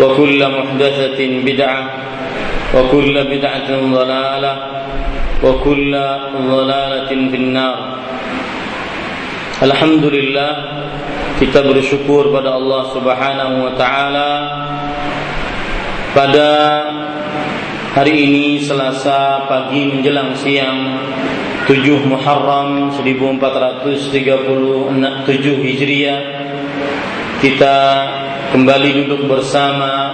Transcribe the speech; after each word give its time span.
وكل 0.00 0.40
محدثه 0.48 1.20
بدعه 1.44 1.82
وكل 2.74 3.14
بدعه 3.24 3.68
ضلاله 3.70 4.54
وكل 5.44 5.92
ضلالة 6.48 7.10
في 7.30 7.36
النار 7.36 7.78
Alhamdulillah 9.60 10.52
kita 11.36 11.60
bersyukur 11.60 12.32
pada 12.32 12.56
Allah 12.56 12.80
Subhanahu 12.96 13.68
wa 13.68 13.76
taala 13.76 14.30
pada 16.16 16.48
hari 17.92 18.24
ini 18.24 18.56
Selasa 18.64 19.44
pagi 19.52 19.84
menjelang 19.84 20.32
siang 20.32 20.96
7 21.68 21.76
Muharram 22.08 22.88
1437 22.88 23.84
Hijriah 25.60 26.20
kita 27.44 27.76
kembali 28.53 29.05
duduk 29.05 29.25
bersama 29.25 30.13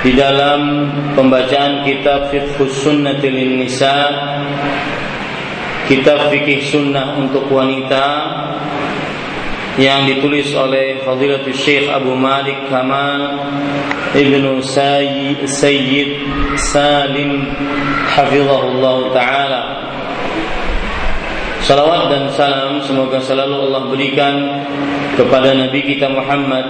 di 0.00 0.14
dalam 0.16 0.88
pembacaan 1.12 1.84
kitab 1.84 2.32
Fiqhus 2.32 2.80
Sunnatil 2.80 3.58
Nisa 3.58 4.08
kitab 5.90 6.32
fikih 6.32 6.62
sunnah 6.64 7.18
untuk 7.18 7.50
wanita 7.52 8.06
yang 9.76 10.08
ditulis 10.08 10.56
oleh 10.56 11.04
Fadilatul 11.04 11.52
Syekh 11.52 11.92
Abu 11.92 12.16
Malik 12.16 12.56
Kamal 12.72 13.52
Ibnu 14.16 14.64
Sayyid, 14.64 15.44
Sayyid 15.44 16.24
Salim 16.72 17.52
Hafizahullah 18.16 18.96
Ta'ala. 19.12 19.62
Salawat 21.66 22.14
dan 22.14 22.24
salam 22.32 22.78
semoga 22.80 23.18
selalu 23.18 23.68
Allah 23.68 23.82
berikan 23.90 24.34
kepada 25.18 25.50
Nabi 25.50 25.82
kita 25.82 26.06
Muhammad 26.08 26.62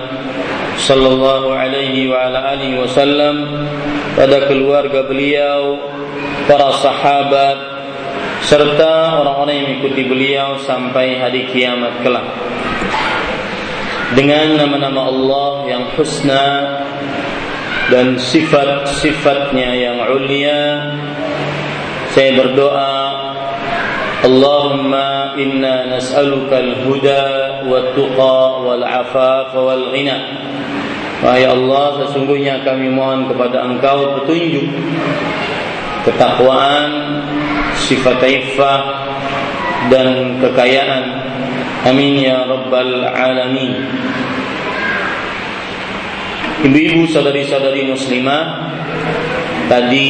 sallallahu 0.77 1.53
alaihi 1.53 2.09
wa 2.09 2.29
ala 2.29 2.57
alihi 2.57 2.77
wasallam 2.81 3.67
pada 4.17 4.49
keluarga 4.49 5.05
beliau, 5.05 5.81
para 6.49 6.73
sahabat 6.81 7.59
serta 8.45 9.21
orang-orang 9.21 9.55
yang 9.57 9.67
mengikuti 9.73 10.03
beliau 10.07 10.61
sampai 10.63 11.19
hari 11.19 11.49
kiamat 11.51 12.01
kelak. 12.05 12.27
Dengan 14.15 14.55
nama-nama 14.55 15.11
Allah 15.11 15.51
yang 15.67 15.85
husna 15.99 16.47
dan 17.91 18.19
sifat-sifatnya 18.19 19.71
yang 19.75 19.99
ulia 20.11 20.95
saya 22.15 22.33
berdoa 22.35 22.95
Allahumma 24.25 25.37
inna 25.37 25.87
nas'aluka 25.93 26.59
al-huda 26.59 27.23
wa-tuqa 27.69 28.41
wal-afaf 28.65 29.55
wal-ghina 29.55 30.17
Wahai 31.25 31.49
Allah, 31.49 32.05
sesungguhnya 32.05 32.61
kami 32.61 32.93
mohon 32.93 33.33
kepada 33.33 33.65
Engkau 33.65 34.21
petunjuk, 34.21 34.69
ketakwaan, 36.05 37.25
sifat 37.89 38.21
iffah 38.21 38.81
dan 39.89 40.37
kekayaan. 40.45 41.05
Amin 41.87 42.21
ya 42.21 42.45
rabbal 42.45 43.07
alamin. 43.07 43.87
Ibu-ibu 46.67 47.07
saudari-saudari 47.09 47.87
muslimah 47.87 48.43
tadi 49.71 50.09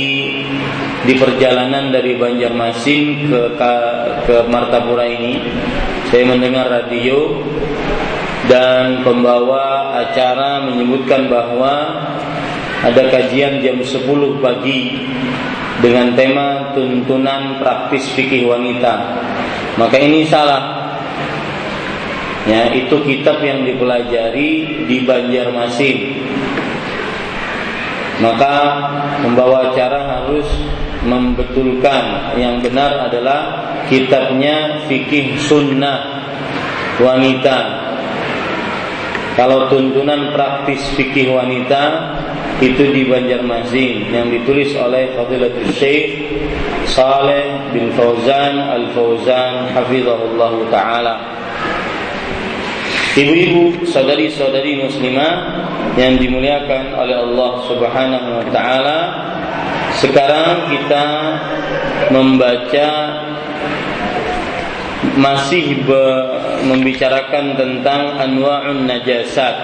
di 1.06 1.14
perjalanan 1.14 1.94
dari 1.94 2.18
Banjarmasin 2.18 3.30
ke 3.30 3.40
ke, 4.26 4.36
Martapura 4.50 5.06
ini 5.06 5.38
saya 6.10 6.26
mendengar 6.26 6.66
radio 6.70 7.30
dan 8.46 9.02
pembawa 9.02 9.96
acara 10.06 10.62
menyebutkan 10.70 11.26
bahwa 11.26 12.06
ada 12.86 13.02
kajian 13.10 13.58
jam 13.64 13.82
10 13.82 14.06
pagi 14.38 15.10
dengan 15.82 16.14
tema 16.14 16.72
tuntunan 16.72 17.58
praktis 17.58 18.06
fikih 18.14 18.46
wanita. 18.46 19.18
Maka 19.76 19.96
ini 19.98 20.24
salah. 20.24 20.86
Ya, 22.46 22.70
itu 22.70 23.02
kitab 23.02 23.42
yang 23.42 23.66
dipelajari 23.66 24.86
di 24.86 25.02
Banjarmasin. 25.02 25.98
Maka 28.22 28.54
pembawa 29.20 29.74
acara 29.74 30.22
harus 30.22 30.47
membetulkan 31.03 32.38
yang 32.38 32.62
benar 32.62 33.10
adalah 33.10 33.41
kitabnya 33.91 34.86
fikih 34.86 35.36
sunnah 35.42 36.22
wanita 37.03 37.85
kalau 39.36 39.68
tuntunan 39.68 40.33
praktis 40.33 40.80
fikih 40.97 41.36
wanita 41.36 42.16
itu 42.65 42.88
di 42.88 43.04
Banjarmasin 43.04 44.09
yang 44.09 44.33
ditulis 44.33 44.72
oleh 44.80 45.12
Fadilatul 45.12 45.68
Syekh 45.77 46.24
Saleh 46.88 47.68
bin 47.77 47.92
Fauzan 47.92 48.56
Al 48.56 48.88
Fauzan 48.97 49.68
hafizahullah 49.77 50.53
taala. 50.72 51.15
Ibu-ibu, 53.16 53.84
saudari-saudari 53.88 54.80
muslimah 54.80 55.33
yang 55.97 56.21
dimuliakan 56.21 56.97
oleh 56.97 57.16
Allah 57.16 57.53
Subhanahu 57.65 58.28
wa 58.41 58.47
taala, 58.53 58.98
sekarang 60.00 60.68
kita 60.68 61.04
membaca 62.12 62.88
masih 65.16 65.80
be, 65.88 66.04
membicarakan 66.66 67.54
tentang 67.54 68.18
anwa'un 68.18 68.84
najasat 68.91 69.57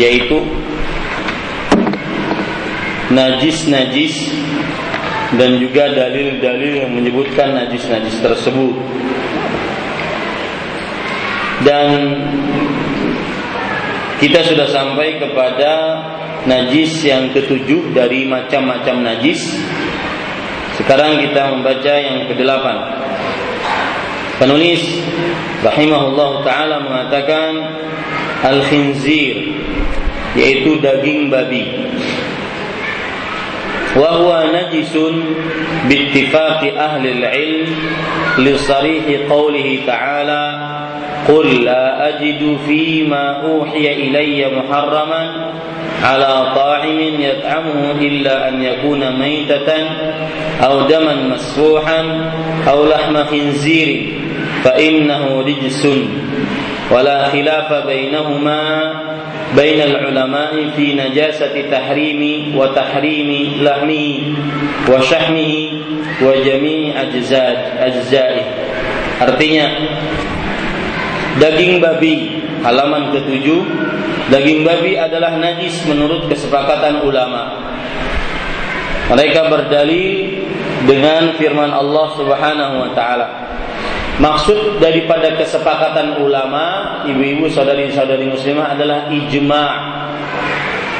yaitu 0.00 0.40
najis-najis 3.12 4.32
dan 5.36 5.60
juga 5.60 5.92
dalil-dalil 5.92 6.72
yang 6.84 6.92
menyebutkan 6.96 7.52
najis-najis 7.56 8.16
tersebut. 8.24 8.76
dan 11.62 11.88
kita 14.18 14.42
sudah 14.46 14.68
sampai 14.70 15.18
kepada 15.18 15.72
najis 16.46 17.02
yang 17.02 17.30
ketujuh 17.34 17.90
dari 17.94 18.26
macam-macam 18.26 19.02
najis. 19.02 19.58
Sekarang 20.78 21.22
kita 21.22 21.54
membaca 21.54 21.94
yang 21.98 22.26
kedelapan. 22.30 23.01
Penulis 24.42 24.82
rahimahullah 25.62 26.42
taala 26.42 26.82
mengatakan 26.82 27.62
al-khinzir 28.42 29.54
yaitu 30.34 30.82
daging 30.82 31.30
babi. 31.30 31.62
وهو 33.92 34.44
نجس 34.56 34.96
باتفاق 35.88 36.60
أهل 36.64 37.04
العلم 37.06 37.70
لصريح 38.38 39.04
قوله 39.28 39.78
تعالى 39.86 40.44
قل 41.28 41.64
لا 41.64 42.08
أجد 42.08 42.56
فيما 42.66 43.44
أوحي 43.44 43.92
إلي 43.92 44.48
محرما 44.48 45.52
على 46.03 46.51
طاعم 46.55 46.99
يطعمه 47.19 47.91
إلا 47.91 48.49
أن 48.49 48.61
يكون 48.61 49.19
ميتة 49.19 49.69
أو 50.63 50.81
دما 50.81 51.15
مسفوحا 51.15 52.31
أو 52.67 52.85
لحم 52.85 53.23
خنزير 53.23 54.13
فإنه 54.63 55.41
رجس 55.47 55.87
ولا 56.91 57.25
خلاف 57.29 57.73
بينهما 57.87 58.93
بين 59.55 59.81
العلماء 59.81 60.69
في 60.75 60.93
نجاسة 60.93 61.71
تحريم 61.71 62.21
وتحريم 62.57 63.51
لحمه 63.61 64.19
وشحمه 64.89 65.53
وجميع 66.21 67.01
أجزاء 67.01 67.77
أجزائه 67.79 68.45
artinya 69.17 69.65
daging 71.41 71.81
babi 71.81 72.37
halaman 72.61 73.09
ketujuh 73.13 73.65
daging 74.32 74.64
babi 74.64 74.96
adalah 74.96 75.36
najis 75.36 75.84
menurut 75.84 76.24
kesepakatan 76.32 77.04
ulama 77.04 77.60
mereka 79.12 79.52
berdalil 79.52 80.40
dengan 80.88 81.36
firman 81.36 81.68
Allah 81.68 82.06
Subhanahu 82.16 82.74
wa 82.80 82.90
taala 82.96 83.52
Maksud 84.20 84.76
daripada 84.76 85.32
kesepakatan 85.40 86.20
ulama, 86.20 87.00
ibu-ibu 87.08 87.48
saudari-saudari 87.48 88.28
muslimah 88.28 88.76
adalah 88.76 89.08
ijma. 89.08 89.66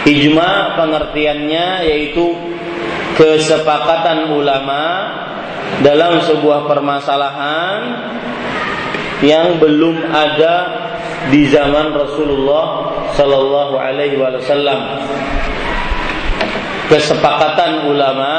Ijma 0.08 0.80
pengertiannya 0.80 1.86
yaitu 1.92 2.32
kesepakatan 3.14 4.32
ulama 4.32 5.12
dalam 5.84 6.24
sebuah 6.24 6.64
permasalahan 6.64 7.80
yang 9.20 9.60
belum 9.60 10.08
ada 10.08 10.56
di 11.28 11.46
zaman 11.52 11.92
Rasulullah 11.94 12.91
Sallallahu 13.12 13.76
Alaihi 13.76 14.16
Wasallam. 14.16 14.80
Kesepakatan 16.88 17.88
ulama 17.88 18.32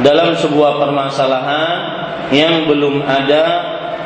dalam 0.00 0.32
sebuah 0.36 0.80
permasalahan 0.80 1.76
yang 2.32 2.64
belum 2.64 3.04
ada 3.04 3.44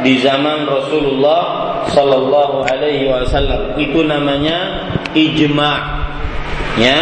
di 0.02 0.18
zaman 0.22 0.66
Rasulullah 0.66 1.42
Sallallahu 1.90 2.66
Alaihi 2.66 3.10
Wasallam. 3.10 3.74
Itu 3.78 4.06
namanya 4.06 4.86
ijma. 5.14 5.72
Ya. 6.78 6.98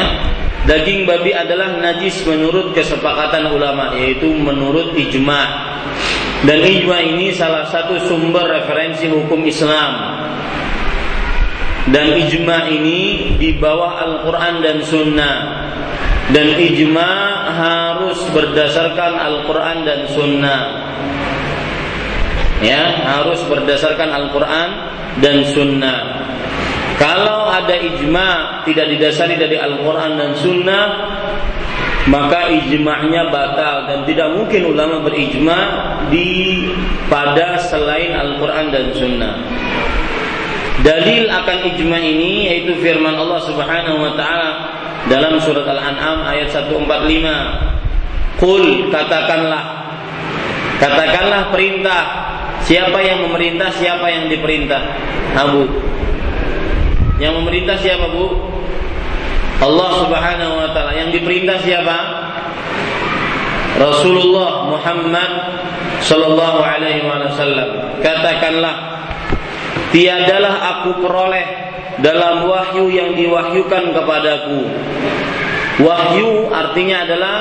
Daging 0.67 1.07
babi 1.07 1.31
adalah 1.31 1.79
najis 1.79 2.27
menurut 2.27 2.75
kesepakatan 2.75 3.55
ulama 3.55 3.95
yaitu 3.95 4.27
menurut 4.35 4.99
ijma. 4.99 5.73
Dan 6.43 6.59
ijma 6.59 7.01
ini 7.07 7.31
salah 7.31 7.71
satu 7.71 7.97
sumber 8.03 8.51
referensi 8.51 9.07
hukum 9.07 9.47
Islam 9.47 10.17
dan 11.91 12.19
ijma 12.19 12.67
ini 12.71 13.35
di 13.39 13.55
bawah 13.57 14.03
Al-Quran 14.03 14.55
dan 14.63 14.79
Sunnah 14.83 15.37
dan 16.35 16.59
ijma 16.59 17.11
harus 17.55 18.19
berdasarkan 18.35 19.13
Al-Quran 19.15 19.87
dan 19.87 20.01
Sunnah 20.11 20.63
ya 22.65 23.05
harus 23.05 23.41
berdasarkan 23.47 24.09
Al-Quran 24.13 24.69
dan 25.21 25.45
Sunnah. 25.49 26.25
Kalau 26.97 27.53
ada 27.53 27.77
ijma 27.77 28.63
tidak 28.65 28.89
didasari 28.97 29.37
dari 29.37 29.61
Al-Quran 29.61 30.17
dan 30.17 30.33
Sunnah, 30.41 30.85
maka 32.09 32.49
ijma'nya 32.49 33.29
batal 33.29 33.85
dan 33.85 34.01
tidak 34.09 34.33
mungkin 34.33 34.73
ulama 34.73 35.05
berijma 35.05 35.59
di 36.09 36.65
pada 37.13 37.61
selain 37.69 38.17
Al-Quran 38.17 38.67
dan 38.73 38.87
Sunnah. 38.97 39.35
Dalil 40.85 41.29
akan 41.33 41.59
ijma 41.73 41.99
ini 42.01 42.53
yaitu 42.53 42.77
firman 42.85 43.17
Allah 43.17 43.41
Subhanahu 43.45 43.97
wa 43.97 44.13
taala 44.13 44.51
dalam 45.09 45.41
surat 45.41 45.65
Al-An'am 45.65 46.27
ayat 46.29 46.53
145. 46.53 46.85
Qul 48.37 48.93
katakanlah 48.93 49.63
katakanlah 50.77 51.49
perintah 51.49 52.27
Siapa 52.67 52.99
yang 52.99 53.23
memerintah, 53.23 53.71
siapa 53.71 54.11
yang 54.11 54.27
diperintah? 54.27 54.83
Abu. 55.39 55.71
Yang 57.23 57.39
memerintah 57.39 57.79
siapa, 57.79 58.11
Bu? 58.11 58.27
Allah 59.63 59.91
Subhanahu 60.03 60.53
wa 60.59 60.69
taala. 60.75 60.99
Yang 60.99 61.23
diperintah 61.23 61.63
siapa? 61.63 61.97
Rasulullah 63.79 64.67
Muhammad 64.67 65.31
sallallahu 66.03 66.59
alaihi 66.59 67.07
wasallam. 67.07 68.03
Katakanlah, 68.03 68.75
tiadalah 69.97 70.55
aku 70.77 71.01
peroleh 71.01 71.47
dalam 72.05 72.45
wahyu 72.45 72.93
yang 72.93 73.17
diwahyukan 73.17 73.97
kepadaku. 73.97 74.69
Wahyu 75.81 76.53
artinya 76.53 77.09
adalah 77.09 77.37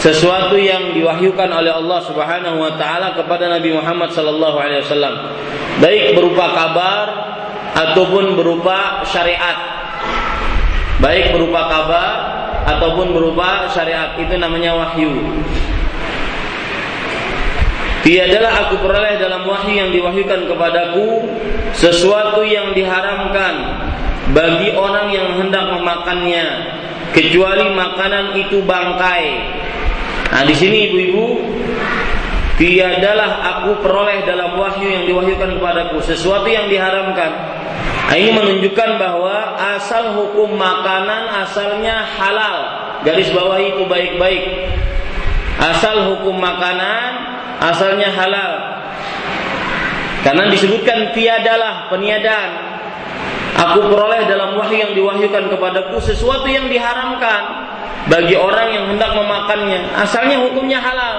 sesuatu 0.00 0.56
yang 0.56 0.96
diwahyukan 0.96 1.52
oleh 1.52 1.72
Allah 1.72 2.00
Subhanahu 2.08 2.56
wa 2.56 2.72
taala 2.80 3.12
kepada 3.12 3.52
Nabi 3.52 3.76
Muhammad 3.76 4.08
sallallahu 4.16 4.56
alaihi 4.56 4.80
wasallam. 4.88 5.36
Baik 5.84 6.16
berupa 6.16 6.48
kabar 6.56 7.04
ataupun 7.76 8.40
berupa 8.40 9.04
syariat. 9.04 9.84
Baik 10.96 11.36
berupa 11.36 11.68
kabar 11.68 12.12
ataupun 12.72 13.12
berupa 13.12 13.68
syariat 13.68 14.16
itu 14.16 14.32
namanya 14.40 14.72
wahyu 14.80 15.12
Tiadalah 18.02 18.66
aku 18.66 18.82
peroleh 18.82 19.14
dalam 19.22 19.46
wahyu 19.46 19.78
yang 19.78 19.90
diwahyukan 19.94 20.50
kepadaku 20.50 21.22
sesuatu 21.78 22.42
yang 22.42 22.74
diharamkan 22.74 23.54
bagi 24.34 24.74
orang 24.74 25.14
yang 25.14 25.38
hendak 25.38 25.70
memakannya 25.70 26.46
kecuali 27.14 27.70
makanan 27.70 28.34
itu 28.42 28.58
bangkai 28.66 29.26
Nah, 30.32 30.48
di 30.48 30.56
sini 30.56 30.88
ibu-ibu, 30.88 31.44
tiadalah 32.56 33.44
aku 33.52 33.84
peroleh 33.84 34.24
dalam 34.24 34.56
wahyu 34.56 34.88
yang 34.88 35.04
diwahyukan 35.04 35.60
kepadaku 35.60 36.00
sesuatu 36.00 36.48
yang 36.48 36.72
diharamkan. 36.72 37.30
Nah, 38.08 38.16
ini 38.16 38.32
menunjukkan 38.32 38.96
bahwa 38.96 39.60
asal 39.76 40.16
hukum 40.16 40.56
makanan 40.56 41.28
asalnya 41.44 42.00
halal. 42.16 42.56
Garis 43.04 43.28
bawah 43.28 43.60
itu 43.60 43.84
baik-baik. 43.84 44.72
Asal 45.60 46.16
hukum 46.16 46.40
makanan 46.40 47.41
asalnya 47.62 48.10
halal. 48.10 48.52
Karena 50.22 50.50
disebutkan 50.50 51.14
tiadalah 51.14 51.90
peniadaan. 51.90 52.50
Aku 53.52 53.86
peroleh 53.86 54.26
dalam 54.26 54.58
wahyu 54.58 54.80
yang 54.80 54.92
diwahyukan 54.96 55.52
kepadaku 55.52 56.00
sesuatu 56.02 56.48
yang 56.48 56.66
diharamkan 56.66 57.42
bagi 58.10 58.34
orang 58.34 58.74
yang 58.74 58.84
hendak 58.90 59.14
memakannya. 59.14 59.92
Asalnya 59.94 60.42
hukumnya 60.42 60.82
halal. 60.82 61.16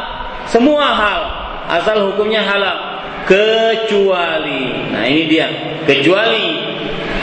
Semua 0.49 0.91
hal 0.91 1.43
asal 1.69 2.11
hukumnya 2.11 2.43
halal 2.43 2.99
kecuali 3.23 4.91
nah 4.91 5.03
ini 5.07 5.31
dia 5.31 5.47
kecuali 5.87 6.59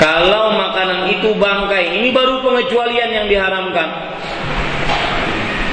kalau 0.01 0.57
makanan 0.57 1.13
itu 1.13 1.37
bangkai 1.37 2.01
ini 2.01 2.09
baru 2.09 2.41
pengecualian 2.41 3.11
yang 3.13 3.27
diharamkan 3.29 3.89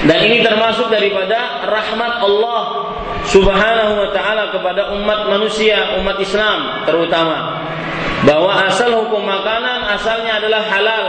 dan 0.03 0.19
ini 0.23 0.43
termasuk 0.43 0.91
daripada 0.91 1.63
rahmat 1.63 2.13
Allah 2.27 2.86
Subhanahu 3.27 3.93
wa 3.99 4.09
taala 4.15 4.55
kepada 4.55 4.95
umat 4.95 5.27
manusia, 5.27 5.99
umat 5.99 6.15
Islam 6.19 6.87
terutama 6.87 7.59
bahwa 8.23 8.65
asal 8.65 8.91
hukum 9.03 9.19
makanan 9.21 9.83
asalnya 9.93 10.39
adalah 10.39 10.63
halal 10.63 11.05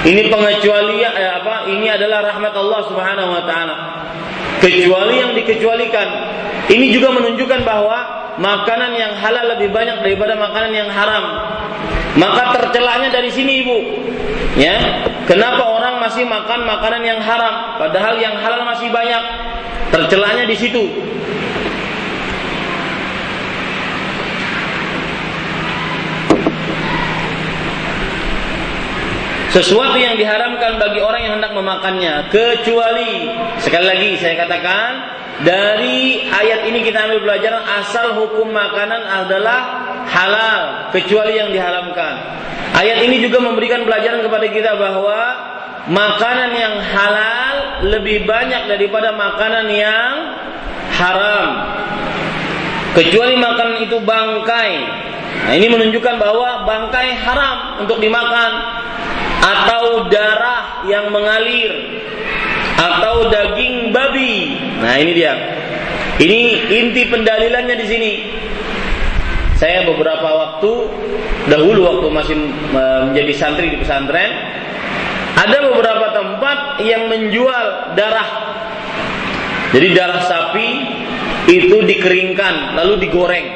ini 0.00 0.32
pengecualian 0.32 1.12
eh, 1.12 1.32
apa? 1.44 1.68
Ini 1.68 2.00
adalah 2.00 2.24
rahmat 2.32 2.56
Allah 2.56 2.80
Subhanahu 2.88 3.30
wa 3.36 3.42
taala. 3.44 3.76
Kecuali 4.64 5.20
yang 5.20 5.32
dikecualikan. 5.36 6.08
Ini 6.70 6.86
juga 6.94 7.12
menunjukkan 7.12 7.60
bahwa 7.66 7.98
makanan 8.40 8.96
yang 8.96 9.12
halal 9.20 9.56
lebih 9.56 9.68
banyak 9.74 10.00
daripada 10.00 10.38
makanan 10.40 10.72
yang 10.72 10.88
haram. 10.88 11.24
Maka 12.16 12.56
tercelanya 12.56 13.12
dari 13.12 13.28
sini 13.28 13.60
Ibu. 13.60 13.78
Ya. 14.56 15.04
Kenapa 15.28 15.68
orang 15.68 16.00
masih 16.00 16.24
makan 16.24 16.64
makanan 16.64 17.02
yang 17.04 17.20
haram 17.20 17.76
padahal 17.76 18.16
yang 18.16 18.40
halal 18.40 18.64
masih 18.64 18.88
banyak? 18.88 19.49
Tercelanya 19.90 20.46
di 20.46 20.54
situ. 20.54 20.84
Sesuatu 29.50 29.98
yang 29.98 30.14
diharamkan 30.14 30.78
bagi 30.78 31.02
orang 31.02 31.26
yang 31.26 31.34
hendak 31.42 31.50
memakannya 31.50 32.30
kecuali 32.30 33.34
sekali 33.58 33.82
lagi 33.82 34.10
saya 34.22 34.46
katakan 34.46 34.90
dari 35.42 36.22
ayat 36.30 36.70
ini 36.70 36.86
kita 36.86 37.10
ambil 37.10 37.26
pelajaran 37.26 37.66
asal 37.82 38.14
hukum 38.14 38.46
makanan 38.54 39.02
adalah 39.02 39.60
halal 40.06 40.94
kecuali 40.94 41.34
yang 41.34 41.50
diharamkan. 41.50 42.14
Ayat 42.78 43.02
ini 43.02 43.18
juga 43.18 43.42
memberikan 43.42 43.82
pelajaran 43.82 44.22
kepada 44.22 44.46
kita 44.54 44.78
bahwa 44.78 45.18
makanan 45.88 46.50
yang 46.52 46.74
halal 46.82 47.56
lebih 47.88 48.28
banyak 48.28 48.68
daripada 48.68 49.16
makanan 49.16 49.66
yang 49.72 50.12
haram. 50.92 51.48
Kecuali 52.92 53.38
makanan 53.38 53.86
itu 53.86 53.96
bangkai. 54.02 54.72
Nah, 55.46 55.52
ini 55.56 55.72
menunjukkan 55.72 56.14
bahwa 56.20 56.68
bangkai 56.68 57.16
haram 57.22 57.80
untuk 57.80 58.02
dimakan 58.02 58.50
atau 59.40 60.10
darah 60.12 60.84
yang 60.84 61.08
mengalir 61.08 61.72
atau 62.76 63.30
daging 63.32 63.94
babi. 63.94 64.58
Nah, 64.82 65.00
ini 65.00 65.12
dia. 65.16 65.32
Ini 66.20 66.40
inti 66.68 67.08
pendalilannya 67.08 67.76
di 67.80 67.86
sini. 67.88 68.12
Saya 69.56 69.84
beberapa 69.88 70.24
waktu 70.24 70.72
dahulu 71.48 71.80
waktu 71.84 72.06
masih 72.12 72.36
menjadi 72.72 73.32
santri 73.36 73.68
di 73.72 73.76
pesantren, 73.80 74.28
ada 75.36 75.56
beberapa 75.70 76.06
tempat 76.14 76.58
yang 76.82 77.06
menjual 77.06 77.94
darah. 77.94 78.30
Jadi 79.70 79.86
darah 79.94 80.22
sapi 80.26 80.68
itu 81.46 81.76
dikeringkan 81.86 82.74
lalu 82.74 83.06
digoreng. 83.06 83.46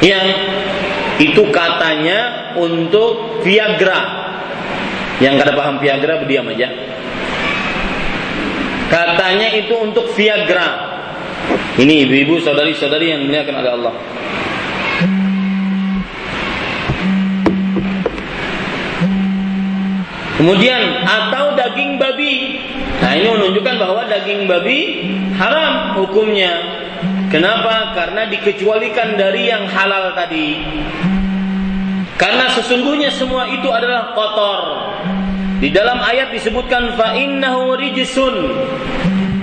Yang 0.00 0.26
itu 1.20 1.42
katanya 1.52 2.52
untuk 2.56 3.44
Viagra. 3.44 4.00
Yang 5.20 5.34
kada 5.44 5.52
paham 5.52 5.76
Viagra 5.76 6.24
berdiam 6.24 6.48
aja. 6.48 6.72
Katanya 8.88 9.54
itu 9.54 9.74
untuk 9.76 10.10
Viagra. 10.16 10.90
Ini 11.76 12.08
ibu-ibu, 12.08 12.40
saudari-saudari 12.42 13.12
yang 13.12 13.20
dimuliakan 13.22 13.54
oleh 13.60 13.70
Allah. 13.70 13.94
Kemudian 20.40 21.04
atau 21.04 21.52
daging 21.52 22.00
babi. 22.00 22.56
Nah, 23.04 23.12
ini 23.12 23.28
menunjukkan 23.28 23.76
bahwa 23.76 24.08
daging 24.08 24.48
babi 24.48 24.80
haram 25.36 26.00
hukumnya. 26.00 26.80
Kenapa? 27.28 27.92
Karena 27.92 28.24
dikecualikan 28.24 29.20
dari 29.20 29.52
yang 29.52 29.68
halal 29.68 30.16
tadi. 30.16 30.56
Karena 32.16 32.48
sesungguhnya 32.56 33.12
semua 33.12 33.52
itu 33.52 33.68
adalah 33.68 34.16
kotor. 34.16 34.60
Di 35.60 35.68
dalam 35.68 36.00
ayat 36.00 36.32
disebutkan 36.32 36.96
fa 36.96 37.12
innahu 37.20 37.76
rijsun. 37.76 38.36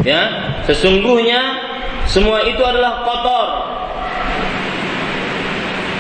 Ya, 0.02 0.50
sesungguhnya 0.66 1.62
semua 2.10 2.42
itu 2.50 2.66
adalah 2.66 3.06
kotor. 3.06 3.48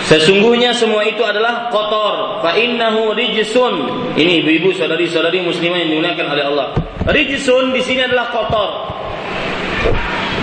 Sesungguhnya 0.07 0.71
semua 0.71 1.03
itu 1.03 1.19
adalah 1.19 1.67
kotor. 1.67 2.39
Fa 2.39 2.55
innahu 2.55 3.11
rijsun. 3.11 3.75
Ini 4.15 4.39
ibu-ibu 4.39 4.71
saudari-saudari 4.71 5.43
muslimah 5.43 5.83
yang 5.83 5.89
dimuliakan 5.91 6.27
oleh 6.31 6.43
Allah. 6.47 6.67
Rijsun 7.11 7.75
di 7.75 7.83
sini 7.83 8.07
adalah 8.07 8.31
kotor. 8.31 8.69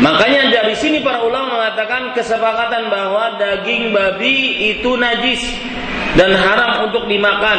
Makanya 0.04 0.52
dari 0.52 0.76
sini 0.76 1.00
para 1.00 1.24
ulama 1.24 1.56
mengatakan 1.56 2.12
kesepakatan 2.12 2.92
bahwa 2.92 3.40
daging 3.40 3.96
babi 3.96 4.68
itu 4.76 5.00
najis 5.00 5.40
dan 6.20 6.36
haram 6.36 6.92
untuk 6.92 7.08
dimakan. 7.08 7.58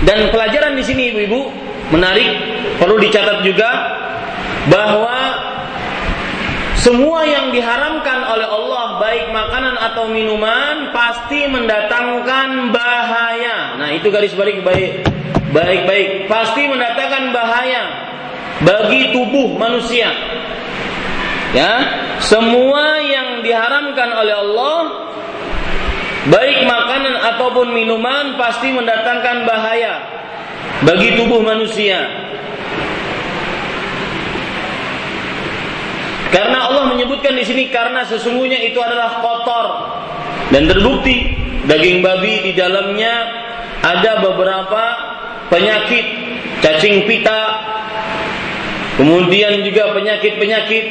Dan 0.00 0.32
pelajaran 0.32 0.80
di 0.80 0.84
sini 0.86 1.12
ibu-ibu 1.12 1.52
menarik 1.92 2.30
perlu 2.80 2.96
dicatat 2.96 3.44
juga 3.44 3.68
bahwa 4.72 5.16
semua 6.86 7.26
yang 7.26 7.50
diharamkan 7.50 8.22
oleh 8.30 8.46
Allah 8.46 9.02
baik 9.02 9.34
makanan 9.34 9.74
atau 9.74 10.06
minuman 10.06 10.94
pasti 10.94 11.50
mendatangkan 11.50 12.70
bahaya. 12.70 13.74
Nah, 13.74 13.90
itu 13.90 14.06
garis 14.06 14.30
balik 14.38 14.62
baik 14.62 15.02
baik-baik 15.50 16.30
pasti 16.30 16.70
mendatangkan 16.70 17.34
bahaya 17.34 17.82
bagi 18.62 19.10
tubuh 19.10 19.58
manusia. 19.58 20.14
Ya, 21.50 21.74
semua 22.22 23.02
yang 23.02 23.42
diharamkan 23.42 24.10
oleh 24.22 24.34
Allah 24.38 24.82
baik 26.30 26.70
makanan 26.70 27.14
ataupun 27.34 27.74
minuman 27.74 28.38
pasti 28.38 28.70
mendatangkan 28.70 29.42
bahaya 29.42 30.06
bagi 30.86 31.18
tubuh 31.18 31.42
manusia. 31.42 32.25
Karena 36.30 36.68
Allah 36.68 36.90
menyebutkan 36.90 37.34
di 37.36 37.44
sini 37.46 37.70
karena 37.70 38.02
sesungguhnya 38.06 38.60
itu 38.66 38.78
adalah 38.82 39.22
kotor. 39.22 39.66
Dan 40.50 40.70
terbukti 40.70 41.34
daging 41.66 42.02
babi 42.02 42.50
di 42.50 42.52
dalamnya 42.54 43.14
ada 43.82 44.22
beberapa 44.22 44.82
penyakit. 45.50 46.26
Cacing 46.56 47.04
pita 47.04 47.40
Kemudian 48.96 49.60
juga 49.60 49.92
penyakit-penyakit 49.92 50.84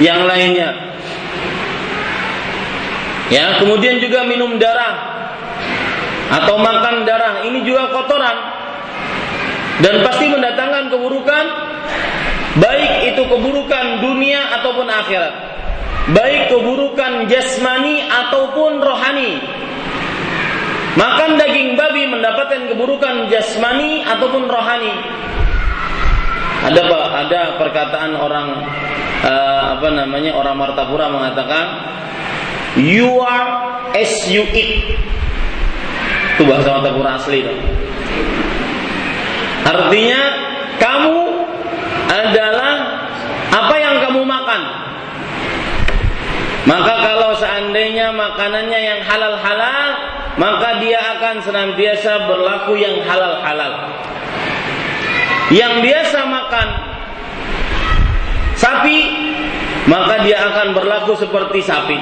yang 0.00 0.24
lainnya. 0.24 0.96
Ya, 3.28 3.60
kemudian 3.60 4.00
juga 4.00 4.24
minum 4.24 4.56
darah 4.56 4.96
atau 6.40 6.56
makan 6.56 7.04
darah. 7.04 7.44
Ini 7.44 7.60
juga 7.68 7.92
kotoran. 7.92 8.36
Dan 9.84 10.00
pasti 10.06 10.32
mendatangkan 10.32 10.88
keburukan 10.88 11.44
baik 12.58 13.14
itu 13.14 13.22
keburukan 13.26 14.02
dunia 14.02 14.60
ataupun 14.60 14.86
akhirat. 14.86 15.34
Baik 16.12 16.52
keburukan 16.52 17.32
jasmani 17.32 18.04
ataupun 18.04 18.84
rohani. 18.84 19.40
Makan 20.94 21.40
daging 21.40 21.74
babi 21.74 22.06
mendapatkan 22.06 22.70
keburukan 22.70 23.32
jasmani 23.32 24.04
ataupun 24.04 24.46
rohani. 24.46 24.94
Ada 26.64 26.80
ada 27.24 27.40
perkataan 27.60 28.16
orang 28.16 28.48
uh, 29.24 29.62
apa 29.76 29.88
namanya 29.90 30.32
orang 30.38 30.56
Martapura 30.56 31.10
mengatakan 31.10 31.64
you 32.78 33.20
are 33.20 33.82
as 33.96 34.12
you 34.30 34.46
eat. 34.54 34.96
Itu 36.36 36.46
bahasa 36.46 36.78
Martapura 36.78 37.18
asli 37.18 37.42
itu. 37.42 37.54
Artinya 39.64 40.20
kamu 40.78 41.33
adalah 42.14 42.74
apa 43.50 43.74
yang 43.78 43.96
kamu 43.98 44.22
makan. 44.22 44.62
Maka 46.64 46.94
kalau 47.02 47.36
seandainya 47.36 48.14
makanannya 48.14 48.80
yang 48.80 49.00
halal-halal, 49.04 49.86
maka 50.40 50.80
dia 50.80 50.96
akan 51.18 51.44
senantiasa 51.44 52.24
berlaku 52.24 52.78
yang 52.80 53.04
halal-halal 53.04 53.92
yang 55.52 55.84
biasa 55.84 56.24
makan 56.24 56.68
sapi, 58.56 58.98
maka 59.84 60.24
dia 60.24 60.40
akan 60.40 60.72
berlaku 60.72 61.12
seperti 61.20 61.60
sapi. 61.60 61.98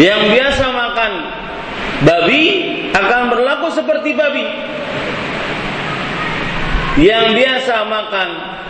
Yang 0.00 0.20
biasa 0.32 0.64
makan 0.72 1.12
babi 2.02 2.44
akan 2.96 3.22
berlaku 3.28 3.68
seperti 3.76 4.16
babi. 4.16 4.46
Yang 6.94 7.26
biasa 7.42 7.74
makan 7.90 8.28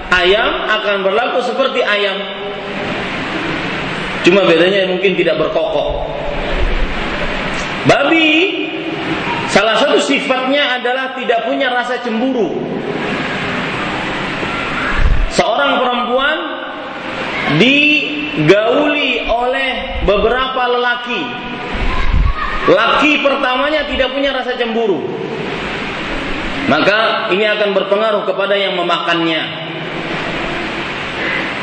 ayam 0.09 0.51
akan 0.69 0.97
berlaku 1.05 1.39
seperti 1.45 1.85
ayam. 1.85 2.17
Cuma 4.25 4.49
bedanya 4.49 4.89
mungkin 4.89 5.13
tidak 5.13 5.37
berkokok. 5.37 6.09
Babi 7.85 8.65
Salah 9.55 9.79
satu 9.79 10.03
sifatnya 10.03 10.83
adalah 10.83 11.15
tidak 11.15 11.47
punya 11.47 11.71
rasa 11.71 12.03
cemburu. 12.03 12.59
Seorang 15.31 15.79
perempuan 15.79 16.37
digauli 17.63 19.23
oleh 19.31 20.03
beberapa 20.03 20.63
lelaki. 20.75 21.23
Laki 22.67 23.23
pertamanya 23.23 23.87
tidak 23.87 24.11
punya 24.11 24.35
rasa 24.35 24.59
cemburu. 24.59 25.07
Maka 26.65 27.29
ini 27.33 27.45
akan 27.45 27.77
berpengaruh 27.77 28.25
kepada 28.25 28.57
yang 28.57 28.77
memakannya. 28.77 29.43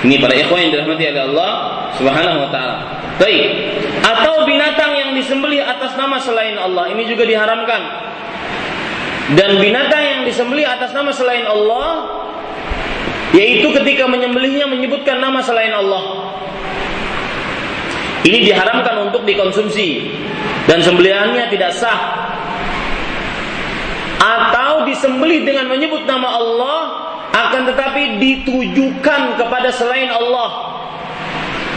Ini 0.01 0.15
para 0.17 0.33
ikhwan 0.33 0.65
yang 0.65 0.71
dirahmati 0.73 1.03
oleh 1.13 1.23
Allah 1.29 1.51
Subhanahu 1.97 2.37
wa 2.45 2.49
taala. 2.49 2.77
Baik. 3.21 3.45
Atau 4.01 4.49
binatang 4.49 4.97
yang 4.97 5.13
disembelih 5.13 5.61
atas 5.61 5.93
nama 5.93 6.17
selain 6.17 6.57
Allah, 6.57 6.89
ini 6.89 7.05
juga 7.05 7.21
diharamkan. 7.25 7.81
Dan 9.37 9.61
binatang 9.61 10.01
yang 10.01 10.21
disembelih 10.25 10.65
atas 10.65 10.91
nama 10.91 11.13
selain 11.13 11.45
Allah 11.45 12.19
yaitu 13.31 13.71
ketika 13.71 14.03
menyembelihnya 14.11 14.67
menyebutkan 14.67 15.23
nama 15.23 15.39
selain 15.39 15.71
Allah. 15.71 16.33
Ini 18.21 18.37
diharamkan 18.43 19.09
untuk 19.09 19.25
dikonsumsi. 19.25 20.19
dan 20.69 20.77
sembelihannya 20.77 21.49
tidak 21.49 21.73
sah 21.73 21.99
atau 24.21 24.85
disembelih 24.85 25.41
dengan 25.41 25.65
menyebut 25.65 26.05
nama 26.05 26.37
Allah 26.37 26.81
akan 27.33 27.73
tetapi 27.73 28.21
ditujukan 28.21 29.41
kepada 29.41 29.73
selain 29.73 30.13
Allah 30.13 30.71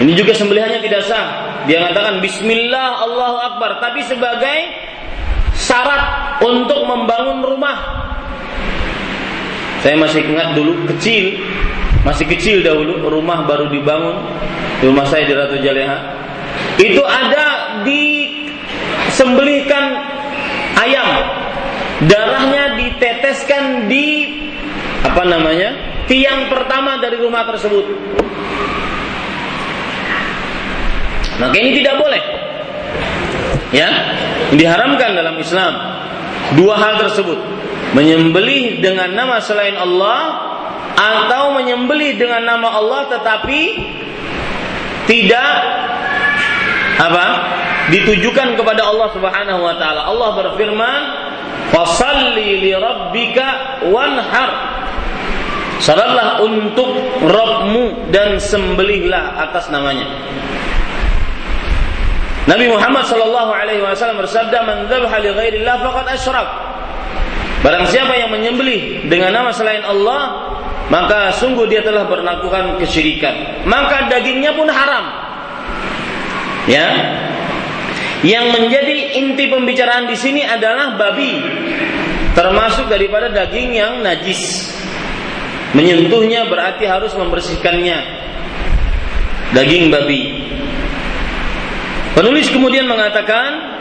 ini 0.03 0.11
juga 0.19 0.35
sembelihannya 0.35 0.83
tidak 0.83 1.07
sah. 1.07 1.27
Dia 1.71 1.79
mengatakan 1.79 2.19
Bismillah 2.19 3.07
Allahu 3.07 3.37
Akbar, 3.39 3.79
tapi 3.79 4.03
sebagai 4.03 4.75
syarat 5.55 6.43
untuk 6.43 6.83
membangun 6.83 7.47
rumah. 7.47 7.79
Saya 9.87 9.95
masih 10.01 10.27
ingat 10.27 10.59
dulu 10.59 10.89
kecil, 10.91 11.39
masih 12.03 12.27
kecil 12.27 12.65
dahulu 12.65 13.07
rumah 13.07 13.47
baru 13.47 13.71
dibangun 13.71 14.17
rumah 14.83 15.07
saya 15.07 15.31
di 15.31 15.35
Ratu 15.37 15.63
Jaleha. 15.63 15.99
Itu 16.81 17.07
ada 17.07 17.79
disembelihkan 17.87 19.85
ayam, 20.75 21.09
darahnya 22.09 22.77
diteteskan 22.79 23.87
di 23.91 24.07
apa 25.05 25.23
namanya 25.29 25.71
tiang 26.09 26.49
pertama 26.53 27.01
dari 27.01 27.17
rumah 27.21 27.45
tersebut. 27.49 27.85
Maka 31.35 31.55
ini 31.59 31.71
tidak 31.83 31.95
boleh. 31.99 32.23
Ya, 33.75 33.91
diharamkan 34.55 35.19
dalam 35.19 35.35
Islam 35.35 35.73
dua 36.55 36.79
hal 36.79 36.95
tersebut. 37.09 37.39
Menyembelih 37.95 38.83
dengan 38.83 39.15
nama 39.15 39.39
selain 39.43 39.79
Allah 39.79 40.51
atau 40.95 41.59
menyembelih 41.59 42.19
dengan 42.19 42.43
nama 42.43 42.75
Allah 42.75 43.11
tetapi 43.11 43.61
tidak 45.11 45.53
apa? 46.95 47.27
ditujukan 47.85 48.57
kepada 48.57 48.87
Allah 48.89 49.09
Subhanahu 49.13 49.61
wa 49.61 49.75
taala. 49.77 50.09
Allah 50.09 50.31
berfirman, 50.41 51.01
"Fasalli 51.73 52.61
li 52.65 52.73
rabbika 52.75 53.81
wanhar." 53.89 54.51
Salatlah 55.83 56.41
untuk 56.41 56.97
Rabbmu 57.21 58.09
dan 58.09 58.41
sembelihlah 58.41 59.37
atas 59.37 59.69
namanya. 59.69 60.07
Nabi 62.45 62.69
Muhammad 62.69 63.09
sallallahu 63.09 63.53
alaihi 63.53 63.81
wasallam 63.81 64.21
bersabda, 64.21 64.65
"Man 64.65 64.79
dzabha 64.89 65.17
li 65.21 65.31
ghairillah 65.33 65.77
faqad 65.81 66.07
asyrak." 66.13 66.49
Barang 67.65 67.89
siapa 67.89 68.13
yang 68.21 68.29
menyembelih 68.29 69.09
dengan 69.09 69.33
nama 69.33 69.49
selain 69.49 69.81
Allah, 69.89 70.53
maka 70.93 71.33
sungguh 71.41 71.65
dia 71.65 71.81
telah 71.81 72.05
melakukan 72.05 72.77
kesyirikan. 72.77 73.65
Maka 73.65 74.13
dagingnya 74.13 74.53
pun 74.53 74.69
haram. 74.69 75.05
Ya. 76.69 76.89
Yang 78.25 78.47
menjadi 78.57 79.21
inti 79.21 79.45
pembicaraan 79.53 80.09
di 80.09 80.17
sini 80.17 80.41
adalah 80.41 80.97
babi. 80.97 81.45
Termasuk 82.33 82.89
daripada 82.89 83.29
daging 83.29 83.77
yang 83.77 84.01
najis. 84.01 84.73
Menyentuhnya 85.77 86.49
berarti 86.49 86.89
harus 86.89 87.13
membersihkannya. 87.13 87.99
Daging 89.53 89.93
babi. 89.93 90.41
Penulis 92.17 92.49
kemudian 92.49 92.89
mengatakan 92.89 93.77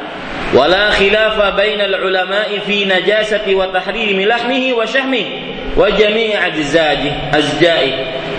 wala 0.51 0.91
khilafa 0.91 1.55
bainal 1.55 2.03
ulama'i 2.03 2.59
fi 2.67 2.83
najasati 2.83 3.53
wa 3.55 3.71
tahrimi 3.71 4.27
lahmihi 4.27 4.75
wa 4.75 4.83
syahmihi 4.83 5.31
wa 5.77 5.87
jami' 5.87 6.35
ajzaji 6.35 7.09
azja'i. 7.31 7.91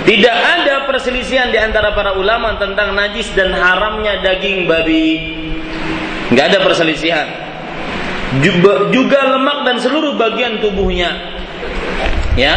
Tidak 0.05 0.37
ada 0.37 0.85
perselisihan 0.85 1.49
di 1.49 1.57
antara 1.57 1.97
para 1.97 2.13
ulama 2.21 2.61
tentang 2.61 2.93
najis 2.93 3.33
dan 3.33 3.57
haramnya 3.57 4.21
daging 4.21 4.69
babi. 4.69 5.33
Enggak 6.33 6.47
ada 6.55 6.59
perselisihan. 6.65 7.29
Juga, 8.41 8.91
juga 8.91 9.21
lemak 9.37 9.59
dan 9.69 9.77
seluruh 9.79 10.17
bagian 10.19 10.59
tubuhnya. 10.59 11.11
Ya, 12.35 12.55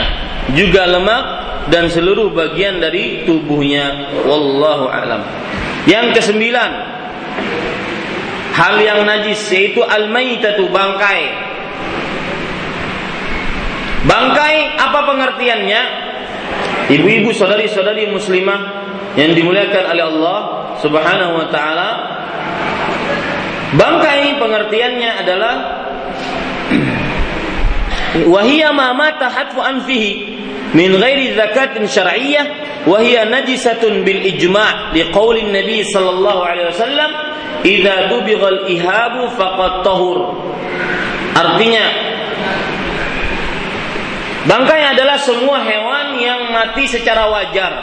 juga 0.58 0.90
lemak 0.90 1.26
dan 1.70 1.92
seluruh 1.92 2.32
bagian 2.34 2.80
dari 2.80 3.28
tubuhnya. 3.28 4.16
Wallahu 4.26 4.90
alam. 4.90 5.22
Yang 5.86 6.20
kesembilan, 6.20 6.72
hal 8.58 8.76
yang 8.82 9.06
najis 9.06 9.40
yaitu 9.54 9.84
al-maitatu 9.86 10.68
bangkai. 10.72 11.24
Bangkai 14.08 14.56
apa 14.80 15.00
pengertiannya? 15.04 15.82
Ibu-ibu 16.88 17.36
saudari-saudari 17.36 18.08
muslimah 18.08 18.60
yang 19.20 19.36
dimuliakan 19.36 19.84
oleh 19.92 20.04
Allah 20.08 20.40
Subhanahu 20.80 21.34
wa 21.36 21.48
taala. 21.52 21.90
Bangkai 23.76 24.40
pengertiannya 24.40 25.12
adalah 25.28 25.56
wahiyya 28.34 28.72
ma 28.72 28.96
mata 28.96 29.28
hatfu 29.28 29.60
anfihi 29.60 30.40
min 30.72 30.96
ghairi 30.96 31.36
zakatin 31.36 31.84
syar'iyyah 31.84 32.46
wa 32.88 33.04
hiya 33.04 33.28
najisatun 33.28 34.08
bil 34.08 34.24
ijma' 34.24 34.96
liqauli 34.96 35.52
Nabi 35.52 35.84
sallallahu 35.84 36.42
alaihi 36.48 36.72
wasallam 36.72 37.12
Idza 37.66 38.14
dubighal 38.14 38.70
ihabu 38.70 39.34
faqad 39.34 39.82
tahur. 39.82 40.40
Artinya 41.34 41.86
bangkai 44.46 44.94
adalah 44.94 45.18
semua 45.20 45.62
hewan 45.66 46.22
yang 46.22 46.54
mati 46.54 46.86
secara 46.86 47.28
wajar 47.28 47.74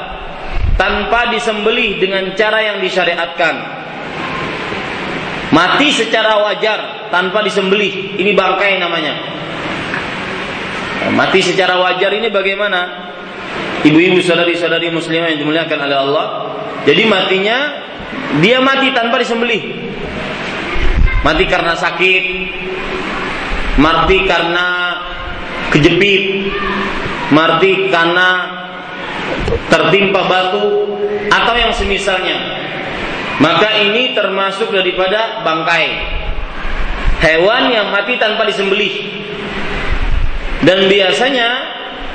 tanpa 0.78 1.30
disembelih 1.34 1.98
dengan 1.98 2.32
cara 2.38 2.62
yang 2.62 2.78
disyariatkan. 2.78 3.83
Mati 5.54 5.94
secara 5.94 6.42
wajar 6.42 7.06
tanpa 7.14 7.38
disembelih, 7.46 8.18
ini 8.18 8.34
bangkai 8.34 8.82
namanya. 8.82 9.14
Mati 11.14 11.38
secara 11.46 11.78
wajar 11.78 12.10
ini 12.10 12.26
bagaimana? 12.26 13.06
Ibu-ibu 13.86 14.18
saudari-saudari 14.18 14.90
muslimah 14.90 15.30
yang 15.30 15.46
dimuliakan 15.46 15.78
oleh 15.86 15.94
Allah. 15.94 16.26
Jadi 16.82 17.06
matinya 17.06 17.58
dia 18.42 18.58
mati 18.58 18.90
tanpa 18.90 19.22
disembelih. 19.22 19.62
Mati 21.22 21.44
karena 21.46 21.78
sakit, 21.78 22.24
mati 23.78 24.26
karena 24.26 24.66
kejepit, 25.70 26.50
mati 27.30 27.94
karena 27.94 28.28
tertimpa 29.70 30.26
batu 30.26 30.98
atau 31.30 31.54
yang 31.54 31.70
semisalnya. 31.70 32.36
Maka 33.42 33.82
ini 33.82 34.14
termasuk 34.14 34.70
daripada 34.70 35.42
bangkai. 35.42 35.88
Hewan 37.24 37.72
yang 37.72 37.88
mati 37.90 38.14
tanpa 38.20 38.46
disembelih. 38.46 39.24
Dan 40.62 40.86
biasanya 40.86 41.48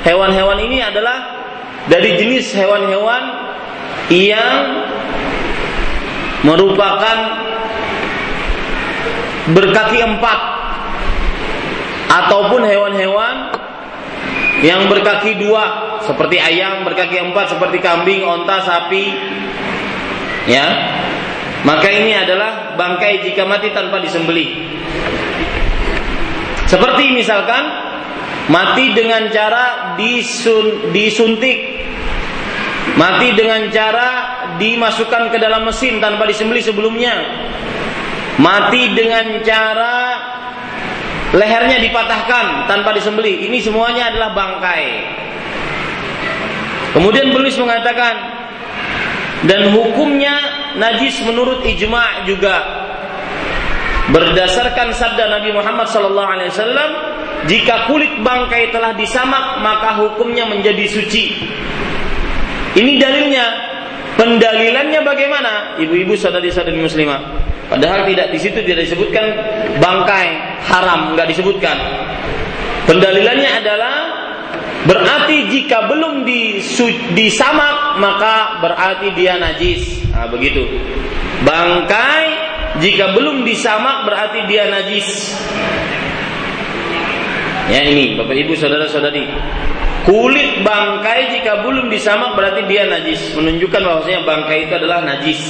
hewan-hewan 0.06 0.58
ini 0.64 0.80
adalah 0.80 1.18
dari 1.86 2.16
jenis 2.16 2.54
hewan-hewan 2.56 3.22
yang 4.10 4.54
merupakan 6.42 7.18
berkaki 9.52 9.98
empat 10.00 10.38
ataupun 12.10 12.64
hewan-hewan 12.64 13.54
yang 14.60 14.88
berkaki 14.90 15.40
dua 15.40 15.96
seperti 16.04 16.36
ayam 16.36 16.84
berkaki 16.84 17.16
empat 17.16 17.56
seperti 17.56 17.80
kambing, 17.80 18.24
onta, 18.24 18.60
sapi 18.64 19.04
ya 20.50 20.66
maka 21.62 21.86
ini 21.86 22.18
adalah 22.18 22.74
bangkai 22.74 23.22
jika 23.22 23.46
mati 23.46 23.70
tanpa 23.70 24.02
disembelih 24.02 24.66
seperti 26.66 27.14
misalkan 27.14 27.62
mati 28.50 28.90
dengan 28.98 29.30
cara 29.30 29.94
disun, 29.94 30.90
disuntik 30.90 31.80
Mati 32.98 33.36
dengan 33.38 33.70
cara 33.70 34.08
dimasukkan 34.58 35.30
ke 35.30 35.38
dalam 35.38 35.68
mesin 35.68 36.02
tanpa 36.02 36.26
disembelih 36.26 36.64
sebelumnya. 36.64 37.14
Mati 38.40 38.96
dengan 38.96 39.44
cara 39.44 39.96
lehernya 41.36 41.78
dipatahkan 41.78 42.66
tanpa 42.66 42.90
disembelih. 42.96 43.46
Ini 43.46 43.58
semuanya 43.62 44.10
adalah 44.10 44.34
bangkai. 44.34 44.88
Kemudian 46.96 47.30
penulis 47.30 47.54
mengatakan 47.60 48.39
dan 49.48 49.72
hukumnya 49.72 50.34
najis 50.76 51.20
menurut 51.24 51.64
ijma' 51.64 52.28
juga 52.28 52.60
berdasarkan 54.10 54.92
sabda 54.92 55.30
Nabi 55.30 55.54
Muhammad 55.54 55.86
SAW 55.86 56.90
jika 57.48 57.88
kulit 57.88 58.20
bangkai 58.20 58.68
telah 58.74 58.92
disamak 58.92 59.62
maka 59.64 59.96
hukumnya 60.02 60.44
menjadi 60.44 60.84
suci 60.90 61.24
ini 62.78 63.02
dalilnya. 63.02 63.46
Pendalilannya 64.14 65.00
bagaimana? 65.00 65.52
Ibu-ibu 65.80 66.12
saudari-saudari 66.12 66.76
muslimah. 66.76 67.20
Padahal 67.72 68.04
tidak 68.04 68.34
di 68.34 68.38
situ 68.42 68.58
tidak 68.66 68.84
disebutkan 68.84 69.24
bangkai 69.80 70.28
haram, 70.68 71.14
nggak 71.16 71.30
disebutkan. 71.30 71.76
Pendalilannya 72.84 73.50
adalah 73.64 73.94
berarti 74.88 75.36
jika 75.52 75.88
belum 75.88 76.24
disamak 77.12 78.00
maka 78.00 78.60
berarti 78.64 79.12
dia 79.12 79.36
najis. 79.36 80.08
Nah, 80.12 80.28
begitu. 80.28 80.64
Bangkai 81.44 82.24
jika 82.80 83.12
belum 83.16 83.42
disamak 83.44 84.08
berarti 84.08 84.46
dia 84.48 84.68
najis. 84.68 85.36
Ya 87.70 87.86
ini 87.86 88.18
Bapak 88.18 88.34
Ibu 88.34 88.52
saudara-saudari. 88.58 89.30
Kulit 90.00 90.64
bangkai 90.64 91.38
jika 91.38 91.60
belum 91.60 91.92
disamak 91.92 92.32
berarti 92.32 92.64
dia 92.64 92.88
najis, 92.88 93.36
menunjukkan 93.36 93.84
bahwasanya 93.84 94.24
bangkai 94.24 94.66
itu 94.66 94.72
adalah 94.74 95.04
najis. 95.04 95.40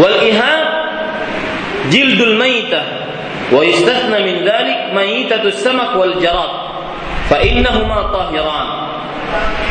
Wal 0.00 0.18
ihab 0.24 0.66
jildul 1.92 2.38
maitah 2.40 3.07
dhalik 4.44 4.92
maitatus 4.92 5.64
samak 5.64 5.96
wal 5.96 6.20
jarad 6.20 6.52
fa 7.28 7.40
innahuma 7.40 8.12
tahiran. 8.12 8.68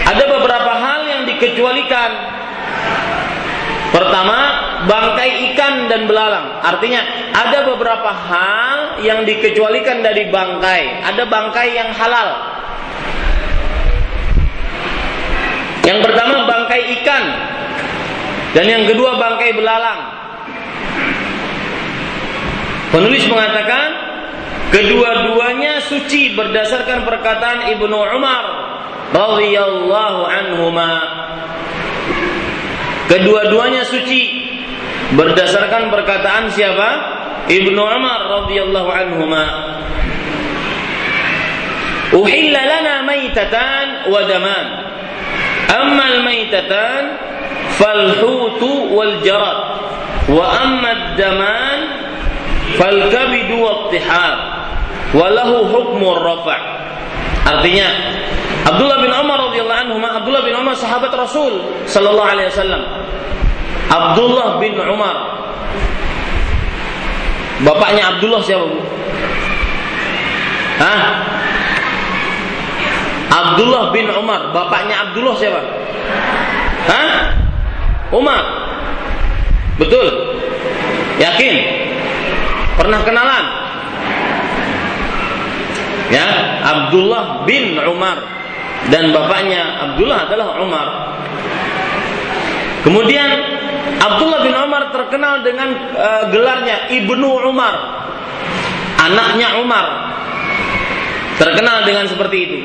Ada 0.06 0.24
beberapa 0.30 0.72
hal 0.72 1.02
yang 1.10 1.22
dikecualikan. 1.26 2.12
Pertama, 3.88 4.40
bangkai 4.86 5.32
ikan 5.52 5.90
dan 5.90 6.06
belalang. 6.06 6.62
Artinya, 6.62 7.02
ada 7.34 7.66
beberapa 7.66 8.12
hal 8.14 9.02
yang 9.02 9.26
dikecualikan 9.26 10.06
dari 10.06 10.30
bangkai. 10.30 11.02
Ada 11.02 11.24
bangkai 11.26 11.68
yang 11.74 11.90
halal. 11.96 12.30
Yang 15.88 16.00
pertama, 16.04 16.36
bangkai 16.46 16.82
ikan. 17.00 17.24
Dan 18.54 18.66
yang 18.70 18.84
kedua, 18.86 19.18
bangkai 19.18 19.56
belalang. 19.56 20.00
Penulis 22.88 23.28
mengatakan, 23.28 23.88
kedua-duanya 24.72 25.84
suci 25.84 26.32
berdasarkan 26.32 27.04
perkataan 27.04 27.68
Ibnu 27.76 27.96
Umar 27.96 28.44
radhiyallahu 29.12 30.22
anhuma. 30.24 30.92
Kedua-duanya 33.08 33.88
suci 33.88 34.52
berdasarkan 35.16 35.92
perkataan 35.92 36.52
siapa? 36.52 36.90
Ibnu 37.48 37.80
Umar 37.80 38.44
radhiyallahu 38.44 38.90
anhuma. 38.92 39.44
Uhilla 42.16 42.62
lana 42.64 43.04
maitatan 43.04 44.08
wa 44.08 44.24
daman. 44.24 44.66
Amma 45.68 46.04
al-maitatan 46.16 47.02
falhutu 47.76 48.96
wal 48.96 49.20
jarad. 49.24 49.60
Wa 50.32 50.44
amma 50.64 50.88
ad-daman 50.92 51.80
falkabidu 52.78 53.90
tihar. 53.92 54.34
Walahu 55.16 55.72
hukmu 55.72 56.20
rafa' 56.20 56.78
Artinya 57.48 57.88
Abdullah 58.68 59.00
bin 59.00 59.08
Umar 59.08 59.40
radhiyallahu 59.48 59.82
anhu, 59.88 59.96
Abdullah 60.04 60.44
bin 60.44 60.52
Umar 60.52 60.76
sahabat 60.76 61.16
Rasul 61.16 61.64
sallallahu 61.88 62.28
alaihi 62.28 62.52
wasallam. 62.52 62.84
Abdullah 63.88 64.60
bin 64.60 64.76
Umar. 64.76 65.16
Bapaknya 67.64 68.12
Abdullah 68.12 68.44
siapa, 68.44 68.68
Bu? 68.68 68.80
Hah? 70.78 71.02
Abdullah 73.32 73.96
bin 73.96 74.12
Umar, 74.12 74.52
bapaknya 74.52 75.08
Abdullah 75.08 75.36
siapa? 75.40 75.64
Hah? 76.92 77.32
Umar. 78.12 78.44
Betul? 79.80 80.36
Yakin? 81.24 81.87
Pernah 82.78 83.00
kenalan? 83.02 83.46
Ya, 86.08 86.28
Abdullah 86.64 87.44
bin 87.44 87.76
Umar 87.76 88.22
dan 88.88 89.12
bapaknya 89.12 89.92
Abdullah 89.92 90.30
adalah 90.30 90.48
Umar. 90.64 90.88
Kemudian 92.88 93.30
Abdullah 93.98 94.40
bin 94.46 94.56
Umar 94.56 94.94
terkenal 94.96 95.44
dengan 95.44 95.74
uh, 95.98 96.24
gelarnya 96.32 96.88
Ibnu 96.94 97.44
Umar. 97.50 97.76
Anaknya 98.98 99.60
Umar. 99.60 99.86
Terkenal 101.36 101.84
dengan 101.84 102.08
seperti 102.08 102.38
itu. 102.40 102.58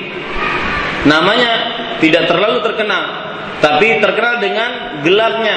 Namanya 1.03 1.51
tidak 1.98 2.31
terlalu 2.31 2.62
terkenal, 2.62 3.05
tapi 3.59 3.98
terkenal 3.98 4.38
dengan 4.38 4.70
gelarnya 5.03 5.57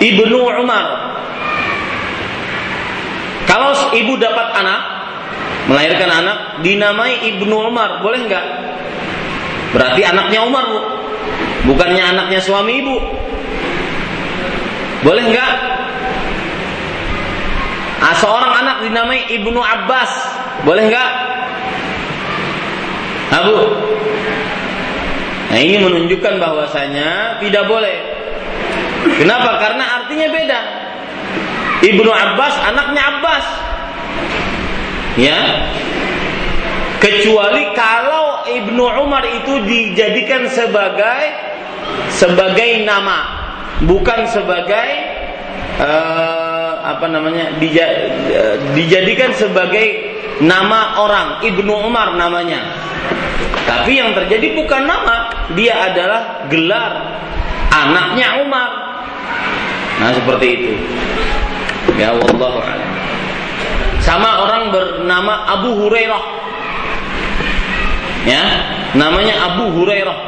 Ibnu 0.00 0.38
Umar. 0.64 0.86
Kalau 3.48 3.72
ibu 3.96 4.20
dapat 4.20 4.52
anak, 4.60 4.80
melahirkan 5.72 6.10
anak, 6.12 6.36
dinamai 6.60 7.32
Ibnu 7.32 7.72
Umar, 7.72 8.04
boleh 8.04 8.28
nggak? 8.28 8.46
Berarti 9.72 10.04
anaknya 10.04 10.44
Umar, 10.44 10.68
Bu. 10.68 10.80
Bukannya 11.72 12.04
anaknya 12.04 12.44
suami 12.44 12.84
ibu. 12.84 12.96
Boleh 15.00 15.24
nggak? 15.32 15.52
Ah, 18.04 18.14
seorang 18.20 18.52
anak 18.52 18.76
dinamai 18.84 19.32
Ibnu 19.32 19.60
Abbas, 19.64 20.12
boleh 20.68 20.84
nggak? 20.92 21.10
Abu. 23.32 23.58
Nah 25.48 25.60
ini 25.60 25.80
menunjukkan 25.80 26.36
bahwasanya 26.36 27.40
tidak 27.40 27.64
boleh. 27.64 27.96
Kenapa? 29.16 29.56
Karena 29.56 30.04
artinya 30.04 30.28
beda. 30.28 30.60
Ibnu 31.78 32.10
Abbas 32.10 32.54
anaknya 32.66 33.02
Abbas. 33.18 33.46
Ya. 35.18 35.40
Kecuali 36.98 37.70
kalau 37.78 38.42
Ibnu 38.46 38.82
Umar 39.06 39.22
itu 39.22 39.62
dijadikan 39.62 40.50
sebagai 40.50 41.22
sebagai 42.10 42.82
nama 42.82 43.18
bukan 43.86 44.26
sebagai 44.26 44.88
uh, 45.78 46.72
apa 46.82 47.06
namanya 47.06 47.54
dija, 47.62 47.86
uh, 48.34 48.56
dijadikan 48.74 49.30
sebagai 49.38 49.86
nama 50.42 50.98
orang 50.98 51.28
Ibnu 51.46 51.70
Umar 51.86 52.18
namanya 52.18 52.74
tapi 53.66 54.00
yang 54.00 54.16
terjadi 54.16 54.56
bukan 54.56 54.88
nama 54.88 55.30
dia 55.54 55.92
adalah 55.92 56.48
gelar 56.50 56.92
anaknya 57.70 58.42
Umar 58.42 58.70
nah 59.98 60.10
seperti 60.14 60.46
itu 60.58 60.72
ya 61.98 62.14
Allah 62.14 62.54
sama 64.00 64.46
orang 64.46 64.70
bernama 64.72 65.44
Abu 65.58 65.74
Hurairah 65.84 66.22
ya 68.24 68.42
namanya 68.96 69.34
Abu 69.52 69.74
Hurairah 69.74 70.18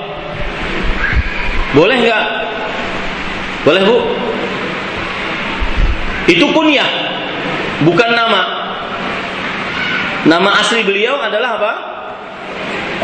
boleh 1.70 1.96
nggak 2.02 2.24
boleh 3.60 3.82
bu? 3.84 3.98
Itu 6.30 6.46
kunyah, 6.54 6.88
bukan 7.84 8.10
nama. 8.16 8.42
Nama 10.24 10.50
asli 10.60 10.84
beliau 10.84 11.16
adalah 11.20 11.60
apa? 11.60 11.72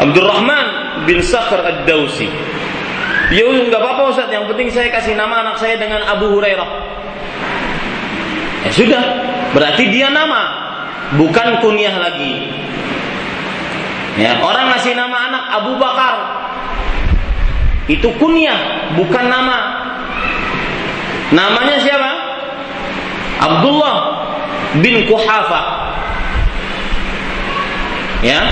Abdurrahman 0.06 0.66
bin 1.08 1.20
Sakhr 1.24 1.60
ad-Dausi. 1.60 2.28
Ya 3.34 3.42
nggak 3.42 3.80
apa-apa 3.82 4.14
Ustaz, 4.14 4.28
yang 4.30 4.46
penting 4.46 4.70
saya 4.70 4.92
kasih 4.92 5.18
nama 5.18 5.42
anak 5.42 5.58
saya 5.58 5.76
dengan 5.76 6.04
Abu 6.06 6.30
Hurairah. 6.30 6.70
Ya 8.66 8.70
sudah, 8.74 9.02
berarti 9.54 9.94
dia 9.94 10.10
nama, 10.10 10.42
bukan 11.14 11.62
kunyah 11.62 12.02
lagi. 12.02 12.50
Ya, 14.18 14.42
orang 14.42 14.74
ngasih 14.74 14.98
nama 14.98 15.16
anak 15.30 15.44
Abu 15.62 15.78
Bakar. 15.78 16.14
Itu 17.86 18.10
kunyah, 18.18 18.90
bukan 18.98 19.30
nama. 19.30 19.58
Namanya 21.30 21.78
siapa? 21.78 22.12
Abdullah 23.38 23.96
bin 24.82 25.06
Kuhafa. 25.06 25.62
Ya. 28.26 28.42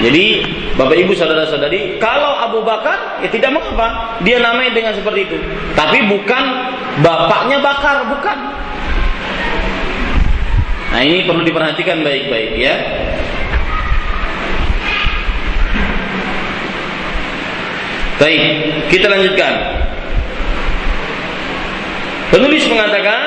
Jadi 0.00 0.40
Bapak 0.74 0.96
Ibu 0.96 1.12
saudara-saudari, 1.12 2.00
kalau 2.00 2.34
Abu 2.40 2.64
Bakar 2.64 3.20
ya 3.20 3.28
tidak 3.28 3.52
mengapa 3.52 4.18
dia 4.24 4.40
namanya 4.40 4.72
dengan 4.72 4.96
seperti 4.96 5.28
itu. 5.28 5.36
Tapi 5.76 6.08
bukan 6.08 6.42
bapaknya 7.04 7.60
Bakar, 7.60 8.08
bukan. 8.08 8.38
Nah, 10.94 11.02
ini 11.02 11.26
perlu 11.26 11.42
diperhatikan 11.42 12.06
baik-baik 12.06 12.54
ya. 12.54 12.74
Baik, 18.22 18.42
kita 18.94 19.10
lanjutkan. 19.10 19.52
Penulis 22.30 22.62
mengatakan 22.70 23.20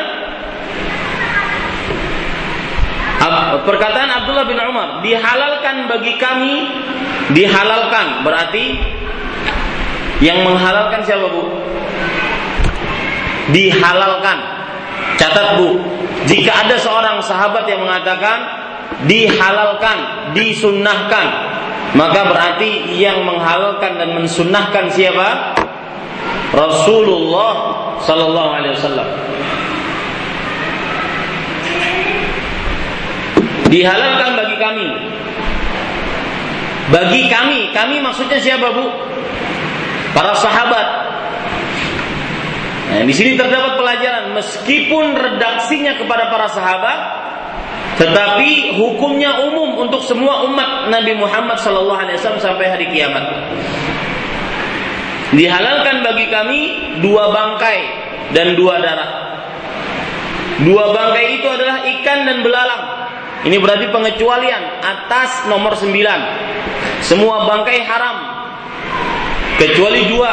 perkataan 3.67 4.09
Abdullah 4.15 4.47
bin 4.47 4.55
Umar 4.63 5.03
dihalalkan 5.03 5.91
bagi 5.91 6.15
kami 6.15 6.71
dihalalkan 7.35 8.23
berarti 8.23 8.79
yang 10.23 10.39
menghalalkan 10.47 11.03
siapa 11.03 11.27
bu? 11.27 11.51
Dihalalkan. 13.51 14.56
Catat 15.17 15.57
bu, 15.57 15.81
jika 16.29 16.65
ada 16.65 16.77
seorang 16.77 17.17
sahabat 17.25 17.65
yang 17.65 17.81
mengatakan 17.81 18.37
dihalalkan, 19.09 20.31
disunnahkan, 20.37 21.25
maka 21.97 22.21
berarti 22.29 22.93
yang 22.97 23.25
menghalalkan 23.25 23.97
dan 23.97 24.09
mensunnahkan 24.13 24.93
siapa? 24.93 25.57
Rasulullah 26.53 27.53
Sallallahu 28.05 28.49
Alaihi 28.53 28.73
Wasallam. 28.77 29.09
Dihalalkan 33.67 34.29
bagi 34.39 34.55
kami. 34.55 34.87
Bagi 36.87 37.21
kami, 37.27 37.59
kami 37.75 37.99
maksudnya 37.99 38.39
siapa 38.39 38.71
bu? 38.71 38.87
Para 40.15 40.31
sahabat 40.39 40.96
Nah, 42.87 43.03
di 43.03 43.11
sini 43.11 43.35
terdapat 43.35 43.75
pelajaran 43.75 44.31
meskipun 44.31 45.11
redaksinya 45.11 45.99
kepada 45.99 46.31
para 46.31 46.47
sahabat, 46.47 46.99
tetapi 47.99 48.79
hukumnya 48.79 49.43
umum 49.43 49.83
untuk 49.83 50.05
semua 50.05 50.47
umat 50.47 50.87
Nabi 50.87 51.17
Muhammad 51.17 51.59
SAW 51.59 51.97
sampai 52.39 52.65
hari 52.69 52.87
kiamat. 52.93 53.25
Dihalalkan 55.35 56.07
bagi 56.07 56.31
kami 56.31 56.59
dua 57.03 57.27
bangkai 57.35 57.79
dan 58.31 58.55
dua 58.55 58.79
darah. 58.79 59.11
Dua 60.63 60.89
bangkai 60.95 61.41
itu 61.41 61.47
adalah 61.51 61.83
ikan 61.83 62.19
dan 62.23 62.37
belalang. 62.39 62.83
Ini 63.43 63.57
berarti 63.59 63.91
pengecualian 63.91 64.81
atas 64.81 65.45
nomor 65.51 65.75
sembilan. 65.75 66.19
Semua 67.03 67.45
bangkai 67.45 67.79
haram. 67.85 68.17
Kecuali 69.59 70.01
dua. 70.07 70.31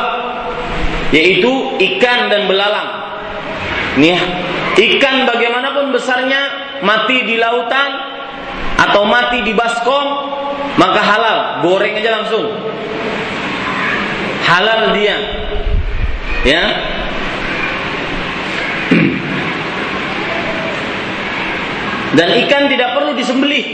Yaitu 1.14 1.78
ikan 1.78 2.26
dan 2.26 2.50
belalang. 2.50 2.90
Ini 3.94 4.18
ikan 4.74 5.30
bagaimanapun 5.30 5.94
besarnya 5.94 6.42
mati 6.82 7.22
di 7.22 7.38
lautan 7.38 7.90
atau 8.74 9.06
mati 9.06 9.46
di 9.46 9.54
baskom 9.54 10.34
maka 10.74 10.98
halal 10.98 11.62
goreng 11.62 11.94
aja 11.94 12.18
langsung 12.18 12.50
halal 14.44 14.92
dia. 14.92 15.16
Ya. 16.44 16.60
Dan 22.18 22.28
ikan 22.44 22.68
tidak 22.68 22.92
perlu 22.94 23.16
disembelih. 23.16 23.64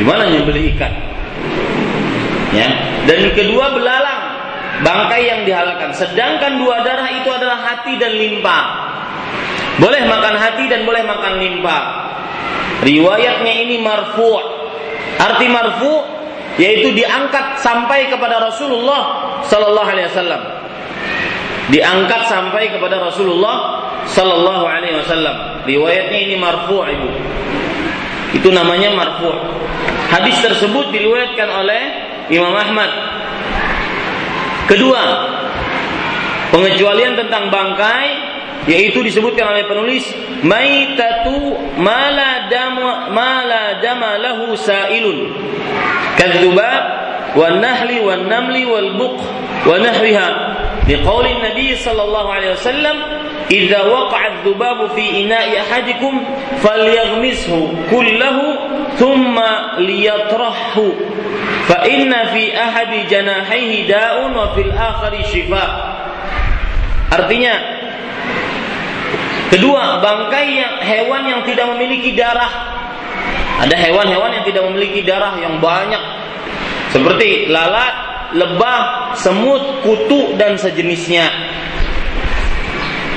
Gimana 0.00 0.32
nyembelih 0.32 0.72
ikan? 0.74 0.90
Ya. 2.56 2.68
Dan 3.06 3.30
kedua 3.36 3.70
belalang, 3.76 4.25
bangkai 4.82 5.22
yang 5.24 5.40
dihalalkan. 5.46 5.94
Sedangkan 5.96 6.60
dua 6.60 6.82
darah 6.84 7.08
itu 7.12 7.28
adalah 7.30 7.62
hati 7.62 7.96
dan 7.96 8.12
limpa. 8.16 8.58
Boleh 9.76 10.08
makan 10.08 10.34
hati 10.40 10.64
dan 10.72 10.88
boleh 10.88 11.04
makan 11.04 11.32
limpa. 11.40 11.78
Riwayatnya 12.84 13.52
ini 13.64 13.76
marfu'. 13.80 14.40
Arti 15.16 15.46
marfu' 15.48 16.16
yaitu 16.56 16.92
diangkat 16.96 17.60
sampai 17.60 18.08
kepada 18.08 18.40
Rasulullah 18.40 19.02
sallallahu 19.44 19.88
alaihi 19.88 20.08
wasallam. 20.08 20.42
Diangkat 21.68 22.30
sampai 22.30 22.72
kepada 22.72 23.00
Rasulullah 23.00 23.56
sallallahu 24.08 24.64
alaihi 24.64 24.96
wasallam. 24.96 25.66
Riwayatnya 25.68 26.18
ini 26.30 26.36
marfu' 26.40 26.84
Ibu. 26.84 27.10
Itu 28.36 28.48
namanya 28.52 28.92
marfu'. 28.96 29.34
Hadis 30.08 30.40
tersebut 30.40 30.94
diriwayatkan 30.94 31.48
oleh 31.50 31.82
Imam 32.30 32.54
Ahmad. 32.54 33.15
Kedua, 34.66 35.02
pengecualian 36.50 37.14
tentang 37.14 37.54
bangkai 37.54 38.08
yaitu 38.66 38.98
disebutkan 38.98 39.46
oleh 39.46 39.62
penulis 39.70 40.02
maitatu 40.42 41.54
mala 41.78 42.50
dama 42.50 43.14
mala 43.14 43.78
dama 43.78 44.18
lahu 44.18 44.58
sailun. 44.58 45.30
Kadzubab 46.18 46.82
wan 47.38 47.62
nahli 47.62 48.02
wan 48.02 48.26
namli 48.26 48.66
wal 48.66 48.90
buq 48.98 49.16
wa 49.70 49.76
nahwiha 49.78 50.28
nabi 50.86 51.74
sallallahu 51.74 52.28
alaihi 52.30 52.54
wasallam 52.54 52.96
idza 53.50 53.80
waqa'a 53.82 54.22
adh-dhubabu 54.38 54.94
fi 54.94 55.26
ina'i 55.26 55.58
ahadikum 55.58 56.22
falyaghmishu 56.62 57.74
kullahu 57.90 58.46
thumma 58.94 59.78
liyatrahhu 59.82 60.94
fa 61.66 61.82
inna 61.90 62.30
fi 62.30 62.54
ahadi 62.54 63.06
janahihi 63.10 63.90
da'un 63.90 64.30
wa 64.30 64.54
fil 64.54 64.70
akhari 64.70 65.26
shifa 65.26 65.64
artinya 67.10 67.76
Kedua, 69.46 70.02
bangkai 70.02 70.58
yang 70.58 70.74
hewan 70.82 71.22
yang 71.30 71.40
tidak 71.46 71.70
memiliki 71.70 72.18
darah. 72.18 72.50
Ada 73.62 73.78
hewan-hewan 73.78 74.34
yang 74.34 74.44
tidak 74.44 74.66
memiliki 74.66 75.06
darah 75.06 75.38
yang 75.38 75.62
banyak. 75.62 76.02
Seperti 76.90 77.46
lalat, 77.46 78.15
lebah, 78.34 79.12
semut, 79.14 79.84
kutu 79.86 80.34
dan 80.40 80.58
sejenisnya. 80.58 81.28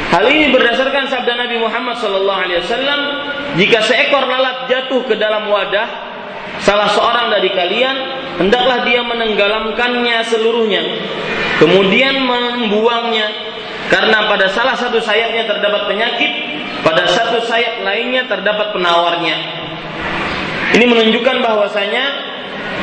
Hal 0.09 0.25
ini 0.25 0.49
berdasarkan 0.49 1.05
sabda 1.05 1.37
Nabi 1.37 1.61
Muhammad 1.61 2.01
SAW. 2.01 2.65
Jika 3.57 3.79
seekor 3.85 4.25
lalat 4.25 4.65
jatuh 4.69 5.05
ke 5.05 5.13
dalam 5.17 5.49
wadah 5.49 6.09
salah 6.61 6.89
seorang 6.89 7.29
dari 7.29 7.49
kalian, 7.53 7.95
hendaklah 8.41 8.85
dia 8.85 9.05
menenggelamkannya 9.05 10.17
seluruhnya, 10.25 10.81
kemudian 11.61 12.25
membuangnya 12.25 13.29
karena 13.89 14.29
pada 14.29 14.49
salah 14.53 14.77
satu 14.77 15.01
sayapnya 15.01 15.49
terdapat 15.49 15.89
penyakit, 15.89 16.31
pada 16.85 17.09
satu 17.09 17.41
sayap 17.45 17.81
lainnya 17.81 18.25
terdapat 18.29 18.73
penawarnya. 18.73 19.35
Ini 20.77 20.85
menunjukkan 20.85 21.37
bahwasanya 21.41 22.03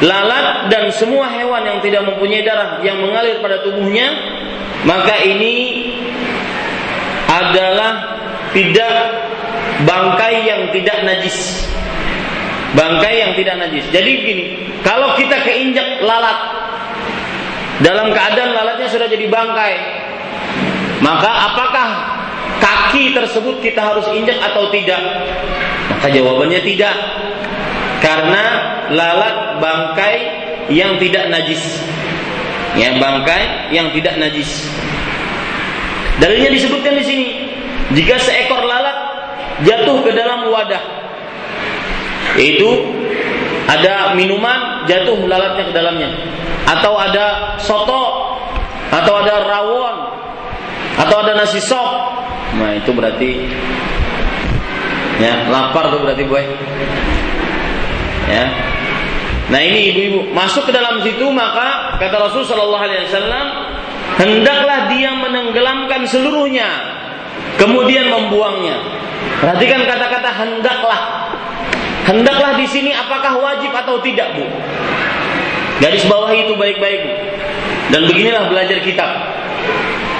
lalat 0.05 0.69
dan 0.69 0.93
semua 0.93 1.31
hewan 1.33 1.65
yang 1.65 1.79
tidak 1.81 2.05
mempunyai 2.05 2.45
darah 2.45 2.81
yang 2.85 3.01
mengalir 3.01 3.41
pada 3.41 3.65
tubuhnya, 3.65 4.13
maka 4.85 5.25
ini 5.25 5.55
adalah 7.27 7.93
tidak 8.53 8.97
bangkai 9.85 10.35
yang 10.45 10.63
tidak 10.73 10.99
najis. 11.05 11.65
Bangkai 12.77 13.15
yang 13.25 13.33
tidak 13.41 13.57
najis. 13.57 13.85
Jadi 13.89 14.11
begini, 14.21 14.45
kalau 14.85 15.17
kita 15.17 15.41
keinjak 15.41 16.05
lalat 16.05 16.39
dalam 17.81 18.13
keadaan 18.13 18.53
lalatnya 18.53 18.89
sudah 18.93 19.09
jadi 19.09 19.27
bangkai, 19.33 19.75
maka 21.01 21.31
apakah 21.53 21.89
kaki 22.61 23.17
tersebut 23.17 23.65
kita 23.65 23.81
harus 23.81 24.05
injak 24.13 24.37
atau 24.45 24.69
tidak? 24.69 25.01
Maka 25.89 26.13
jawabannya 26.13 26.61
tidak. 26.65 26.97
Karena 28.05 28.76
lalat 28.93 29.63
bangkai 29.63 30.17
yang 30.71 30.99
tidak 30.99 31.31
najis. 31.31 31.63
Ya, 32.77 32.93
bangkai 33.01 33.73
yang 33.73 33.89
tidak 33.97 34.21
najis. 34.21 34.69
Dalilnya 36.21 36.53
disebutkan 36.53 36.97
di 37.01 37.05
sini. 37.05 37.27
Jika 37.97 38.19
seekor 38.19 38.67
lalat 38.67 38.99
jatuh 39.63 40.03
ke 40.03 40.11
dalam 40.13 40.51
wadah, 40.51 40.83
itu 42.37 42.71
ada 43.71 44.13
minuman 44.13 44.85
jatuh 44.91 45.25
lalatnya 45.25 45.65
ke 45.71 45.73
dalamnya, 45.73 46.11
atau 46.67 46.99
ada 46.99 47.57
soto, 47.63 48.05
atau 48.91 49.15
ada 49.23 49.35
rawon, 49.47 49.97
atau 50.97 51.17
ada 51.23 51.33
nasi 51.37 51.61
sop 51.61 52.17
nah 52.57 52.73
itu 52.73 52.91
berarti 52.95 53.31
ya 55.21 55.45
lapar 55.53 55.93
tuh 55.93 56.01
berarti 56.01 56.25
boy 56.25 56.45
ya 58.33 58.45
nah 59.47 59.61
ini 59.63 59.95
ibu-ibu 59.95 60.35
masuk 60.35 60.67
ke 60.67 60.73
dalam 60.75 60.99
situ 61.07 61.27
maka 61.31 61.99
kata 62.03 62.17
Rasul 62.19 62.43
Shallallahu 62.43 62.83
Alaihi 62.83 63.07
Wasallam 63.07 63.47
hendaklah 64.19 64.91
dia 64.91 65.15
menenggelamkan 65.15 66.03
seluruhnya 66.07 66.97
kemudian 67.61 68.09
membuangnya. 68.13 68.77
Perhatikan 69.41 69.85
kata-kata 69.85 70.31
hendaklah. 70.33 71.01
Hendaklah 72.07 72.55
di 72.55 72.67
sini 72.71 72.95
apakah 72.95 73.43
wajib 73.43 73.75
atau 73.75 73.99
tidak 73.99 74.31
bu? 74.39 74.47
Garis 75.83 76.07
bawah 76.07 76.31
itu 76.33 76.55
baik-baik 76.55 77.03
dan 77.93 78.07
beginilah 78.07 78.49
belajar 78.49 78.79
kitab 78.81 79.11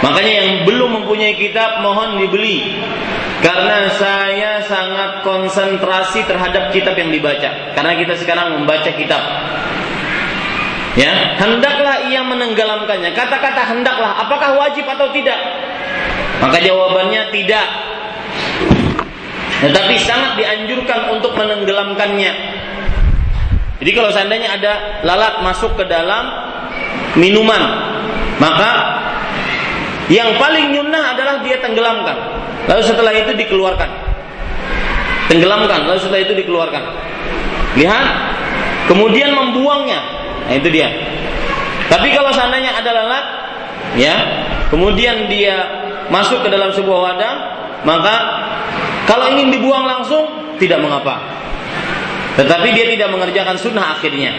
Makanya 0.05 0.33
yang 0.45 0.51
belum 0.69 0.91
mempunyai 1.03 1.37
kitab 1.37 1.81
mohon 1.81 2.21
dibeli. 2.21 2.77
Karena 3.41 3.93
saya 3.95 4.65
sangat 4.65 5.23
konsentrasi 5.23 6.25
terhadap 6.25 6.73
kitab 6.73 6.97
yang 6.97 7.13
dibaca. 7.13 7.77
Karena 7.77 7.93
kita 7.97 8.17
sekarang 8.17 8.61
membaca 8.61 8.91
kitab. 8.93 9.23
Ya, 10.97 11.37
hendaklah 11.37 12.09
ia 12.09 12.25
menenggelamkannya. 12.25 13.13
Kata-kata 13.13 13.69
hendaklah, 13.69 14.17
apakah 14.17 14.57
wajib 14.57 14.89
atau 14.89 15.13
tidak? 15.13 15.37
Maka 16.41 16.57
jawabannya 16.65 17.29
tidak. 17.37 17.67
Tetapi 19.61 19.95
sangat 20.01 20.41
dianjurkan 20.41 21.13
untuk 21.17 21.37
menenggelamkannya. 21.37 22.33
Jadi 23.77 23.91
kalau 23.93 24.09
seandainya 24.09 24.57
ada 24.57 24.73
lalat 25.05 25.45
masuk 25.45 25.77
ke 25.77 25.85
dalam 25.85 26.33
minuman, 27.21 27.61
maka 28.41 28.73
yang 30.07 30.39
paling 30.39 30.71
nyunnah 30.71 31.19
adalah 31.19 31.43
dia 31.43 31.59
tenggelamkan. 31.59 32.17
Lalu 32.67 32.83
setelah 32.83 33.13
itu 33.15 33.33
dikeluarkan. 33.35 33.91
Tenggelamkan, 35.27 35.91
lalu 35.91 35.99
setelah 35.99 36.23
itu 36.23 36.35
dikeluarkan. 36.39 36.83
Lihat, 37.75 38.07
kemudian 38.87 39.35
membuangnya. 39.35 40.01
Nah, 40.47 40.55
itu 40.55 40.71
dia. 40.71 40.87
Tapi 41.91 42.15
kalau 42.15 42.31
seandainya 42.31 42.79
ada 42.79 42.91
lalat, 42.95 43.27
ya, 43.99 44.15
kemudian 44.71 45.27
dia 45.27 45.57
masuk 46.11 46.47
ke 46.47 46.49
dalam 46.51 46.71
sebuah 46.71 46.99
wadah, 47.11 47.35
maka 47.83 48.15
kalau 49.11 49.31
ingin 49.35 49.51
dibuang 49.51 49.87
langsung 49.87 50.55
tidak 50.63 50.83
mengapa. 50.83 51.19
Tetapi 52.39 52.69
dia 52.75 52.87
tidak 52.95 53.09
mengerjakan 53.11 53.57
sunnah 53.59 53.97
akhirnya. 53.99 54.31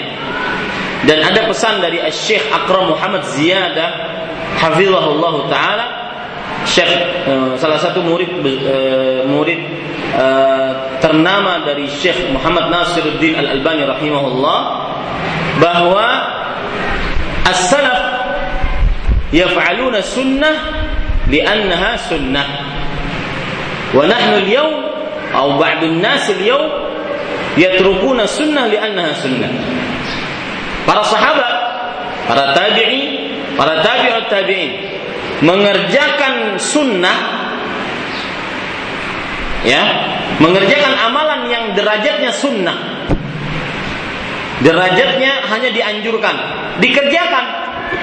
Dan 1.05 1.21
ada 1.21 1.45
pesan 1.45 1.77
dari 1.83 2.01
Syekh 2.09 2.49
Akram 2.49 2.89
Muhammad 2.89 3.21
Ziyadah 3.37 3.89
hafizahullah 4.57 5.33
taala 5.51 5.85
Syekh 6.65 6.89
uh, 7.29 7.53
salah 7.55 7.77
satu 7.77 8.01
murid 8.01 8.41
uh, 8.41 9.23
murid 9.29 9.61
uh, 10.17 10.97
ternama 10.99 11.63
dari 11.63 11.85
Syekh 11.87 12.33
Muhammad 12.33 12.73
Nasiruddin 12.73 13.37
Al 13.37 13.61
Albani 13.61 13.85
rahimahullah 13.85 14.59
bahwa 15.61 16.05
as-salaf 17.45 17.99
yaf'aluna 19.31 20.01
sunnah 20.03 20.55
li'annaha 21.29 21.91
sunnah 22.09 22.47
wa 23.95 24.03
nahnu 24.03 24.43
al-yawm 24.43 24.75
atau 25.31 25.55
ba'd 25.59 25.81
an-nas 25.83 26.27
al-yawm 26.31 26.67
yatrukuna 27.55 28.27
sunnah 28.27 28.67
li'annaha 28.67 29.11
sunnah 29.23 29.51
para 30.87 31.03
sahabat 31.03 31.53
para 32.31 32.55
tabi'in 32.55 33.03
para 33.59 33.83
tabi'ut 33.83 34.31
tabi'in 34.31 34.71
mengerjakan 35.43 36.55
sunnah 36.55 37.17
ya 39.67 39.83
mengerjakan 40.39 40.93
amalan 41.09 41.49
yang 41.49 41.63
derajatnya 41.73 42.31
sunnah. 42.33 42.77
Derajatnya 44.57 45.45
hanya 45.53 45.69
dianjurkan 45.69 46.35
dikerjakan. 46.81 47.45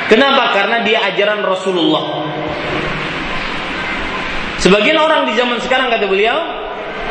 Kenapa? 0.06 0.54
Karena 0.54 0.86
dia 0.86 1.02
ajaran 1.02 1.42
Rasulullah. 1.42 2.24
Sebagian 4.62 4.96
orang 4.96 5.26
di 5.28 5.34
zaman 5.34 5.58
sekarang 5.60 5.90
kata 5.92 6.06
beliau 6.06 6.38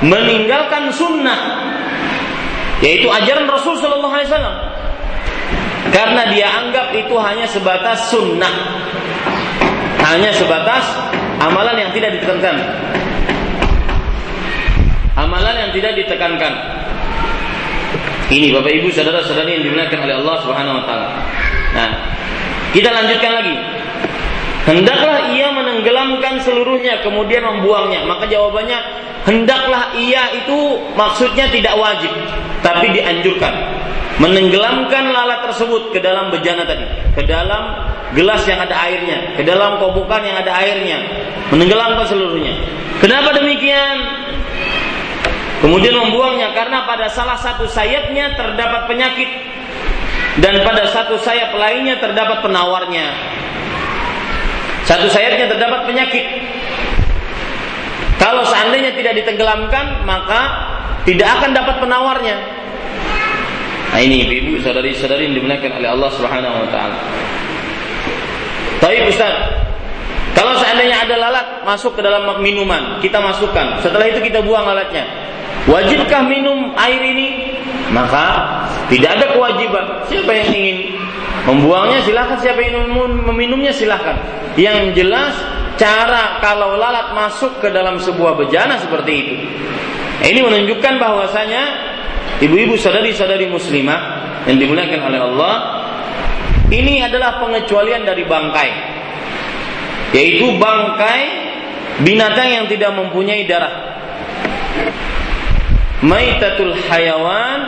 meninggalkan 0.02 0.90
sunnah 0.96 1.40
yaitu 2.82 3.08
ajaran 3.08 3.46
Rasul 3.48 3.78
Shallallahu 3.78 4.16
karena 5.94 6.26
dia 6.34 6.50
anggap 6.50 6.90
itu 6.98 7.14
hanya 7.22 7.46
sebatas 7.46 8.10
sunnah. 8.10 8.82
Hanya 10.04 10.34
sebatas 10.34 10.84
amalan 11.38 11.78
yang 11.78 11.92
tidak 11.94 12.18
ditekankan. 12.18 12.56
Amalan 15.14 15.56
yang 15.56 15.72
tidak 15.72 15.94
ditekankan. 15.96 16.54
Ini 18.34 18.50
Bapak 18.50 18.74
Ibu 18.74 18.90
saudara-saudari 18.90 19.62
yang 19.62 19.64
dimuliakan 19.70 20.00
oleh 20.10 20.16
Allah 20.18 20.36
Subhanahu 20.42 20.76
wa 20.82 20.84
taala. 20.90 21.08
Nah, 21.78 21.90
kita 22.74 22.90
lanjutkan 22.90 23.32
lagi. 23.38 23.56
Hendaklah 24.64 25.36
ia 25.36 25.52
menenggelamkan 25.52 26.40
seluruhnya 26.40 27.04
kemudian 27.04 27.44
membuangnya. 27.44 28.08
Maka 28.08 28.32
jawabannya 28.32 28.80
hendaklah 29.28 29.92
ia 30.00 30.32
itu 30.40 30.80
maksudnya 30.96 31.52
tidak 31.52 31.76
wajib 31.76 32.12
tapi 32.64 32.92
dianjurkan 32.96 33.52
menenggelamkan 34.22 35.10
lalat 35.10 35.50
tersebut 35.50 35.90
ke 35.90 36.00
dalam 36.04 36.30
bejana 36.30 36.68
tadi, 36.70 36.86
ke 37.18 37.26
dalam 37.26 37.90
gelas 38.14 38.46
yang 38.46 38.62
ada 38.62 38.76
airnya, 38.86 39.34
ke 39.34 39.42
dalam 39.42 39.82
kobokan 39.82 40.22
yang 40.22 40.38
ada 40.38 40.54
airnya, 40.62 41.02
menenggelamkan 41.50 42.06
seluruhnya. 42.06 42.54
Kenapa 43.02 43.34
demikian? 43.34 43.98
Kemudian 45.66 45.96
membuangnya 45.96 46.52
karena 46.52 46.84
pada 46.84 47.08
salah 47.08 47.40
satu 47.40 47.66
sayapnya 47.66 48.36
terdapat 48.36 48.86
penyakit 48.86 49.30
dan 50.44 50.60
pada 50.62 50.92
satu 50.92 51.16
sayap 51.24 51.56
lainnya 51.56 51.98
terdapat 52.04 52.44
penawarnya. 52.44 53.08
Satu 54.84 55.08
sayapnya 55.08 55.48
terdapat 55.48 55.88
penyakit. 55.88 56.26
Kalau 58.20 58.44
seandainya 58.48 58.96
tidak 58.96 59.20
ditenggelamkan, 59.24 60.04
maka 60.08 60.42
tidak 61.04 61.28
akan 61.40 61.52
dapat 61.52 61.76
penawarnya. 61.84 62.38
Nah 63.94 64.00
ini 64.02 64.26
ibu-ibu 64.26 64.64
saudari-saudari 64.64 65.30
yang 65.30 65.36
dimuliakan 65.38 65.72
oleh 65.78 65.90
Allah 65.92 66.10
Subhanahu 66.18 66.56
wa 66.66 66.70
taala. 66.74 66.98
Tapi 68.82 69.06
Ustaz, 69.08 69.36
kalau 70.34 70.58
seandainya 70.58 70.98
ada 71.04 71.16
lalat 71.16 71.48
masuk 71.62 71.96
ke 71.96 72.02
dalam 72.02 72.26
minuman, 72.42 73.00
kita 73.00 73.22
masukkan. 73.22 73.80
Setelah 73.86 74.10
itu 74.10 74.20
kita 74.20 74.42
buang 74.42 74.66
lalatnya. 74.66 75.06
Wajibkah 75.70 76.26
minum 76.28 76.76
air 76.76 77.00
ini? 77.00 77.56
Maka 77.94 78.26
tidak 78.90 79.22
ada 79.22 79.26
kewajiban. 79.32 79.86
Siapa 80.10 80.32
yang 80.32 80.50
ingin 80.52 80.78
membuangnya 81.50 82.04
silahkan. 82.04 82.38
Siapa 82.40 82.60
yang 82.60 82.92
meminumnya 83.28 83.72
silahkan. 83.76 84.20
Yang 84.60 85.02
jelas 85.04 85.34
cara 85.80 86.38
kalau 86.40 86.78
lalat 86.78 87.12
masuk 87.18 87.60
ke 87.60 87.74
dalam 87.74 87.98
sebuah 87.98 88.38
bejana 88.38 88.78
seperti 88.80 89.12
itu. 89.12 89.36
Ini 90.24 90.40
menunjukkan 90.40 90.94
bahwasanya 91.02 91.94
Ibu-ibu 92.44 92.76
sadari-sadari 92.76 93.48
muslimah 93.48 94.02
yang 94.50 94.60
dimuliakan 94.60 95.02
oleh 95.06 95.20
Allah, 95.22 95.56
ini 96.74 97.00
adalah 97.00 97.40
pengecualian 97.40 98.04
dari 98.04 98.28
bangkai. 98.28 98.72
Yaitu 100.12 100.58
bangkai 100.60 101.22
binatang 102.04 102.50
yang 102.50 102.66
tidak 102.68 102.92
mempunyai 103.00 103.48
darah. 103.48 103.96
Maitatul 106.04 106.76
hayawan 106.90 107.60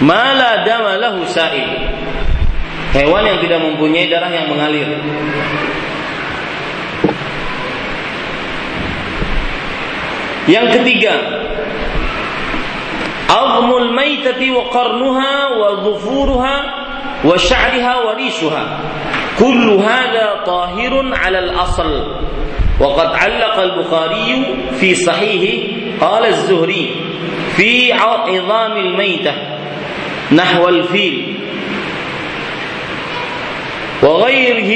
mala 0.00 0.62
dama 0.62 0.96
lahu 1.00 1.26
sa'id. 1.26 1.68
Hewan 2.94 3.22
yang 3.26 3.38
tidak 3.44 3.60
mempunyai 3.60 4.08
darah 4.08 4.32
yang 4.32 4.48
mengalir. 4.48 4.88
Yang 10.48 10.80
ketiga, 10.80 11.14
عظم 13.28 13.76
الميتة 13.76 14.40
وقرنها 14.50 15.48
وظفورها 15.48 16.56
وشعرها 17.24 17.94
وريشها 17.96 18.64
كل 19.38 19.70
هذا 19.70 20.40
طاهر 20.46 21.14
على 21.14 21.38
الأصل 21.38 22.06
وقد 22.80 23.06
علق 23.14 23.56
البخاري 23.58 24.44
في 24.80 24.94
صحيحه 24.94 25.68
قال 26.00 26.26
الزهري 26.26 26.90
في 27.56 27.92
عظام 27.92 28.72
الميتة 28.76 29.32
نحو 30.32 30.68
الفيل 30.68 31.16
وغيره 34.02 34.72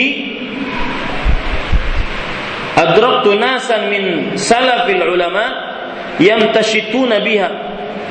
أدركت 2.78 3.26
ناسا 3.28 3.78
من 3.90 4.02
سلف 4.36 4.84
العلماء 4.88 5.50
يمتشطون 6.20 7.18
بها 7.18 7.50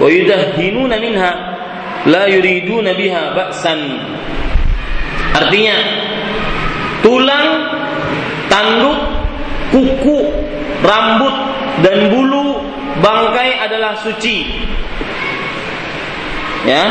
wa 0.02 0.10
yudahhinuna 0.10 0.98
minha 1.00 1.32
la 2.10 2.26
yuriduna 2.26 2.94
biha 2.98 3.38
ba'san 3.38 3.80
artinya 5.38 5.78
tulang 7.06 7.50
tanduk 8.50 8.98
kuku 9.70 10.18
rambut 10.82 11.36
dan 11.86 12.10
bulu 12.10 12.66
bangkai 12.98 13.62
adalah 13.62 13.94
suci 14.02 14.66
ya 16.67 16.85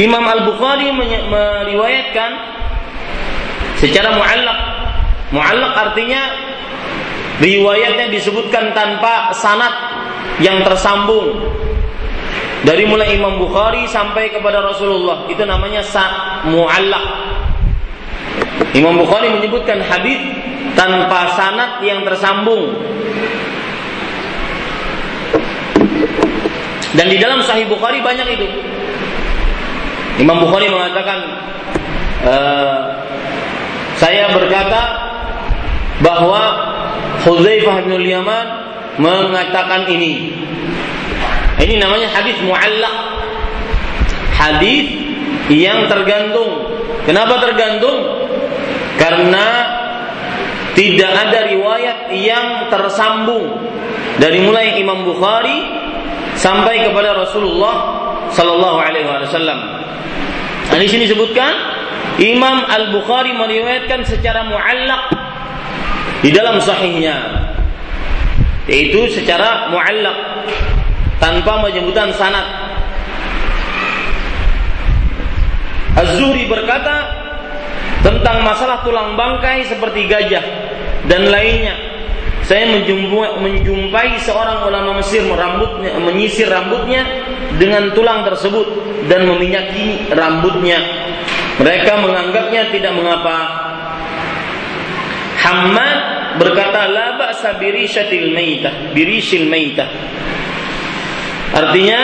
Imam 0.00 0.24
Al-Bukhari 0.24 0.88
meriwayatkan 1.28 2.30
secara 3.76 4.16
muallak 4.16 4.58
muallak 5.30 5.72
artinya 5.76 6.52
Riwayatnya 7.42 8.06
disebutkan 8.14 8.70
tanpa 8.70 9.34
sanat 9.34 9.74
yang 10.38 10.62
tersambung. 10.62 11.42
Dari 12.62 12.86
mulai 12.86 13.18
Imam 13.18 13.42
Bukhari 13.42 13.90
sampai 13.90 14.30
kepada 14.30 14.62
Rasulullah. 14.62 15.26
Itu 15.26 15.42
namanya 15.42 15.82
sa 15.82 16.04
mu'allaq. 16.46 17.04
Imam 18.78 18.94
Bukhari 18.94 19.34
menyebutkan 19.34 19.82
hadis 19.82 20.22
tanpa 20.78 21.34
sanat 21.34 21.82
yang 21.82 22.06
tersambung. 22.06 22.78
Dan 26.92 27.08
di 27.08 27.16
dalam 27.16 27.40
Sahih 27.40 27.64
Bukhari 27.68 28.04
banyak 28.04 28.26
itu. 28.36 28.46
Imam 30.20 30.44
Bukhari 30.44 30.68
mengatakan, 30.68 31.18
e, 32.20 32.34
saya 33.96 34.28
berkata 34.36 34.80
bahwa 36.04 36.42
Hudzaifah 37.24 37.86
bin 37.86 38.02
Yaman 38.02 38.46
mengatakan 39.00 39.88
ini. 39.88 40.36
Ini 41.62 41.80
namanya 41.80 42.12
hadis 42.12 42.36
muallaq. 42.44 42.96
Hadis 44.36 44.90
yang 45.48 45.86
tergantung. 45.86 46.66
Kenapa 47.06 47.40
tergantung? 47.40 48.26
Karena 48.98 49.46
tidak 50.72 51.12
ada 51.12 51.38
riwayat 51.52 51.98
yang 52.16 52.68
tersambung 52.68 53.60
dari 54.18 54.44
mulai 54.44 54.80
Imam 54.80 55.04
Bukhari 55.04 55.62
sampai 56.42 56.82
kepada 56.82 57.14
Rasulullah 57.14 57.74
Sallallahu 58.34 58.78
Alaihi 58.82 59.06
Wasallam. 59.06 59.58
Nah, 60.74 60.78
di 60.82 60.88
sini 60.90 61.06
disebutkan 61.06 61.52
Imam 62.18 62.66
Al 62.66 62.90
Bukhari 62.90 63.30
meriwayatkan 63.30 64.02
secara 64.02 64.50
muallak 64.50 65.14
di 66.26 66.34
dalam 66.34 66.58
sahihnya 66.58 67.46
yaitu 68.66 69.06
secara 69.14 69.70
muallak 69.70 70.42
tanpa 71.22 71.62
penyebutan 71.62 72.10
sanad. 72.18 72.46
Az-Zuhri 75.92 76.48
berkata 76.50 77.06
tentang 78.02 78.42
masalah 78.42 78.82
tulang 78.82 79.14
bangkai 79.14 79.62
seperti 79.70 80.10
gajah 80.10 80.42
dan 81.06 81.30
lainnya. 81.30 81.91
Saya 82.42 82.74
menjumpai, 82.74 83.38
menjumpai 83.38 84.18
seorang 84.18 84.66
ulama 84.66 84.98
Mesir 84.98 85.22
merambutnya, 85.22 85.94
menyisir 86.02 86.50
rambutnya 86.50 87.06
dengan 87.54 87.94
tulang 87.94 88.26
tersebut 88.26 88.66
dan 89.06 89.30
meminyaki 89.30 90.10
rambutnya. 90.10 90.82
Mereka 91.62 91.92
menganggapnya 92.02 92.74
tidak 92.74 92.92
mengapa. 92.98 93.38
Hamad 95.42 95.98
berkata 96.38 96.86
la 96.90 97.18
ba'sa 97.18 97.58
birishatil 97.62 98.34
maitah, 98.34 98.90
birishil 98.90 99.46
maitah. 99.46 99.90
Artinya 101.52 102.00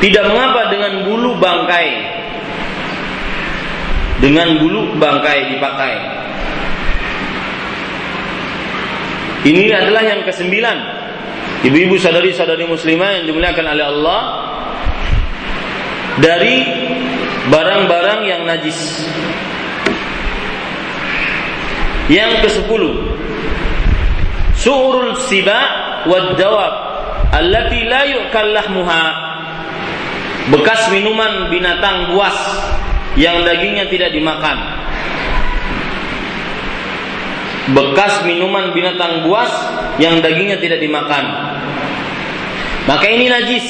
tidak 0.00 0.24
mengapa 0.32 0.72
dengan 0.72 1.04
bulu 1.04 1.36
bangkai. 1.36 1.90
Dengan 4.22 4.48
bulu 4.62 4.96
bangkai 4.96 5.38
dipakai. 5.56 6.21
Ini 9.42 9.74
adalah 9.74 10.02
yang 10.06 10.22
kesembilan. 10.22 10.78
Ibu-ibu 11.66 11.98
sadari-sadari 11.98 12.66
muslimah 12.66 13.22
yang 13.22 13.24
dimuliakan 13.26 13.66
oleh 13.70 13.84
Allah 13.86 14.20
dari 16.18 16.56
barang-barang 17.50 18.20
yang 18.26 18.42
najis. 18.46 18.78
Yang 22.10 22.32
ke 22.44 22.48
sepuluh, 22.50 23.14
su'urul 24.58 25.18
siba 25.26 25.58
wad 26.06 26.34
dawab 26.34 26.74
allati 27.30 27.86
la 27.86 28.02
yu'kal 28.10 28.50
lahmuha 28.52 29.04
bekas 30.50 30.90
minuman 30.90 31.46
binatang 31.48 32.10
buas 32.10 32.34
yang 33.14 33.46
dagingnya 33.46 33.86
tidak 33.86 34.10
dimakan 34.10 34.81
bekas 37.70 38.26
minuman 38.26 38.74
binatang 38.74 39.22
buas 39.28 39.50
yang 40.02 40.18
dagingnya 40.18 40.58
tidak 40.58 40.82
dimakan 40.82 41.54
maka 42.90 43.06
ini 43.06 43.30
najis 43.30 43.66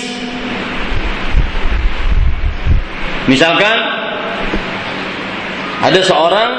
misalkan 3.28 3.76
ada 5.82 6.01
seorang 6.01 6.51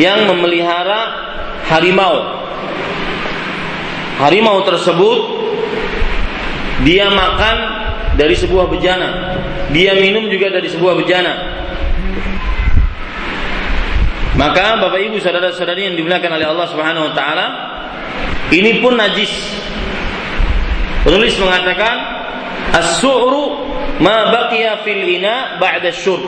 yang 0.00 0.24
memelihara 0.24 1.00
harimau 1.68 2.40
harimau 4.16 4.64
tersebut 4.64 5.44
dia 6.82 7.06
makan 7.08 7.56
dari 8.18 8.34
sebuah 8.34 8.66
bejana. 8.66 9.10
Dia 9.70 9.94
minum 9.98 10.26
juga 10.26 10.50
dari 10.50 10.66
sebuah 10.66 10.94
bejana. 10.98 11.63
Maka 14.34 14.82
Bapak 14.82 14.98
Ibu 14.98 15.22
saudara-saudari 15.22 15.86
yang 15.86 15.94
dimuliakan 15.94 16.34
oleh 16.34 16.46
Allah 16.50 16.66
Subhanahu 16.66 17.10
wa 17.10 17.14
taala, 17.14 17.46
ini 18.50 18.82
pun 18.82 18.98
najis. 18.98 19.30
Penulis 21.06 21.38
mengatakan 21.38 21.94
as-su'ru 22.74 23.62
ma 24.02 24.34
baqiya 24.34 24.82
fil 24.82 25.04
ina 25.06 25.60
ba'da 25.62 25.94
syurb. 25.94 26.26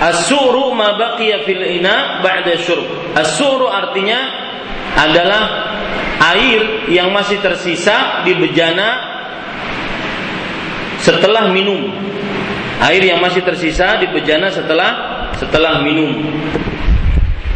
As-su'ru 0.00 0.72
ma 0.72 0.96
baqiya 0.96 1.44
fil 1.44 1.60
ina 1.60 2.24
ba'da 2.24 2.56
syurb. 2.56 2.88
As-su'ru 3.12 3.68
artinya 3.68 4.20
adalah 4.96 5.44
air 6.32 6.88
yang 6.88 7.12
masih 7.12 7.36
tersisa 7.44 8.24
di 8.24 8.32
bejana 8.32 8.88
setelah 11.04 11.52
minum. 11.52 11.92
Air 12.80 13.12
yang 13.12 13.20
masih 13.20 13.44
tersisa 13.44 14.00
di 14.00 14.08
bejana 14.08 14.48
setelah 14.48 14.90
setelah 15.36 15.84
minum. 15.84 16.16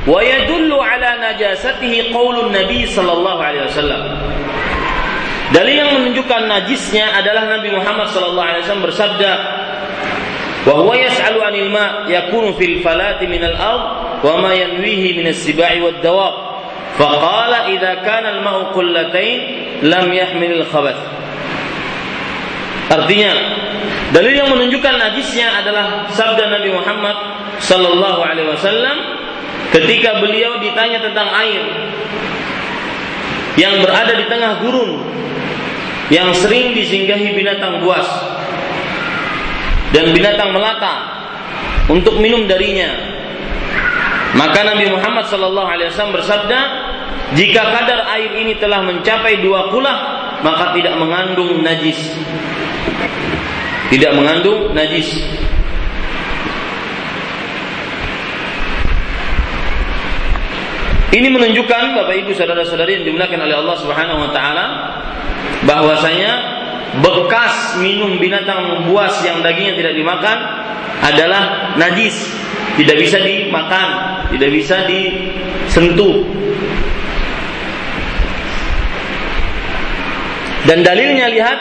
Wa 0.05 0.21
yadullu 0.21 0.77
ala 0.85 1.17
najasatihi 1.33 2.13
qaulun 2.13 2.53
Nabi 2.53 2.85
sallallahu 2.85 3.41
alaihi 3.41 3.65
wasallam. 3.73 4.03
Dalil 5.49 5.77
yang 5.81 5.91
menunjukkan 5.97 6.45
najisnya 6.45 7.15
adalah 7.15 7.49
Nabi 7.57 7.73
Muhammad 7.73 8.13
sallallahu 8.13 8.49
alaihi 8.53 8.63
wasallam 8.69 8.85
bersabda, 8.85 9.31
وهو 10.68 10.94
يسأل 10.94 11.42
عن 11.42 11.56
الماء 11.56 11.94
يكون 12.08 12.54
في 12.54 12.66
الفلاة 12.66 13.26
من 13.26 13.44
الأرض 13.44 13.84
وما 14.24 14.54
ينويه 14.54 15.22
من 15.22 15.28
السباع 15.28 15.82
والدواب 15.82 16.34
فقال 16.98 17.54
إذا 17.54 17.94
كان 17.94 18.26
الماء 18.26 18.64
قلتين 18.64 19.40
لم 19.82 20.14
يحمل 20.14 20.52
الخبث 20.52 21.00
Artinya, 22.90 23.30
dalil 24.10 24.34
yang 24.34 24.50
menunjukkan 24.50 24.98
najisnya 24.98 25.62
adalah 25.62 26.10
sabda 26.10 26.50
Nabi 26.50 26.74
Muhammad 26.74 27.18
sallallahu 27.62 28.26
alaihi 28.26 28.50
wasallam 28.50 28.98
ketika 29.70 30.18
beliau 30.18 30.58
ditanya 30.58 30.98
tentang 30.98 31.30
air 31.38 31.62
yang 33.62 33.78
berada 33.86 34.18
di 34.18 34.26
tengah 34.26 34.58
gurun 34.66 35.06
yang 36.10 36.34
sering 36.34 36.74
disinggahi 36.74 37.38
binatang 37.38 37.86
buas 37.86 38.10
dan 39.95 40.11
binatang 40.11 40.51
melata 40.51 40.95
untuk 41.87 42.19
minum 42.19 42.51
darinya. 42.51 43.15
Maka 44.35 44.67
Nabi 44.67 44.91
Muhammad 44.91 45.31
sallallahu 45.31 45.69
alaihi 45.71 45.95
wasallam 45.95 46.19
bersabda, 46.19 46.59
"Jika 47.39 47.63
kadar 47.71 48.11
air 48.19 48.35
ini 48.35 48.59
telah 48.59 48.83
mencapai 48.83 49.39
dua 49.39 49.71
kulah, 49.71 49.99
maka 50.43 50.75
tidak 50.75 50.99
mengandung 50.99 51.63
najis." 51.63 52.19
Tidak 53.95 54.11
mengandung 54.19 54.75
najis. 54.75 55.23
Ini 61.15 61.31
menunjukkan 61.31 61.95
Bapak 61.95 62.27
Ibu 62.27 62.35
saudara-saudari 62.35 62.99
yang 62.99 63.05
dimuliakan 63.07 63.47
oleh 63.47 63.55
Allah 63.55 63.77
Subhanahu 63.79 64.19
wa 64.19 64.31
taala 64.35 64.67
bahwasanya 65.63 66.33
bekas 67.03 67.81
minum 67.83 68.21
binatang 68.23 68.87
buas 68.87 69.19
yang 69.27 69.43
dagingnya 69.43 69.75
tidak 69.75 69.95
dimakan 69.99 70.39
adalah 71.03 71.75
najis, 71.75 72.31
tidak 72.79 72.97
bisa 73.03 73.19
dimakan, 73.19 73.89
tidak 74.31 74.51
bisa 74.55 74.77
disentuh. 74.87 76.23
Dan 80.65 80.81
dalilnya 80.81 81.29
lihat, 81.29 81.59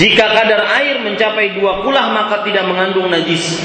jika 0.00 0.24
kadar 0.34 0.66
air 0.82 0.98
mencapai 1.04 1.54
dua 1.54 1.86
kulah 1.86 2.10
maka 2.10 2.42
tidak 2.42 2.66
mengandung 2.66 3.06
najis. 3.06 3.62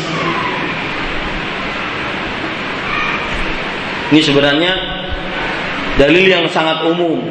Ini 4.12 4.22
sebenarnya 4.22 4.74
dalil 5.96 6.26
yang 6.28 6.46
sangat 6.52 6.84
umum 6.84 7.24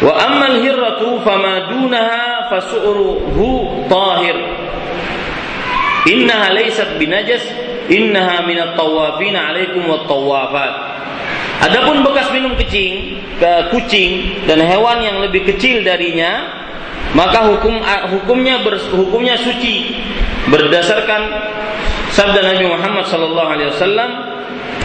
Wa 0.00 0.12
ammal 0.16 0.64
hirratu 0.64 1.20
fama 1.20 1.68
dunaha 1.68 2.48
fasu'ruhu 2.48 3.84
tahir. 3.88 4.36
Innaha 6.08 6.56
laysat 6.56 6.96
binajas, 6.96 7.44
innaha 7.92 8.48
minat 8.48 8.72
tawafin 8.80 9.36
alaikum 9.36 9.84
wat 9.84 10.08
tawafat. 10.08 10.72
Adapun 11.60 12.00
bekas 12.00 12.32
minum 12.32 12.56
kecing, 12.56 13.20
ke 13.36 13.52
kucing 13.68 14.40
dan 14.48 14.64
hewan 14.64 15.04
yang 15.04 15.20
lebih 15.20 15.44
kecil 15.44 15.84
darinya, 15.84 16.48
maka 17.12 17.52
hukum 17.52 17.84
hukumnya 18.16 18.64
ber, 18.64 18.80
hukumnya 18.96 19.36
suci 19.36 19.92
berdasarkan 20.48 21.28
sabda 22.14 22.40
Nabi 22.54 22.64
Muhammad 22.64 23.04
sallallahu 23.06 23.50
alaihi 23.50 23.70
wasallam 23.76 24.10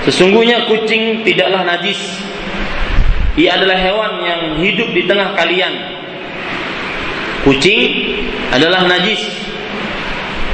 sesungguhnya 0.05 0.68
kucing 0.70 1.24
tidaklah 1.26 1.63
najis 1.63 1.97
ia 3.36 3.59
adalah 3.59 3.75
hewan 3.75 4.13
yang 4.23 4.41
hidup 4.63 4.89
di 4.95 5.03
tengah 5.03 5.36
kalian. 5.36 5.73
Kucing 7.43 8.15
adalah 8.55 8.88
najis. 8.88 9.21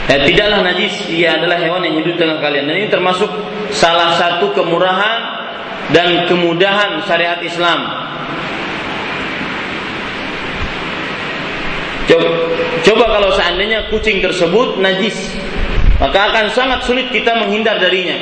Eh, 0.10 0.20
tidaklah 0.28 0.66
najis, 0.66 1.08
ia 1.14 1.38
adalah 1.38 1.62
hewan 1.62 1.86
yang 1.86 2.02
hidup 2.02 2.18
di 2.18 2.20
tengah 2.26 2.42
kalian. 2.42 2.66
Dan 2.68 2.76
ini 2.84 2.90
termasuk 2.90 3.30
salah 3.70 4.18
satu 4.18 4.50
kemurahan 4.52 5.20
dan 5.94 6.26
kemudahan 6.26 7.06
syariat 7.06 7.38
Islam. 7.46 7.86
Coba, 12.10 12.28
coba 12.84 13.06
kalau 13.08 13.30
seandainya 13.40 13.88
kucing 13.94 14.20
tersebut 14.20 14.82
najis, 14.84 15.16
maka 16.02 16.34
akan 16.34 16.46
sangat 16.52 16.84
sulit 16.84 17.08
kita 17.14 17.38
menghindar 17.40 17.78
darinya. 17.78 18.18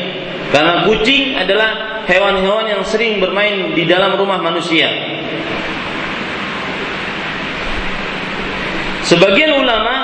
Karena 0.49 0.85
kucing 0.89 1.37
adalah 1.37 2.01
hewan-hewan 2.09 2.65
yang 2.65 2.81
sering 2.81 3.21
bermain 3.21 3.77
di 3.77 3.85
dalam 3.85 4.17
rumah 4.17 4.41
manusia. 4.41 4.89
Sebagian 9.05 9.57
ulama 9.57 9.95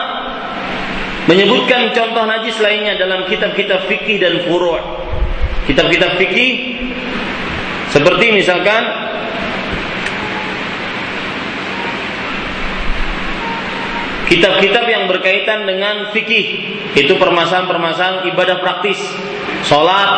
menyebutkan 1.26 1.94
contoh 1.94 2.26
najis 2.26 2.58
lainnya 2.62 2.98
dalam 2.98 3.26
kitab-kitab 3.26 3.90
fikih 3.90 4.22
dan 4.22 4.46
furu'. 4.46 4.82
Kitab-kitab 5.66 6.22
fikih 6.22 6.78
seperti 7.90 8.34
misalkan 8.34 8.82
kitab-kitab 14.30 14.86
yang 14.90 15.06
berkaitan 15.10 15.70
dengan 15.70 16.10
fikih 16.12 16.46
itu 16.98 17.14
permasalahan-permasalahan 17.18 18.30
ibadah 18.34 18.58
praktis, 18.62 19.00
sholat, 19.66 20.10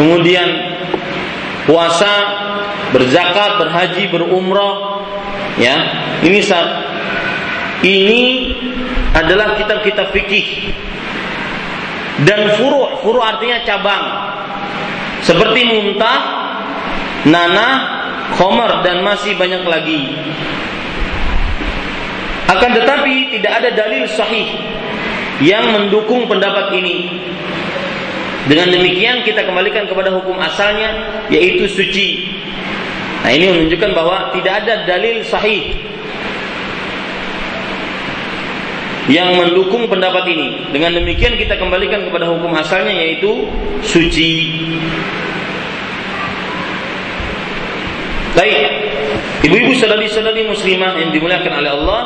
kemudian 0.00 0.48
puasa, 1.68 2.12
berzakat, 2.90 3.60
berhaji, 3.60 4.08
berumrah, 4.08 5.04
ya. 5.60 5.76
Ini 6.24 6.40
saat 6.42 6.68
ini 7.84 8.54
adalah 9.12 9.58
kitab-kitab 9.60 10.10
fikih. 10.10 10.72
Dan 12.22 12.54
furu 12.60 13.02
furu 13.02 13.18
artinya 13.18 13.64
cabang. 13.66 14.04
Seperti 15.22 15.64
muntah, 15.66 16.20
nanah, 17.26 17.74
khomer 18.36 18.82
dan 18.86 19.02
masih 19.02 19.34
banyak 19.34 19.62
lagi. 19.66 20.00
Akan 22.50 22.74
tetapi 22.74 23.32
tidak 23.38 23.52
ada 23.64 23.70
dalil 23.72 24.04
sahih 24.12 24.50
yang 25.42 25.74
mendukung 25.74 26.30
pendapat 26.30 26.70
ini. 26.78 27.10
Dengan 28.46 28.74
demikian 28.74 29.22
kita 29.22 29.46
kembalikan 29.46 29.86
kepada 29.86 30.10
hukum 30.10 30.34
asalnya 30.38 31.22
yaitu 31.30 31.66
suci. 31.70 32.26
Nah 33.22 33.30
ini 33.30 33.54
menunjukkan 33.54 33.90
bahwa 33.94 34.34
tidak 34.34 34.66
ada 34.66 34.82
dalil 34.82 35.22
sahih 35.22 35.78
yang 39.06 39.34
mendukung 39.38 39.86
pendapat 39.86 40.26
ini. 40.26 40.70
Dengan 40.74 40.98
demikian 40.98 41.38
kita 41.38 41.58
kembalikan 41.58 42.06
kepada 42.06 42.30
hukum 42.30 42.50
asalnya 42.54 42.94
yaitu 42.94 43.46
suci. 43.82 44.58
Baik, 48.32 48.58
ibu-ibu 49.44 49.76
saudari-saudari 49.76 50.48
muslimah 50.48 50.96
yang 50.98 51.12
dimuliakan 51.12 51.52
oleh 51.62 51.70
Allah, 51.78 52.02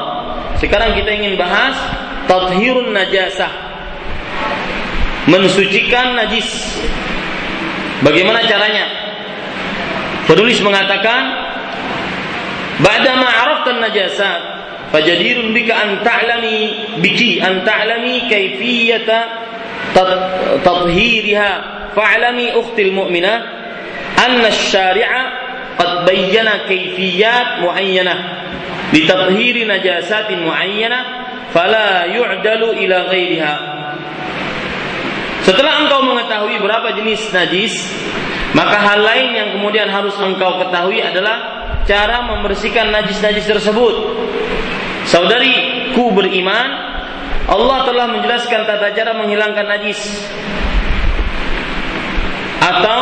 sekarang 0.58 0.98
kita 0.98 1.14
ingin 1.14 1.38
bahas 1.38 1.78
tathhirun 2.26 2.92
najasah. 2.92 3.52
Mensucikan 5.26 6.14
najis. 6.14 6.78
Bagaimana 8.02 8.46
caranya? 8.46 8.86
Penulis 10.30 10.58
mengatakan, 10.62 11.22
"Ba'dama 12.82 13.26
'arafta 13.26 13.74
najasat, 13.78 14.40
fajadirun 14.94 15.50
bika 15.50 15.74
an 15.74 15.90
ta'lami 16.06 16.58
biki 17.02 17.42
an 17.42 17.66
ta'lami 17.66 18.30
kaifiyata 18.30 19.18
tathhiriha 20.62 21.50
fa'lami 21.96 22.54
ukhtil 22.54 22.92
mu'minah 22.94 23.38
anna 24.20 24.48
asy-syari'a 24.52 25.22
qad 25.76 25.90
bayyana 26.06 26.68
kaifiyat 26.68 27.64
muayyanah 27.64 28.18
litathhiri 28.94 29.66
najasatin 29.66 30.46
muayyanah 30.46 31.25
fala 31.56 32.04
yu'dalu 32.12 32.84
ila 32.84 33.08
ghairiha 33.08 33.54
setelah 35.40 35.80
engkau 35.80 36.04
mengetahui 36.04 36.60
berapa 36.60 36.92
jenis 37.00 37.32
najis 37.32 37.72
maka 38.52 38.76
hal 38.76 39.00
lain 39.04 39.36
yang 39.36 39.48
kemudian 39.56 39.88
harus 39.88 40.16
engkau 40.20 40.60
ketahui 40.60 41.00
adalah 41.00 41.56
cara 41.84 42.24
membersihkan 42.24 42.88
najis-najis 42.88 43.44
tersebut. 43.44 43.94
Saudariku 45.06 46.10
beriman, 46.16 46.68
Allah 47.46 47.78
telah 47.84 48.06
menjelaskan 48.10 48.64
tata 48.66 48.90
cara 48.96 49.14
menghilangkan 49.14 49.66
najis 49.70 50.00
atau 52.58 53.00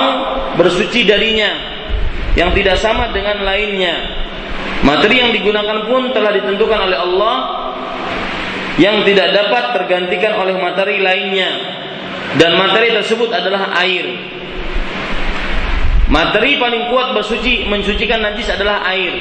bersuci 0.61 1.09
darinya 1.09 1.55
yang 2.37 2.53
tidak 2.53 2.77
sama 2.77 3.15
dengan 3.15 3.41
lainnya. 3.47 4.21
Materi 4.85 5.25
yang 5.25 5.33
digunakan 5.33 5.89
pun 5.89 6.13
telah 6.13 6.29
ditentukan 6.35 6.93
oleh 6.93 6.99
Allah 7.01 7.37
yang 8.79 9.07
tidak 9.07 9.31
dapat 9.31 9.65
tergantikan 9.79 10.35
oleh 10.35 10.59
materi 10.59 10.99
lainnya 10.99 11.51
dan 12.35 12.59
materi 12.59 12.91
tersebut 12.91 13.31
adalah 13.31 13.71
air. 13.79 14.19
Materi 16.11 16.59
paling 16.61 16.91
kuat 16.91 17.15
bersuci 17.17 17.65
mensucikan 17.71 18.21
najis 18.21 18.51
adalah 18.51 18.83
air. 18.91 19.15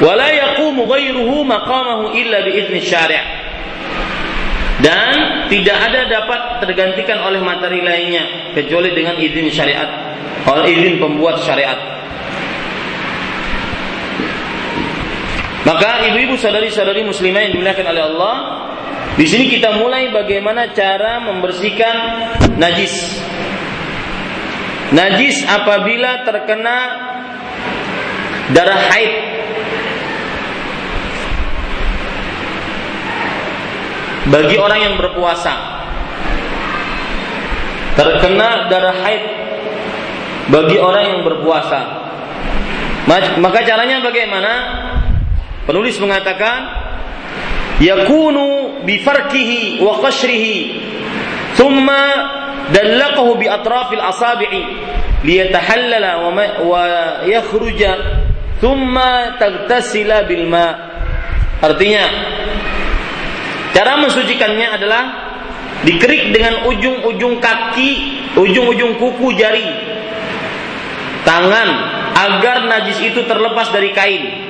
Wala 0.00 0.32
yaqumu 0.32 0.88
ghairuhu 0.88 1.44
maqamahu 1.44 2.16
illa 2.16 2.40
syari'. 2.80 3.20
Dan 4.80 5.44
tidak 5.52 5.76
ada 5.76 6.08
dapat 6.08 6.64
tergantikan 6.64 7.20
oleh 7.20 7.36
materi 7.44 7.84
lainnya 7.84 8.56
kecuali 8.56 8.96
dengan 8.96 9.20
izin 9.20 9.52
syariat, 9.52 10.16
oleh 10.48 10.72
izin 10.72 10.96
pembuat 10.96 11.44
syariat. 11.44 11.99
Maka 15.60 16.08
ibu-ibu 16.08 16.40
sadari-sadari 16.40 17.04
muslimah 17.04 17.44
yang 17.44 17.52
dimuliakan 17.52 17.86
oleh 17.92 18.02
Allah, 18.02 18.34
di 19.20 19.26
sini 19.28 19.52
kita 19.52 19.76
mulai 19.76 20.08
bagaimana 20.08 20.72
cara 20.72 21.20
membersihkan 21.20 21.96
najis. 22.56 23.20
Najis 24.90 25.44
apabila 25.44 26.24
terkena 26.24 26.76
darah 28.56 28.80
haid. 28.90 29.12
Bagi 34.30 34.56
orang 34.62 34.80
yang 34.84 34.94
berpuasa 34.94 35.80
terkena 38.00 38.70
darah 38.70 38.96
haid 39.04 39.22
bagi 40.50 40.76
orang 40.80 41.04
yang 41.14 41.20
berpuasa. 41.22 41.80
Maka 43.38 43.58
caranya 43.66 44.02
bagaimana? 44.02 44.52
Penulis 45.70 46.02
mengatakan 46.02 46.66
yakunu 47.78 48.82
bi 48.82 48.98
farkihi 49.06 49.78
wa 49.78 50.02
qashrihi 50.02 50.82
thumma 51.54 52.02
dallaqahu 52.74 53.38
bi 53.38 53.46
atrafil 53.46 54.02
asabi'i 54.02 54.66
liyatahallala 55.22 56.26
wa 56.66 56.82
yakhruja 57.22 58.02
thumma 58.58 59.38
taghtasila 59.38 60.26
bil 60.26 60.50
ma. 60.50 60.74
Artinya 61.62 62.02
cara 63.70 63.94
mensucikannya 64.02 64.74
adalah 64.74 65.02
dikerik 65.86 66.34
dengan 66.34 66.66
ujung-ujung 66.66 67.38
kaki 67.38 67.90
ujung-ujung 68.34 68.98
kuku 68.98 69.38
jari 69.38 69.70
tangan 71.22 71.68
agar 72.18 72.66
najis 72.66 72.98
itu 73.06 73.22
terlepas 73.22 73.70
dari 73.70 73.94
kain 73.94 74.49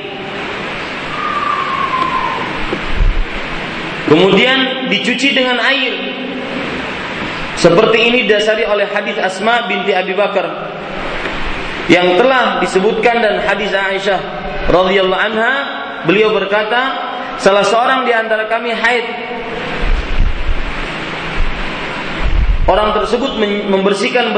Kemudian 4.10 4.90
dicuci 4.90 5.30
dengan 5.30 5.62
air. 5.62 5.94
Seperti 7.54 7.98
ini 8.10 8.26
dasari 8.26 8.66
oleh 8.66 8.90
hadis 8.90 9.14
Asma 9.20 9.70
binti 9.70 9.94
Abi 9.94 10.18
Bakar 10.18 10.74
yang 11.86 12.18
telah 12.18 12.58
disebutkan 12.58 13.22
dan 13.22 13.38
hadis 13.44 13.70
Aisyah 13.70 14.20
radhiyallahu 14.66 15.20
anha 15.20 15.54
beliau 16.08 16.32
berkata 16.32 16.80
salah 17.36 17.66
seorang 17.66 18.08
di 18.08 18.12
antara 18.14 18.48
kami 18.48 18.72
haid 18.72 19.06
Orang 22.70 22.94
tersebut 22.94 23.34
membersihkan 23.66 24.30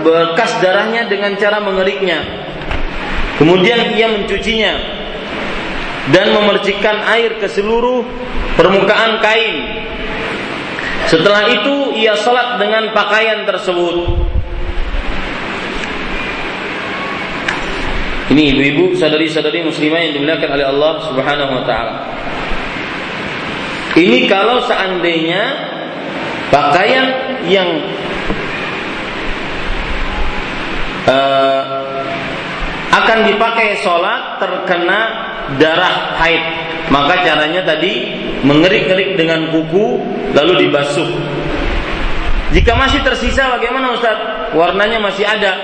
bekas 0.00 0.56
darahnya 0.64 1.04
dengan 1.04 1.36
cara 1.36 1.60
mengeriknya. 1.60 2.24
Kemudian 3.36 3.92
ia 3.92 4.08
mencucinya 4.08 4.93
dan 6.12 6.36
memercikkan 6.36 7.00
air 7.08 7.40
ke 7.40 7.48
seluruh 7.48 8.04
permukaan 8.60 9.22
kain. 9.24 9.56
Setelah 11.08 11.48
itu 11.52 11.96
ia 11.96 12.16
salat 12.16 12.60
dengan 12.60 12.92
pakaian 12.92 13.44
tersebut. 13.44 14.24
Ini 18.34 18.56
ibu-ibu, 18.56 18.96
sadari-sadari 18.96 19.62
muslimah 19.62 20.00
yang 20.00 20.12
dimuliakan 20.16 20.50
oleh 20.56 20.66
Allah 20.66 20.92
Subhanahu 21.06 21.52
wa 21.60 21.64
taala. 21.68 21.94
Ini 23.94 24.26
kalau 24.26 24.64
seandainya 24.64 25.54
pakaian 26.48 27.06
yang 27.46 27.68
uh, 31.06 31.83
akan 32.94 33.18
dipakai 33.26 33.82
sholat 33.82 34.38
terkena 34.38 35.00
darah 35.58 36.14
haid. 36.22 36.42
Maka 36.92 37.24
caranya 37.26 37.64
tadi 37.64 38.12
mengerik-erik 38.44 39.16
dengan 39.18 39.50
kuku 39.50 39.98
lalu 40.36 40.68
dibasuh. 40.68 41.08
Jika 42.54 42.76
masih 42.78 43.02
tersisa 43.02 43.50
bagaimana 43.58 43.98
Ustaz? 43.98 44.14
Warnanya 44.54 45.02
masih 45.02 45.26
ada. 45.26 45.58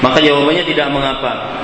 Maka 0.00 0.22
jawabannya 0.24 0.64
tidak 0.64 0.88
mengapa 0.88 1.60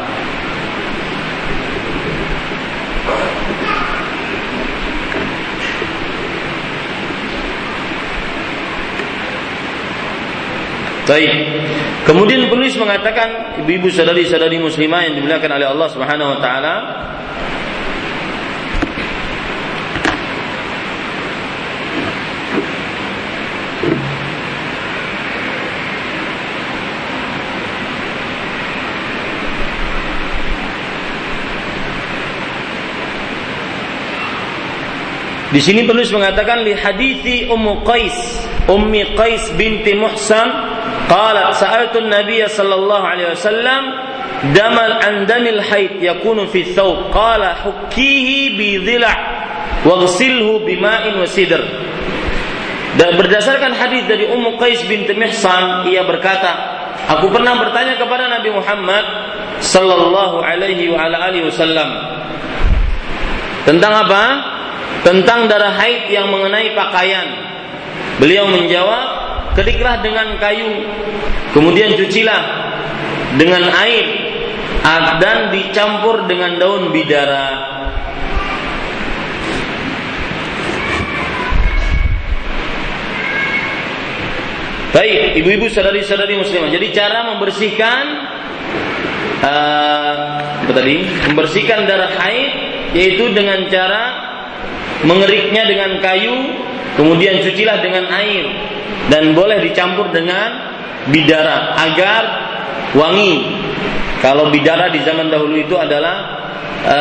Baik. 11.07 11.33
Kemudian 12.03 12.51
penulis 12.51 12.75
mengatakan 12.75 13.63
ibu-ibu 13.63 13.87
sadari-sadari 13.95 14.59
muslimah 14.59 15.07
yang 15.07 15.15
dimuliakan 15.23 15.55
oleh 15.55 15.67
Allah 15.71 15.89
Subhanahu 15.95 16.35
wa 16.35 16.39
taala 16.43 16.75
Di 35.57 35.65
sini 35.65 35.89
penulis 35.89 36.13
mengatakan 36.13 36.67
li 36.67 36.77
hadithi 36.77 37.49
Ummu 37.49 37.81
Qais, 37.81 38.13
Ummi 38.69 39.17
Qais 39.17 39.41
binti 39.57 39.97
Muhsan 39.97 40.53
قالت 41.10 41.54
سألت 41.54 41.96
النبي 41.98 42.48
صلى 42.48 42.76
الله 42.76 43.02
عليه 43.08 43.28
وسلم 43.32 43.82
دم 44.56 44.78
عن 44.80 45.26
دم 45.26 45.46
الحيض 45.48 45.92
يكون 46.02 46.46
في 46.46 46.62
الثوب 46.62 46.98
قال 47.14 47.44
حكيه 47.46 48.30
بضلع 48.58 49.16
واغسله 49.86 50.60
بماء 50.60 51.04
وسدر 51.20 51.64
dan 52.92 53.16
berdasarkan 53.16 53.72
hadis 53.72 54.04
dari 54.04 54.28
Ummu 54.28 54.60
Qais 54.60 54.84
binti 54.84 55.16
Mihsan 55.16 55.88
ia 55.88 56.04
berkata 56.04 56.52
aku 57.08 57.32
pernah 57.32 57.56
bertanya 57.56 57.96
kepada 57.96 58.28
Nabi 58.28 58.52
Muhammad 58.52 59.06
sallallahu 59.64 60.44
alaihi 60.44 60.92
wa 60.92 61.00
ala 61.00 61.32
alihi 61.32 61.48
wasallam 61.48 61.88
tentang 63.64 63.94
apa 63.96 64.24
tentang 65.08 65.48
darah 65.48 65.72
haid 65.80 66.12
yang 66.12 66.28
mengenai 66.28 66.76
pakaian 66.76 67.28
beliau 68.20 68.52
menjawab 68.52 69.25
ketiklah 69.57 70.05
dengan 70.05 70.37
kayu, 70.37 70.85
kemudian 71.57 71.97
cucilah 71.97 72.43
dengan 73.41 73.65
air 73.83 74.07
dan 75.19 75.51
dicampur 75.51 76.29
dengan 76.31 76.61
daun 76.61 76.95
bidara. 76.95 77.75
Baik, 84.95 85.37
ibu-ibu 85.45 85.69
sadari-sadari 85.69 86.41
muslimah. 86.41 86.73
Jadi 86.73 86.89
cara 86.97 87.29
membersihkan 87.29 88.05
uh, 89.45 90.15
apa 90.65 90.73
tadi? 90.73 91.05
Membersihkan 91.29 91.85
darah 91.85 92.17
haid 92.17 92.53
yaitu 92.97 93.29
dengan 93.37 93.69
cara 93.69 94.05
mengeriknya 95.05 95.69
dengan 95.69 96.01
kayu, 96.01 96.33
kemudian 96.97 97.45
cucilah 97.45 97.79
dengan 97.85 98.09
air 98.11 98.45
dan 99.13 99.37
boleh 99.37 99.63
dicampur 99.63 100.11
dengan 100.11 100.75
bidara 101.13 101.77
agar 101.79 102.23
wangi. 102.97 103.63
Kalau 104.25 104.51
bidara 104.51 104.91
di 104.91 105.05
zaman 105.05 105.31
dahulu 105.31 105.61
itu 105.61 105.77
adalah 105.77 106.17
e, 106.83 106.99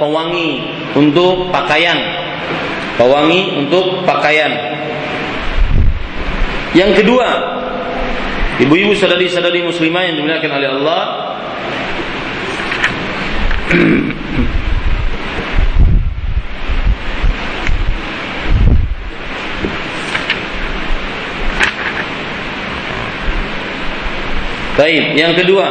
pewangi 0.00 0.50
untuk 0.96 1.50
pakaian. 1.50 1.98
Pewangi 2.94 3.58
untuk 3.58 4.06
pakaian. 4.06 4.54
Yang 6.78 7.02
kedua, 7.02 7.28
ibu-ibu 8.62 8.94
saudari-saudari 8.94 9.66
muslimah 9.66 10.02
yang 10.10 10.14
dimuliakan 10.18 10.52
oleh 10.58 10.68
Allah, 10.78 11.02
Baik, 24.74 25.14
yang 25.14 25.38
kedua, 25.38 25.66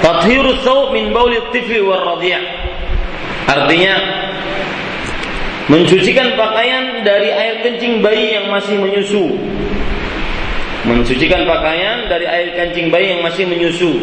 tathhiru 0.00 0.64
thawb 0.64 0.96
min 0.96 1.12
bauli 1.12 1.36
tifli 1.52 1.84
war 1.84 2.00
radhi'. 2.16 2.40
Artinya 3.44 3.94
mencucikan 5.68 6.40
pakaian 6.40 7.04
dari 7.04 7.28
air 7.28 7.60
kencing 7.60 8.00
bayi 8.00 8.40
yang 8.40 8.48
masih 8.48 8.80
menyusu. 8.80 9.36
Mencucikan 10.88 11.44
pakaian 11.44 12.08
dari 12.08 12.24
air 12.24 12.56
kencing 12.56 12.88
bayi 12.88 13.12
yang 13.12 13.20
masih 13.20 13.44
menyusu. 13.44 14.00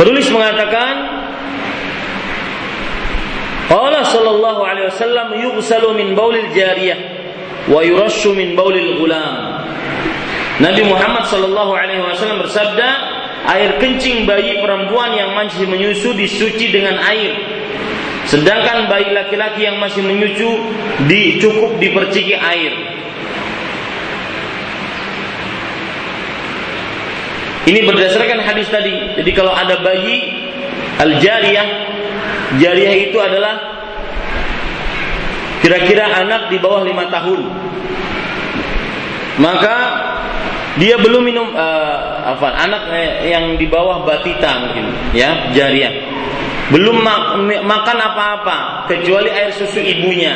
Penulis 0.00 0.28
mengatakan 0.32 0.94
Allah 3.66 4.04
sallallahu 4.08 4.60
alaihi 4.62 4.88
wasallam 4.88 5.28
yughsalu 5.36 5.88
min 6.00 6.08
baulil 6.16 6.48
jariyah 6.54 6.96
wa 7.68 7.84
yurashu 7.84 8.32
min 8.32 8.56
baulil 8.56 8.96
ghulam. 9.02 9.66
Nabi 10.56 10.88
Muhammad 10.88 11.28
Shallallahu 11.28 11.72
Alaihi 11.76 12.00
Wasallam 12.00 12.40
bersabda, 12.40 12.88
air 13.44 13.76
kencing 13.76 14.24
bayi 14.24 14.56
perempuan 14.64 15.12
yang 15.12 15.36
masih 15.36 15.68
menyusu 15.68 16.16
disuci 16.16 16.72
dengan 16.72 16.96
air, 17.04 17.36
sedangkan 18.24 18.88
bayi 18.88 19.12
laki-laki 19.12 19.68
yang 19.68 19.76
masih 19.76 20.00
menyusu 20.00 20.48
dicukup 21.04 21.76
diperciki 21.76 22.32
air. 22.32 22.72
Ini 27.66 27.82
berdasarkan 27.82 28.40
hadis 28.46 28.70
tadi. 28.70 28.94
Jadi 29.18 29.30
kalau 29.34 29.50
ada 29.50 29.82
bayi 29.82 30.30
al-jariyah, 31.02 31.68
jariyah 32.62 32.94
itu 33.10 33.18
adalah 33.18 33.58
kira-kira 35.60 36.14
anak 36.24 36.48
di 36.48 36.56
bawah 36.62 36.86
lima 36.86 37.10
tahun. 37.12 37.42
Maka 39.36 39.76
dia 40.76 40.96
belum 41.00 41.24
minum 41.24 41.52
uh, 41.56 41.96
apa 42.36 42.52
anak 42.56 42.82
yang 43.24 43.56
di 43.56 43.64
bawah 43.68 44.04
batita 44.04 44.60
mungkin 44.64 44.92
ya 45.16 45.52
jariah. 45.52 45.92
Belum 46.72 46.98
mak 46.98 47.38
makan 47.62 47.98
apa-apa 48.00 48.88
kecuali 48.90 49.30
air 49.30 49.54
susu 49.54 49.80
ibunya. 49.80 50.34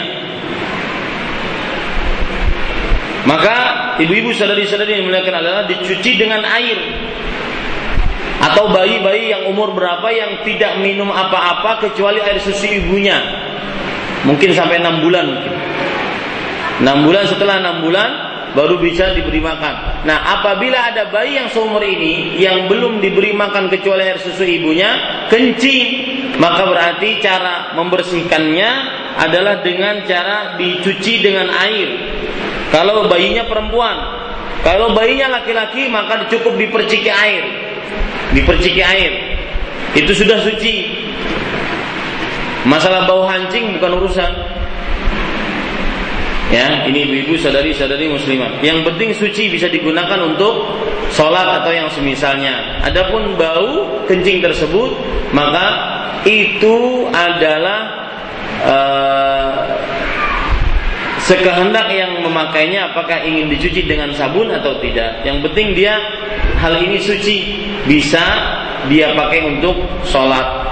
Maka 3.29 3.57
ibu-ibu 4.01 4.33
sadari-sadari 4.33 4.97
yang 4.97 5.05
dimuliakan 5.05 5.37
adalah 5.45 5.63
dicuci 5.69 6.17
dengan 6.17 6.41
air. 6.47 6.79
Atau 8.41 8.73
bayi-bayi 8.73 9.37
yang 9.37 9.53
umur 9.53 9.77
berapa 9.77 10.09
yang 10.09 10.41
tidak 10.49 10.81
minum 10.81 11.13
apa-apa 11.13 11.85
kecuali 11.85 12.25
air 12.25 12.41
susu 12.41 12.65
ibunya. 12.65 13.21
Mungkin 14.25 14.57
sampai 14.57 14.81
enam 14.81 15.05
bulan 15.05 15.25
mungkin. 15.29 15.53
Enam 16.81 17.05
bulan 17.05 17.29
setelah 17.29 17.61
enam 17.61 17.85
bulan 17.85 18.30
baru 18.55 18.83
bisa 18.83 19.15
diberi 19.15 19.39
makan. 19.39 20.05
Nah, 20.07 20.41
apabila 20.41 20.91
ada 20.91 21.07
bayi 21.11 21.39
yang 21.39 21.49
seumur 21.51 21.83
ini 21.83 22.41
yang 22.41 22.67
belum 22.67 22.99
diberi 22.99 23.31
makan 23.35 23.71
kecuali 23.71 24.07
air 24.07 24.19
susu 24.19 24.43
ibunya, 24.43 24.91
kencing, 25.31 25.87
maka 26.43 26.67
berarti 26.67 27.23
cara 27.23 27.77
membersihkannya 27.79 28.71
adalah 29.21 29.63
dengan 29.63 30.03
cara 30.07 30.59
dicuci 30.59 31.23
dengan 31.23 31.51
air. 31.53 31.89
Kalau 32.71 33.07
bayinya 33.11 33.47
perempuan, 33.47 33.97
kalau 34.63 34.93
bayinya 34.93 35.41
laki-laki 35.41 35.91
maka 35.91 36.27
cukup 36.31 36.55
diperciki 36.59 37.11
air. 37.11 37.45
Diperciki 38.37 38.83
air. 38.83 39.13
Itu 39.99 40.15
sudah 40.15 40.39
suci. 40.47 40.87
Masalah 42.69 43.09
bau 43.09 43.27
hancing 43.27 43.75
bukan 43.81 44.05
urusan. 44.05 44.60
Ya, 46.51 46.83
ini 46.91 47.07
ibu-ibu 47.07 47.39
sadari-sadari 47.39 48.11
muslimah. 48.11 48.59
Yang 48.59 48.83
penting 48.91 49.11
suci 49.15 49.55
bisa 49.55 49.71
digunakan 49.71 50.19
untuk 50.19 50.67
sholat 51.15 51.63
atau 51.63 51.71
yang 51.71 51.87
semisalnya. 51.87 52.83
Adapun 52.83 53.39
bau 53.39 54.03
kencing 54.11 54.43
tersebut, 54.43 54.99
maka 55.31 55.67
itu 56.27 57.07
adalah 57.15 57.81
uh, 58.67 59.51
sekehendak 61.23 61.87
yang 61.95 62.19
memakainya 62.19 62.91
apakah 62.91 63.23
ingin 63.23 63.47
dicuci 63.47 63.87
dengan 63.87 64.11
sabun 64.11 64.51
atau 64.51 64.75
tidak. 64.83 65.23
Yang 65.23 65.47
penting 65.47 65.79
dia 65.79 66.03
hal 66.59 66.75
ini 66.83 66.99
suci 66.99 67.63
bisa 67.87 68.27
dia 68.91 69.15
pakai 69.15 69.47
untuk 69.47 69.87
sholat. 70.03 70.67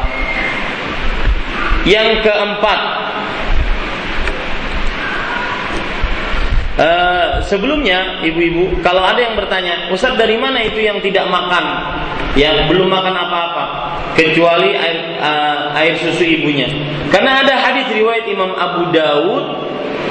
Yang 1.87 2.26
keempat, 2.26 2.81
sebelumnya 7.43 8.22
ibu-ibu 8.22 8.79
kalau 8.87 9.03
ada 9.03 9.18
yang 9.18 9.35
bertanya, 9.35 9.91
Ustaz 9.91 10.14
dari 10.14 10.39
mana 10.39 10.62
itu 10.62 10.79
yang 10.79 11.03
tidak 11.03 11.26
makan? 11.26 11.64
Yang 12.39 12.70
belum 12.70 12.87
makan 12.87 13.14
apa-apa 13.18 13.64
kecuali 14.14 14.79
air 14.79 15.18
uh, 15.18 15.74
air 15.74 15.99
susu 15.99 16.22
ibunya. 16.22 16.70
Karena 17.11 17.43
ada 17.43 17.55
hadis 17.59 17.91
riwayat 17.91 18.31
Imam 18.31 18.55
Abu 18.55 18.95
Dawud 18.95 19.45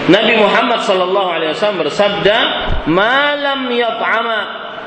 Nabi 0.08 0.40
Muhammad 0.40 0.88
sallallahu 0.88 1.30
alaihi 1.36 1.52
wasallam 1.52 1.84
bersabda, 1.84 2.38
"Malam 2.88 3.68
yat'ama 3.72 4.40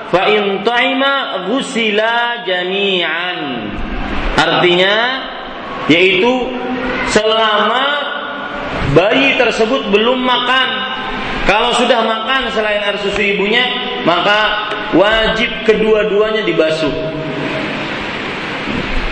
fa 0.08 0.32
in 0.32 0.64
ta'ima 0.64 1.44
jami'an." 2.48 3.38
Artinya 4.36 4.96
yaitu 5.92 6.48
selama 7.12 7.84
bayi 8.96 9.36
tersebut 9.36 9.92
belum 9.92 10.24
makan 10.24 10.68
kalau 11.50 11.74
sudah 11.74 12.06
makan 12.06 12.46
selain 12.54 12.78
air 12.78 12.94
susu 13.02 13.18
ibunya, 13.34 13.66
maka 14.06 14.70
wajib 14.94 15.50
kedua-duanya 15.66 16.46
dibasuh. 16.46 16.94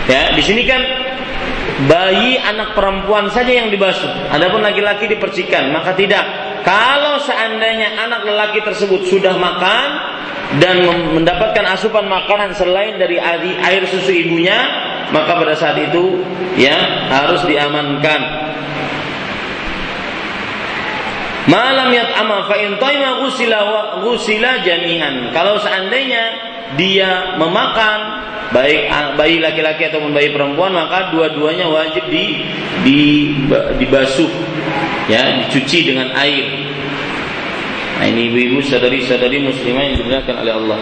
Ya, 0.07 0.31
di 0.31 0.39
sini 0.39 0.63
kan 0.63 0.79
bayi 1.91 2.39
anak 2.39 2.79
perempuan 2.79 3.27
saja 3.27 3.51
yang 3.51 3.67
dibasuh. 3.67 4.31
Adapun 4.31 4.63
laki-laki 4.63 5.11
dipercikan, 5.11 5.67
maka 5.75 5.91
tidak. 5.99 6.23
Kalau 6.63 7.19
seandainya 7.27 8.07
anak 8.07 8.23
lelaki 8.23 8.63
tersebut 8.63 9.03
sudah 9.11 9.35
makan 9.35 9.87
dan 10.63 10.79
mendapatkan 11.19 11.75
asupan 11.75 12.07
makanan 12.07 12.55
selain 12.55 12.95
dari 12.95 13.19
air 13.59 13.83
susu 13.83 14.15
ibunya, 14.15 14.55
maka 15.11 15.35
pada 15.35 15.59
saat 15.59 15.75
itu 15.75 16.23
ya 16.55 17.03
harus 17.11 17.43
diamankan 17.43 18.47
Malam 21.49 21.89
ama 22.13 22.45
fa 22.45 22.61
in 22.61 22.77
taima 22.77 23.25
ghusila 23.25 23.59
ghusila 24.05 24.61
jami'an. 24.61 25.33
Kalau 25.33 25.57
seandainya 25.57 26.23
dia 26.77 27.41
memakan 27.41 28.21
baik 28.53 28.85
bayi 29.17 29.41
laki-laki 29.41 29.89
ataupun 29.89 30.13
bayi 30.13 30.29
perempuan 30.29 30.73
maka 30.73 31.09
dua-duanya 31.09 31.65
wajib 31.69 32.05
di, 32.09 32.45
di 32.85 32.99
dibasuh 33.81 34.29
ya 35.09 35.41
dicuci 35.45 35.89
dengan 35.89 36.13
air. 36.13 36.45
Nah 37.97 38.05
ini 38.05 38.29
ibu-ibu 38.29 38.61
sadari-sadari 38.61 39.41
muslimah 39.41 39.83
yang 39.89 39.95
dimuliakan 39.97 40.35
oleh 40.45 40.53
Allah. 40.53 40.79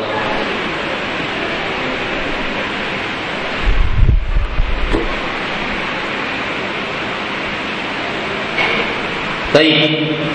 Baik, 9.53 9.77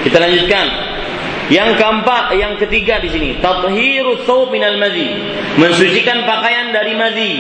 kita 0.06 0.18
lanjutkan. 0.22 0.68
Yang 1.48 1.80
keempat, 1.80 2.36
yang 2.36 2.54
ketiga 2.60 3.00
di 3.00 3.08
sini, 3.08 3.30
tathiru 3.40 4.28
thawb 4.28 4.52
minal 4.52 4.76
madhi, 4.78 5.16
mensucikan 5.56 6.28
pakaian 6.28 6.76
dari 6.76 6.94
madhi. 6.94 7.34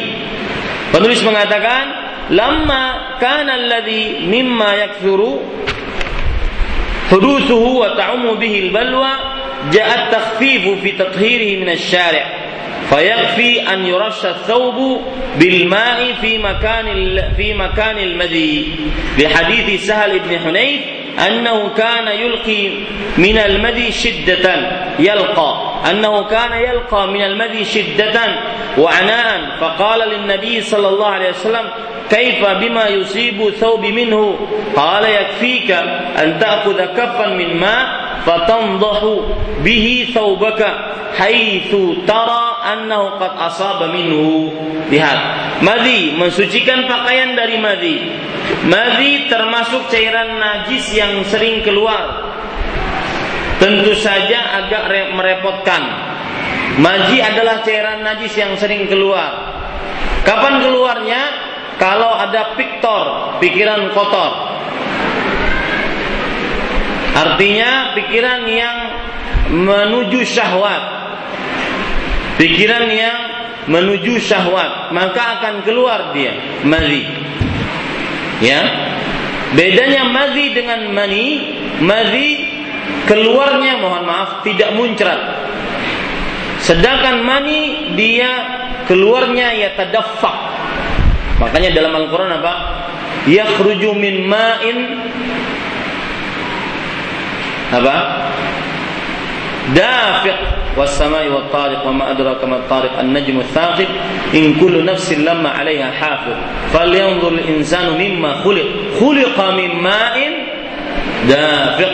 Penulis 0.95 1.19
mengatakan, 1.27 1.83
lamma 2.31 3.19
kana 3.19 3.59
alladhi 3.59 4.23
mimma 4.25 4.69
yakthuru 4.79 5.43
huduthuhu 7.11 7.83
wa 7.83 7.95
ta'umu 7.99 8.39
bihi 8.39 8.71
al-balwa 8.71 9.13
ja'a 9.71 10.11
takhfifu 10.11 10.79
fi 10.79 10.89
tathhirihi 10.95 11.59
min 11.59 11.69
asy-syari' 11.71 12.47
فيكفي 12.87 13.67
أن 13.73 13.85
يرش 13.85 14.25
الثوب 14.25 15.01
بالماء 15.39 16.13
في 16.21 16.37
مكان 16.37 16.87
في 17.37 17.53
مكان 17.53 17.97
المذي 17.97 18.75
لحديث 19.19 19.87
سهل 19.87 20.19
بن 20.19 20.39
حنيف 20.39 20.81
أنه 21.18 21.68
كان 21.76 22.08
يلقي 22.08 22.68
من 23.18 23.38
المدي 23.38 23.92
شدة 23.92 24.46
يلقى. 24.98 25.52
أنه 25.90 26.24
كان 26.24 26.52
يلقى 26.52 27.08
من 27.08 27.22
المدي 27.22 27.64
شدة 27.64 28.16
وعناء. 28.78 29.40
فقال 29.60 30.08
للنبي 30.08 30.60
صلى 30.60 30.88
الله 30.88 31.06
عليه 31.06 31.30
وسلم 31.30 31.66
كيف 32.10 32.46
بما 32.46 32.88
يصيب 32.88 33.50
ثوب 33.50 33.84
منه؟ 33.84 34.38
قال 34.76 35.04
يكفيك 35.04 35.70
أن 36.22 36.38
تأخذ 36.40 36.84
كفا 36.84 37.26
من 37.26 37.56
ماء 37.56 37.86
فتنضح 38.26 39.00
به 39.64 40.06
ثوبك 40.14 40.66
حيث 41.18 41.74
ترى 42.08 42.52
annahu 42.62 43.18
qad 43.20 43.32
asaba 43.36 43.90
minhu. 43.90 44.50
Lihat, 44.88 45.20
madhi 45.60 46.16
mensucikan 46.16 46.86
pakaian 46.86 47.34
dari 47.34 47.58
madhi. 47.58 47.96
Madhi 48.62 49.26
termasuk 49.26 49.90
cairan 49.90 50.38
najis 50.38 50.86
yang 50.94 51.26
sering 51.26 51.66
keluar. 51.66 52.30
Tentu 53.58 53.94
saja 53.98 54.62
agak 54.62 54.90
merepotkan. 55.14 55.82
Maji 56.78 57.20
adalah 57.20 57.62
cairan 57.62 58.02
najis 58.02 58.32
yang 58.38 58.54
sering 58.58 58.86
keluar. 58.86 59.54
Kapan 60.22 60.62
keluarnya? 60.62 61.22
Kalau 61.76 62.14
ada 62.14 62.54
piktor, 62.54 63.36
pikiran 63.42 63.90
kotor. 63.90 64.54
Artinya 67.12 67.92
pikiran 67.98 68.46
yang 68.46 68.76
menuju 69.52 70.24
syahwat 70.24 70.82
pikiran 72.40 72.88
yang 72.88 73.18
menuju 73.68 74.16
syahwat 74.16 74.90
maka 74.96 75.38
akan 75.38 75.54
keluar 75.62 76.16
dia 76.16 76.32
madhi 76.64 77.04
ya. 78.42 78.60
Bedanya 79.52 80.08
madhi 80.08 80.56
dengan 80.56 80.90
mani 80.90 81.26
madhi 81.78 82.28
keluarnya 83.06 83.78
mohon 83.78 84.04
maaf 84.04 84.42
tidak 84.42 84.74
muncrat. 84.74 85.20
Sedangkan 86.62 87.22
mani 87.22 87.92
dia 87.94 88.30
keluarnya 88.86 89.54
ya 89.54 89.68
tadaffaq 89.78 90.36
makanya 91.38 91.74
dalam 91.74 91.92
Al-Qur'an 91.94 92.32
apa? 92.38 92.54
Yakhruju 93.26 93.94
min 93.94 94.26
ma'in. 94.26 94.78
Apa? 97.72 97.96
Dafiq 99.72 100.61
والسماء 100.77 101.27
والطارق 101.27 101.87
وما 101.87 102.11
أدراك 102.11 102.43
ما 102.43 102.55
الطارق 102.55 102.99
النجم 102.99 103.39
الثاقب 103.39 103.87
إن 104.35 104.53
كل 104.61 104.85
نفس 104.85 105.13
لما 105.13 105.49
عليها 105.49 105.91
حافظ 105.91 106.35
فلينظر 106.73 107.27
الإنسان 107.27 107.87
مما 107.97 108.33
خلق 108.45 108.67
خلق 108.99 109.37
من 109.51 109.69
ماء 109.81 110.15
دافق 111.27 111.93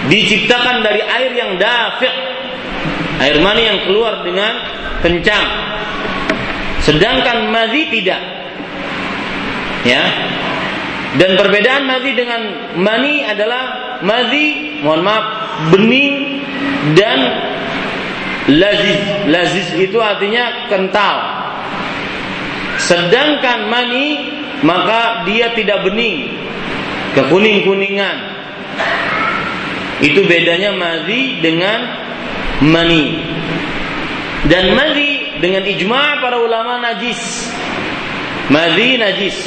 diciptakan 0.00 0.80
dari 0.80 1.04
air 1.04 1.30
yang 1.36 1.60
dafiq 1.60 2.10
air 3.20 3.36
mani 3.44 3.62
yang 3.68 3.84
keluar 3.84 4.24
dengan 4.24 4.58
kencang 5.04 5.46
sedangkan 6.80 7.52
madhi 7.52 7.92
tidak 7.92 8.18
ya 9.84 10.02
dan 11.20 11.36
perbedaan 11.36 11.84
madhi 11.84 12.16
dengan 12.16 12.40
mani 12.80 13.22
adalah 13.28 13.62
madhi 14.00 14.80
mohon 14.80 15.04
maaf 15.04 15.24
bening 15.68 16.40
dan 16.93 17.19
laziz 18.45 19.01
laziz 19.25 19.67
itu 19.73 19.97
artinya 19.97 20.69
kental. 20.69 21.17
Sedangkan 22.77 23.71
mani 23.71 24.29
maka 24.61 25.25
dia 25.25 25.49
tidak 25.57 25.81
bening. 25.81 26.29
Kekuning 27.15 27.63
kuningan 27.63 28.17
itu 30.03 30.27
bedanya 30.27 30.75
mazi 30.75 31.39
dengan 31.39 31.79
mani. 32.61 33.23
Dan 34.45 34.77
mazi 34.77 35.39
dengan 35.41 35.65
ijma 35.65 36.21
para 36.21 36.37
ulama 36.37 36.77
najis. 36.83 37.49
Mazi 38.51 38.99
najis. 39.01 39.37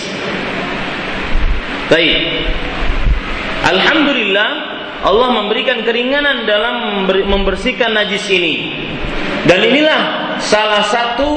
Baik. 1.87 2.19
Alhamdulillah 3.69 4.78
Allah 4.99 5.31
memberikan 5.31 5.87
keringanan 5.87 6.43
dalam 6.49 7.07
membersihkan 7.07 7.95
najis 7.95 8.27
ini. 8.31 8.75
Dan 9.47 9.63
inilah 9.63 10.35
salah 10.43 10.83
satu 10.83 11.31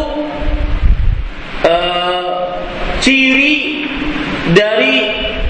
uh, 1.61 2.23
ciri 3.01 3.85
dari 4.51 4.93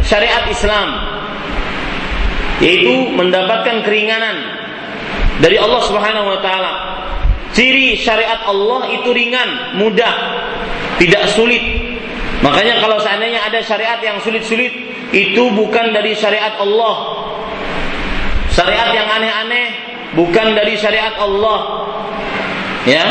syariat 0.04 0.44
Islam 0.52 0.90
yaitu 2.62 3.10
mendapatkan 3.18 3.82
keringanan 3.82 4.38
dari 5.42 5.58
Allah 5.58 5.82
Subhanahu 5.82 6.28
wa 6.30 6.40
taala. 6.40 6.74
Ciri 7.52 8.00
syariat 8.00 8.48
Allah 8.48 8.96
itu 8.96 9.12
ringan, 9.12 9.76
mudah, 9.76 10.14
tidak 11.02 11.28
sulit. 11.36 11.60
Makanya 12.40 12.80
kalau 12.80 12.96
seandainya 13.02 13.44
ada 13.44 13.60
syariat 13.60 14.00
yang 14.00 14.24
sulit-sulit, 14.24 14.72
itu 15.12 15.44
bukan 15.52 15.92
dari 15.92 16.16
syariat 16.16 16.56
Allah, 16.64 16.96
Syariat 18.52 18.92
yang 18.92 19.08
aneh-aneh 19.08 19.68
bukan 20.16 20.54
dari 20.56 20.76
syariat 20.76 21.16
Allah. 21.16 21.60
Ya. 22.84 23.08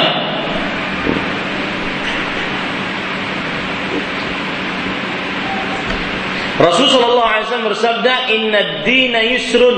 Rasulullah 6.60 7.40
SAW 7.40 7.72
bersabda, 7.72 8.28
Inna 8.36 8.84
dina 8.84 9.24
yusrun, 9.24 9.76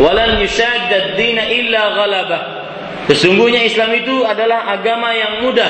walan 0.00 0.40
yushadda 0.40 1.20
dina 1.20 1.52
illa 1.52 1.92
ghalabah. 1.92 2.42
Sesungguhnya 3.12 3.68
Islam 3.68 3.92
itu 3.92 4.24
adalah 4.24 4.64
agama 4.72 5.12
yang 5.12 5.44
mudah 5.44 5.68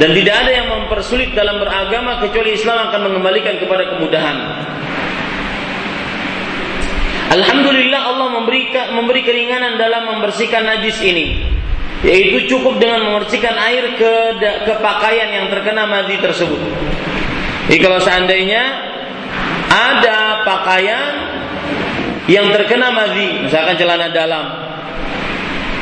dan 0.00 0.16
tidak 0.16 0.34
ada 0.40 0.50
yang 0.56 0.66
mempersulit 0.72 1.36
dalam 1.36 1.60
beragama 1.60 2.24
kecuali 2.24 2.56
Islam 2.56 2.88
akan 2.88 3.00
mengembalikan 3.12 3.60
kepada 3.60 3.92
kemudahan. 3.92 4.36
Alhamdulillah 7.30 8.00
Allah 8.02 8.28
memberi 8.34 8.72
memberi 8.90 9.22
keringanan 9.22 9.78
dalam 9.78 10.10
membersihkan 10.10 10.66
najis 10.66 10.98
ini 11.04 11.26
yaitu 12.02 12.50
cukup 12.50 12.82
dengan 12.82 13.06
membersihkan 13.06 13.54
air 13.54 13.94
ke 13.94 14.12
ke 14.42 14.74
pakaian 14.82 15.30
yang 15.30 15.46
terkena 15.46 15.86
madhi 15.86 16.18
tersebut. 16.18 16.58
Jadi 17.70 17.78
kalau 17.78 18.02
seandainya 18.02 18.62
ada 19.70 20.42
pakaian 20.42 21.14
yang 22.26 22.50
terkena 22.50 22.90
madhi, 22.90 23.46
misalkan 23.46 23.78
celana 23.78 24.10
dalam, 24.10 24.44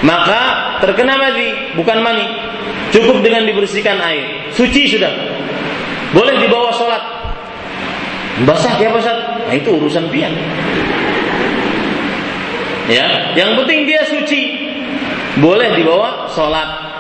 maka 0.05 0.41
terkena 0.85 1.17
madhi 1.17 1.73
bukan 1.73 2.05
mani, 2.05 2.29
cukup 2.93 3.25
dengan 3.25 3.49
dibersihkan 3.49 3.97
air, 4.05 4.53
suci 4.53 4.93
sudah, 4.93 5.13
boleh 6.13 6.37
dibawa 6.37 6.69
sholat. 6.77 7.03
Basah 8.45 8.73
ya 8.81 8.89
basah, 8.89 9.45
nah 9.49 9.53
itu 9.53 9.69
urusan 9.69 10.09
pian. 10.09 10.33
Ya, 12.91 13.39
yang 13.39 13.55
penting 13.55 13.87
dia 13.87 14.03
suci, 14.03 14.59
boleh 15.39 15.79
dibawa 15.79 16.27
sholat. 16.35 16.91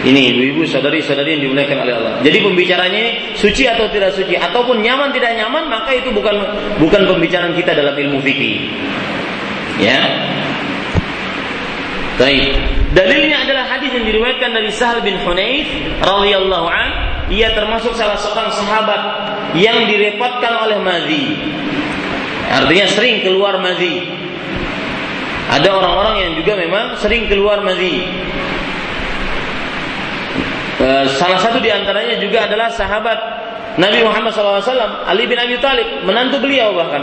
Ini 0.00 0.32
ibu-ibu 0.32 0.64
saudari-saudari 0.64 1.36
yang 1.36 1.42
dimuliakan 1.50 1.84
oleh 1.84 1.92
Allah. 1.92 2.12
Jadi 2.24 2.40
pembicaranya 2.40 2.96
ini 2.96 3.12
suci 3.36 3.68
atau 3.68 3.84
tidak 3.92 4.16
suci 4.16 4.32
ataupun 4.32 4.80
nyaman 4.80 5.12
tidak 5.12 5.36
nyaman 5.36 5.68
maka 5.68 5.92
itu 5.92 6.08
bukan 6.08 6.40
bukan 6.80 7.04
pembicaraan 7.04 7.52
kita 7.52 7.76
dalam 7.76 7.92
ilmu 7.92 8.16
fikih. 8.24 8.64
Ya. 9.76 10.00
Baik. 12.16 12.56
Dalilnya 12.96 13.44
adalah 13.44 13.68
hadis 13.76 13.92
yang 13.92 14.08
diriwayatkan 14.08 14.50
dari 14.56 14.72
Sahal 14.72 15.04
bin 15.04 15.20
Hunayf 15.20 15.68
radhiyallahu 16.00 16.66
an, 16.68 16.88
ia 17.28 17.52
termasuk 17.52 17.92
salah 17.92 18.16
seorang 18.16 18.50
sahabat 18.56 19.00
yang 19.54 19.84
direpotkan 19.84 20.64
oleh 20.64 20.80
madhi. 20.80 21.36
Artinya 22.50 22.86
sering 22.88 23.20
keluar 23.22 23.60
madhi. 23.60 24.19
Ada 25.50 25.68
orang-orang 25.74 26.14
yang 26.22 26.32
juga 26.38 26.54
memang 26.54 26.94
sering 26.94 27.26
keluar 27.26 27.58
madhi. 27.66 28.06
E, 30.78 30.88
salah 31.18 31.42
satu 31.42 31.58
di 31.58 31.74
antaranya 31.74 32.22
juga 32.22 32.46
adalah 32.46 32.70
sahabat 32.70 33.18
Nabi 33.74 34.06
Muhammad 34.06 34.30
SAW, 34.30 34.62
Ali 35.10 35.26
bin 35.26 35.38
Abi 35.42 35.58
Thalib, 35.58 36.06
menantu 36.06 36.38
beliau 36.38 36.70
bahkan. 36.74 37.02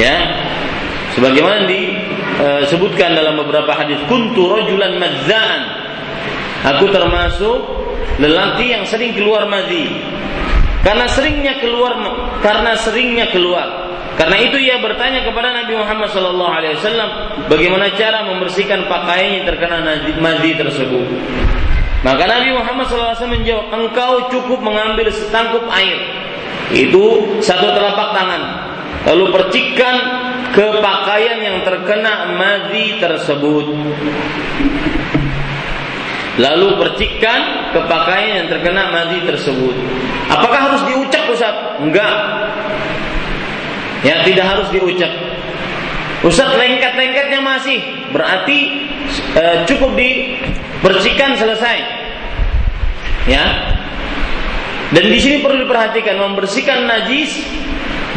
Ya, 0.00 0.16
sebagaimana 1.12 1.68
disebutkan 1.68 3.12
dalam 3.12 3.36
beberapa 3.44 3.76
hadis, 3.76 4.00
kuntu 4.08 4.48
rajulan 4.56 4.96
madzaan. 4.96 5.60
Aku 6.62 6.88
termasuk 6.94 7.58
lelaki 8.22 8.72
yang 8.72 8.88
sering 8.88 9.12
keluar 9.12 9.44
madhi. 9.50 9.92
Karena 10.82 11.06
seringnya 11.06 11.60
keluar 11.62 11.94
karena 12.42 12.74
seringnya 12.74 13.30
keluar 13.30 13.81
karena 14.12 14.36
itu 14.38 14.60
ia 14.60 14.76
bertanya 14.76 15.24
kepada 15.24 15.56
Nabi 15.56 15.72
Muhammad 15.72 16.12
SAW, 16.12 17.48
bagaimana 17.48 17.88
cara 17.96 18.28
membersihkan 18.28 18.84
pakaian 18.84 19.40
yang 19.40 19.44
terkena 19.48 19.80
madhi 20.20 20.52
tersebut. 20.52 21.08
Maka 22.02 22.26
Nabi 22.26 22.50
Muhammad 22.52 22.90
SAW 22.90 23.30
menjawab, 23.30 23.70
engkau 23.72 24.12
cukup 24.28 24.58
mengambil 24.60 25.08
setangkup 25.08 25.64
air. 25.70 25.96
Itu 26.74 27.38
satu 27.40 27.72
telapak 27.72 28.10
tangan. 28.12 28.42
Lalu 29.06 29.24
percikan 29.34 29.96
ke 30.52 30.66
pakaian 30.82 31.38
yang 31.40 31.56
terkena 31.64 32.36
madhi 32.38 32.98
tersebut. 32.98 33.66
Lalu 36.40 36.68
percikan 36.80 37.70
ke 37.76 37.80
pakaian 37.86 38.44
yang 38.44 38.48
terkena 38.48 38.88
madhi 38.88 39.20
tersebut. 39.26 39.74
Apakah 40.32 40.70
harus 40.72 40.82
diucap 40.88 41.28
Ustaz? 41.28 41.54
Enggak. 41.76 42.14
Ya 44.02 44.26
tidak 44.26 44.46
harus 44.46 44.68
diucap. 44.74 45.10
Ustaz 46.22 46.54
lengket-lengketnya 46.54 47.42
masih 47.42 47.82
berarti 48.14 48.86
e, 49.34 49.44
cukup 49.66 49.94
dibersihkan 49.98 51.34
selesai. 51.34 51.78
Ya. 53.26 53.74
Dan 54.92 55.08
di 55.08 55.18
sini 55.18 55.40
perlu 55.42 55.66
diperhatikan 55.66 56.20
membersihkan 56.20 56.84
najis 56.84 57.42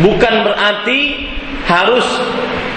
bukan 0.06 0.46
berarti 0.46 1.30
harus 1.66 2.06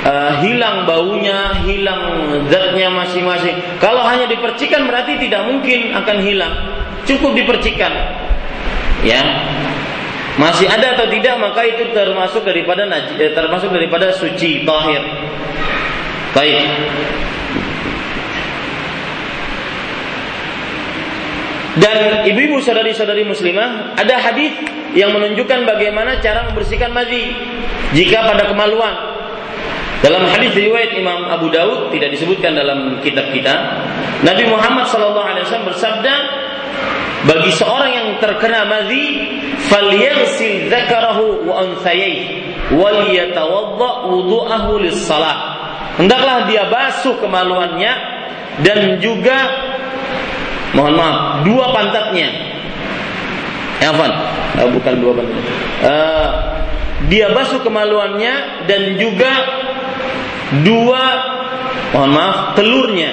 e, 0.05 0.15
hilang 0.45 0.89
baunya, 0.89 1.61
hilang 1.65 2.01
zatnya 2.49 2.89
masing-masing. 2.89 3.57
Kalau 3.81 4.05
hanya 4.05 4.29
dipercikan 4.29 4.89
berarti 4.89 5.17
tidak 5.21 5.45
mungkin 5.45 5.93
akan 5.93 6.17
hilang. 6.25 6.55
Cukup 7.05 7.37
dipercikan. 7.37 7.93
Ya 9.05 9.21
masih 10.39 10.71
ada 10.71 10.95
atau 10.95 11.11
tidak 11.11 11.35
maka 11.43 11.67
itu 11.67 11.91
termasuk 11.91 12.47
daripada 12.47 12.87
eh, 13.19 13.35
termasuk 13.35 13.75
daripada 13.75 14.15
suci 14.15 14.63
tahir. 14.63 15.03
Baik. 16.33 16.63
Dan 21.79 22.27
ibu-ibu 22.27 22.59
saudari-saudari 22.59 23.23
muslimah 23.23 23.95
ada 23.95 24.19
hadis 24.19 24.51
yang 24.99 25.15
menunjukkan 25.15 25.63
bagaimana 25.63 26.19
cara 26.19 26.51
membersihkan 26.51 26.91
madhi 26.91 27.35
jika 27.95 28.27
pada 28.27 28.51
kemaluan. 28.51 28.95
Dalam 29.99 30.31
hadis 30.31 30.55
riwayat 30.55 30.95
Imam 30.95 31.27
Abu 31.27 31.51
Daud 31.51 31.91
tidak 31.91 32.15
disebutkan 32.15 32.55
dalam 32.55 33.03
kitab 33.03 33.35
kita, 33.35 33.55
Nabi 34.23 34.47
Muhammad 34.47 34.87
SAW 34.87 35.67
bersabda, 35.67 36.15
bagi 37.27 37.51
seorang 37.57 37.91
yang 37.91 38.09
terkena 38.23 38.69
madhi 38.69 39.27
falyaghsil 39.67 40.71
dzakarahu 40.71 41.49
wa 41.51 41.67
unthayai 41.67 42.47
wal 42.75 43.11
yatawadda 43.11 43.91
wudu'ahu 44.07 44.79
lis-salah. 44.87 45.59
Hendaklah 45.99 46.47
dia 46.47 46.71
basuh 46.71 47.19
kemaluannya 47.19 47.93
dan 48.63 49.03
juga 49.03 49.39
mohon 50.79 50.95
maaf 50.95 51.43
dua 51.43 51.75
pantatnya. 51.75 52.29
Ya 53.83 53.95
Afan 53.95 54.11
uh, 54.59 54.69
bukan 54.75 54.95
dua 54.99 55.13
pantatnya 55.15 55.55
uh, 55.87 56.29
dia 57.07 57.31
basuh 57.31 57.63
kemaluannya 57.63 58.67
dan 58.67 58.99
juga 58.99 59.31
dua 60.67 61.03
mohon 61.95 62.11
maaf 62.11 62.59
telurnya 62.59 63.11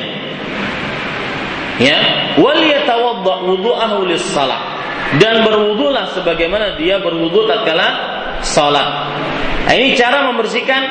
ya 1.82 1.98
wal 2.40 2.60
yatawadda 2.60 3.34
wudu'ahu 3.44 4.08
lis-salah 4.08 4.76
dan 5.22 5.46
berwudulah 5.46 6.12
sebagaimana 6.12 6.76
dia 6.76 7.00
berwudu 7.00 7.48
tatkala 7.48 7.88
salat. 8.42 8.88
Nah, 9.66 9.74
ini 9.74 9.98
cara 9.98 10.30
membersihkan 10.30 10.82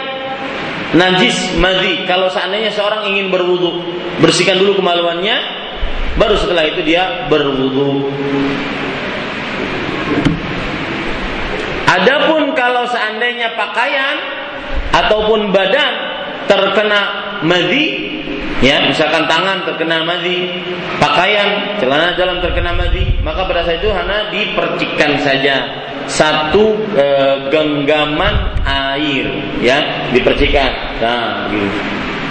najis 0.96 1.58
madhi. 1.58 2.06
Kalau 2.06 2.30
seandainya 2.30 2.70
seorang 2.72 3.10
ingin 3.10 3.28
berwudu, 3.28 3.82
bersihkan 4.22 4.58
dulu 4.58 4.78
kemaluannya, 4.78 5.36
baru 6.16 6.34
setelah 6.38 6.64
itu 6.70 6.80
dia 6.86 7.26
berwudu. 7.26 8.10
Adapun 11.84 12.58
kalau 12.58 12.90
seandainya 12.90 13.54
pakaian 13.54 14.16
ataupun 14.90 15.54
badan 15.54 15.92
terkena 16.50 17.00
madhi, 17.46 18.13
ya 18.64 18.88
misalkan 18.88 19.28
tangan 19.28 19.68
terkena 19.68 20.00
madhi, 20.08 20.48
pakaian 20.96 21.76
celana 21.76 22.16
dalam 22.16 22.40
terkena 22.40 22.72
madhi, 22.72 23.20
maka 23.20 23.44
pada 23.44 23.60
saat 23.68 23.84
itu 23.84 23.92
hanya 23.92 24.32
dipercikan 24.32 25.20
saja 25.20 25.56
satu 26.08 26.72
e, 26.96 27.06
genggaman 27.52 28.56
air, 28.64 29.28
ya 29.60 30.08
dipercikan. 30.16 30.72
Nah, 31.00 31.52
gitu. 31.52 31.80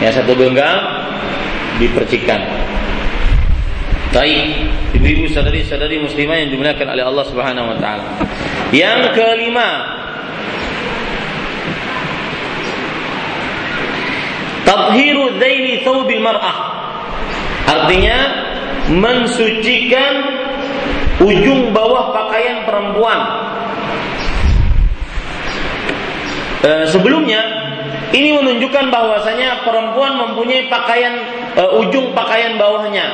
Ya 0.01 0.09
satu 0.09 0.33
genggam 0.33 1.05
dipercikan. 1.77 2.41
Baik, 4.13 4.69
ibu-ibu 4.93 5.25
sadari-sadari 5.33 5.97
muslimah 5.97 6.37
yang 6.37 6.49
dimuliakan 6.53 6.85
oleh 6.93 7.01
Allah 7.01 7.25
Subhanahu 7.25 7.73
wa 7.73 7.77
taala. 7.81 8.05
Yang 8.69 9.17
kelima, 9.17 9.69
Tadhiru 14.63 15.37
zaini 15.37 15.83
thawbil 15.83 16.23
mar'ah. 16.23 16.57
Artinya 17.63 18.17
mensucikan 18.91 20.13
ujung 21.23 21.71
bawah 21.71 22.11
pakaian 22.11 22.67
perempuan. 22.67 23.19
E, 26.63 26.71
sebelumnya 26.91 27.41
ini 28.15 28.39
menunjukkan 28.39 28.87
bahwasanya 28.87 29.67
perempuan 29.67 30.15
mempunyai 30.19 30.67
pakaian 30.71 31.13
e, 31.55 31.63
ujung 31.83 32.11
pakaian 32.15 32.55
bawahnya. 32.59 33.07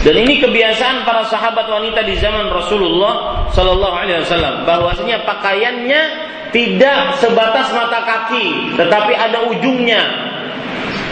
Dan 0.00 0.16
ini 0.16 0.40
kebiasaan 0.40 1.04
para 1.04 1.28
sahabat 1.28 1.68
wanita 1.68 2.00
di 2.08 2.16
zaman 2.16 2.48
Rasulullah 2.48 3.44
Sallallahu 3.52 3.96
Alaihi 4.00 4.24
Wasallam 4.24 4.64
bahwasanya 4.64 5.28
pakaiannya 5.28 6.02
tidak 6.50 7.20
sebatas 7.20 7.68
mata 7.76 8.00
kaki, 8.02 8.74
tetapi 8.80 9.12
ada 9.12 9.44
ujungnya. 9.52 10.29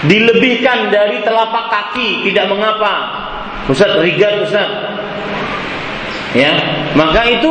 Dilebihkan 0.07 0.95
dari 0.95 1.19
telapak 1.27 1.65
kaki, 1.75 2.23
tidak 2.31 2.47
mengapa. 2.47 2.95
Ustaz, 3.67 3.99
rigat 3.99 4.39
Ustaz. 4.47 4.71
Ya, 6.37 6.55
maka 6.95 7.27
itu 7.27 7.51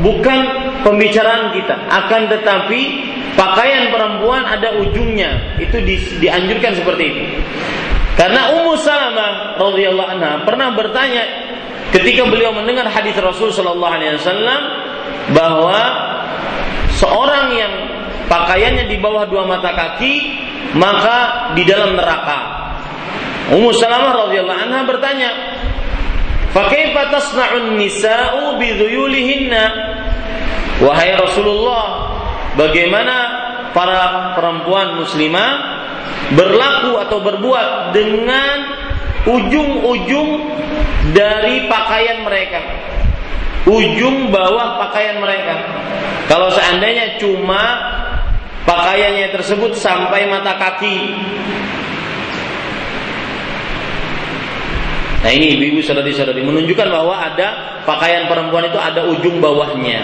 bukan 0.00 0.38
pembicaraan 0.86 1.52
kita. 1.52 1.74
Akan 1.90 2.32
tetapi 2.32 2.80
pakaian 3.36 3.92
perempuan 3.92 4.46
ada 4.48 4.80
ujungnya. 4.80 5.60
Itu 5.60 5.84
di, 5.84 6.00
dianjurkan 6.22 6.80
seperti 6.80 7.04
itu. 7.04 7.22
Karena 8.16 8.52
Ummu 8.56 8.72
Salamah 8.76 9.56
radhiyallahu 9.56 10.10
anha 10.16 10.32
pernah 10.44 10.72
bertanya 10.76 11.24
ketika 11.92 12.28
beliau 12.28 12.52
mendengar 12.52 12.88
hadis 12.88 13.16
Rasul 13.16 13.52
sallallahu 13.52 13.92
alaihi 13.92 14.16
wasallam 14.20 14.60
bahwa 15.32 15.80
seorang 16.92 17.46
yang 17.56 17.72
pakaiannya 18.26 18.90
di 18.90 18.96
bawah 18.98 19.26
dua 19.26 19.46
mata 19.46 19.72
kaki 19.72 20.14
maka 20.76 21.50
di 21.56 21.62
dalam 21.68 21.96
neraka. 21.96 22.62
Ummu 23.52 23.70
Salamah 23.76 24.28
radhiyallahu 24.28 24.60
anha 24.64 24.80
bertanya, 24.88 25.30
"Fakaifa 26.56 27.12
tasna'un 27.12 27.76
nisa'u 27.76 28.56
bidhuyulihinna?" 28.56 29.64
Wahai 30.80 31.14
Rasulullah, 31.14 31.86
bagaimana 32.56 33.16
para 33.76 34.32
perempuan 34.34 34.98
muslimah 34.98 35.50
berlaku 36.32 36.96
atau 37.02 37.18
berbuat 37.20 37.92
dengan 37.92 38.56
ujung-ujung 39.28 40.30
dari 41.12 41.68
pakaian 41.68 42.24
mereka. 42.24 42.60
Ujung 43.68 44.34
bawah 44.34 44.80
pakaian 44.88 45.22
mereka. 45.22 45.54
Kalau 46.26 46.50
seandainya 46.50 47.20
cuma 47.22 47.62
pakaiannya 48.66 49.28
tersebut 49.34 49.74
sampai 49.78 50.26
mata 50.30 50.58
kaki. 50.58 50.98
Nah 55.22 55.30
ini 55.30 55.54
ibu-ibu 55.54 55.78
saudari-saudari 55.86 56.42
menunjukkan 56.42 56.88
bahwa 56.90 57.14
ada 57.14 57.78
pakaian 57.86 58.26
perempuan 58.26 58.66
itu 58.66 58.78
ada 58.78 59.06
ujung 59.06 59.38
bawahnya. 59.38 60.02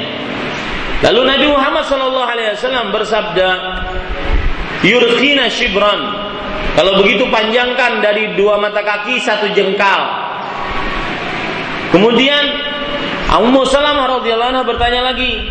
Lalu 1.02 1.20
Nabi 1.26 1.46
Muhammad 1.50 1.82
SAW 1.86 2.90
bersabda, 2.94 3.48
Yurkhina 4.86 5.50
shibran. 5.50 6.26
Kalau 6.78 7.02
begitu 7.02 7.26
panjangkan 7.26 7.98
dari 7.98 8.38
dua 8.38 8.62
mata 8.62 8.82
kaki 8.86 9.18
satu 9.18 9.50
jengkal. 9.50 10.02
Kemudian 11.90 12.44
Ummu 13.28 13.66
Salamah 13.66 14.22
radhiyallahu 14.22 14.50
anha 14.54 14.62
bertanya 14.62 15.02
lagi, 15.11 15.42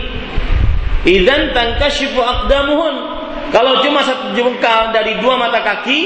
"Idzan 1.08 1.56
tankashifu 1.56 2.20
aqdamuhun?" 2.20 3.18
Kalau 3.48 3.80
cuma 3.80 4.04
satu 4.04 4.36
jengkal 4.36 4.92
dari 4.92 5.24
dua 5.24 5.40
mata 5.40 5.64
kaki, 5.64 6.00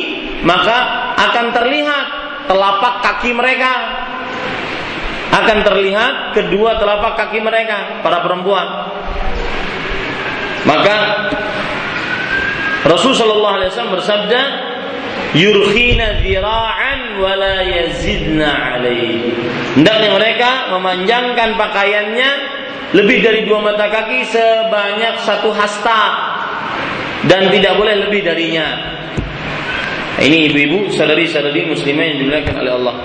maka 0.46 1.10
akan 1.18 1.50
terlihat 1.50 2.06
telapak 2.46 3.02
kaki 3.02 3.34
mereka. 3.34 3.72
Akan 5.32 5.64
terlihat 5.66 6.38
kedua 6.38 6.78
telapak 6.78 7.18
kaki 7.18 7.42
mereka, 7.42 8.04
para 8.06 8.22
perempuan. 8.22 8.68
Maka 10.68 10.96
Rasul 12.86 13.18
Shallallahu 13.18 13.56
Alaihi 13.58 13.70
Wasallam 13.74 13.96
bersabda, 13.98 14.42
yurkhina 15.34 16.22
zira'an 16.22 17.18
wa 17.18 17.32
la 17.40 17.58
yazidna 17.64 18.78
alaihi. 18.78 19.34
Hendaknya 19.80 20.10
mereka 20.14 20.50
memanjangkan 20.78 21.50
pakaiannya 21.58 22.30
lebih 22.92 23.24
dari 23.24 23.48
dua 23.48 23.64
mata 23.64 23.88
kaki 23.88 24.28
sebanyak 24.28 25.24
satu 25.24 25.50
hasta 25.56 26.02
dan 27.28 27.48
tidak 27.48 27.80
boleh 27.80 28.08
lebih 28.08 28.26
darinya. 28.26 28.92
Ini 30.22 30.52
ibu-ibu, 30.52 30.92
saudari-saudari 30.94 31.66
muslimah 31.66 32.04
yang 32.06 32.18
dimuliakan 32.22 32.56
oleh 32.62 32.72
Allah. 32.78 32.96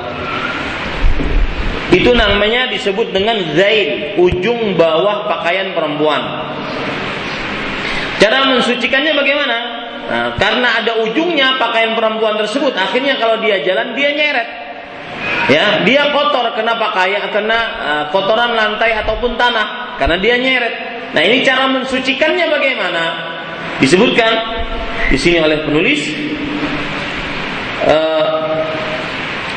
Itu 1.95 2.13
namanya 2.13 2.69
disebut 2.69 3.15
dengan 3.15 3.41
zail, 3.55 4.19
ujung 4.21 4.75
bawah 4.75 5.25
pakaian 5.31 5.73
perempuan. 5.73 6.21
Cara 8.21 8.49
mensucikannya 8.53 9.13
bagaimana? 9.17 9.57
Nah, 10.07 10.29
karena 10.39 10.83
ada 10.83 10.93
ujungnya 11.03 11.57
pakaian 11.63 11.95
perempuan 11.95 12.37
tersebut, 12.37 12.75
akhirnya 12.75 13.17
kalau 13.23 13.39
dia 13.39 13.63
jalan 13.63 13.95
dia 13.95 14.13
nyeret. 14.13 14.66
Ya, 15.47 15.87
dia 15.87 16.11
kotor. 16.11 16.53
Kena 16.59 16.75
pakaian, 16.79 17.31
kena 17.31 17.61
uh, 17.79 18.05
kotoran 18.11 18.55
lantai 18.55 18.97
ataupun 18.99 19.39
tanah. 19.39 19.99
Karena 20.01 20.17
dia 20.19 20.35
nyeret. 20.39 20.75
Nah, 21.15 21.23
ini 21.23 21.47
cara 21.47 21.71
mensucikannya 21.71 22.47
bagaimana? 22.51 23.05
Disebutkan 23.77 24.33
di 25.13 25.19
sini 25.21 25.39
oleh 25.39 25.63
penulis 25.63 26.01
uh, 27.85 28.65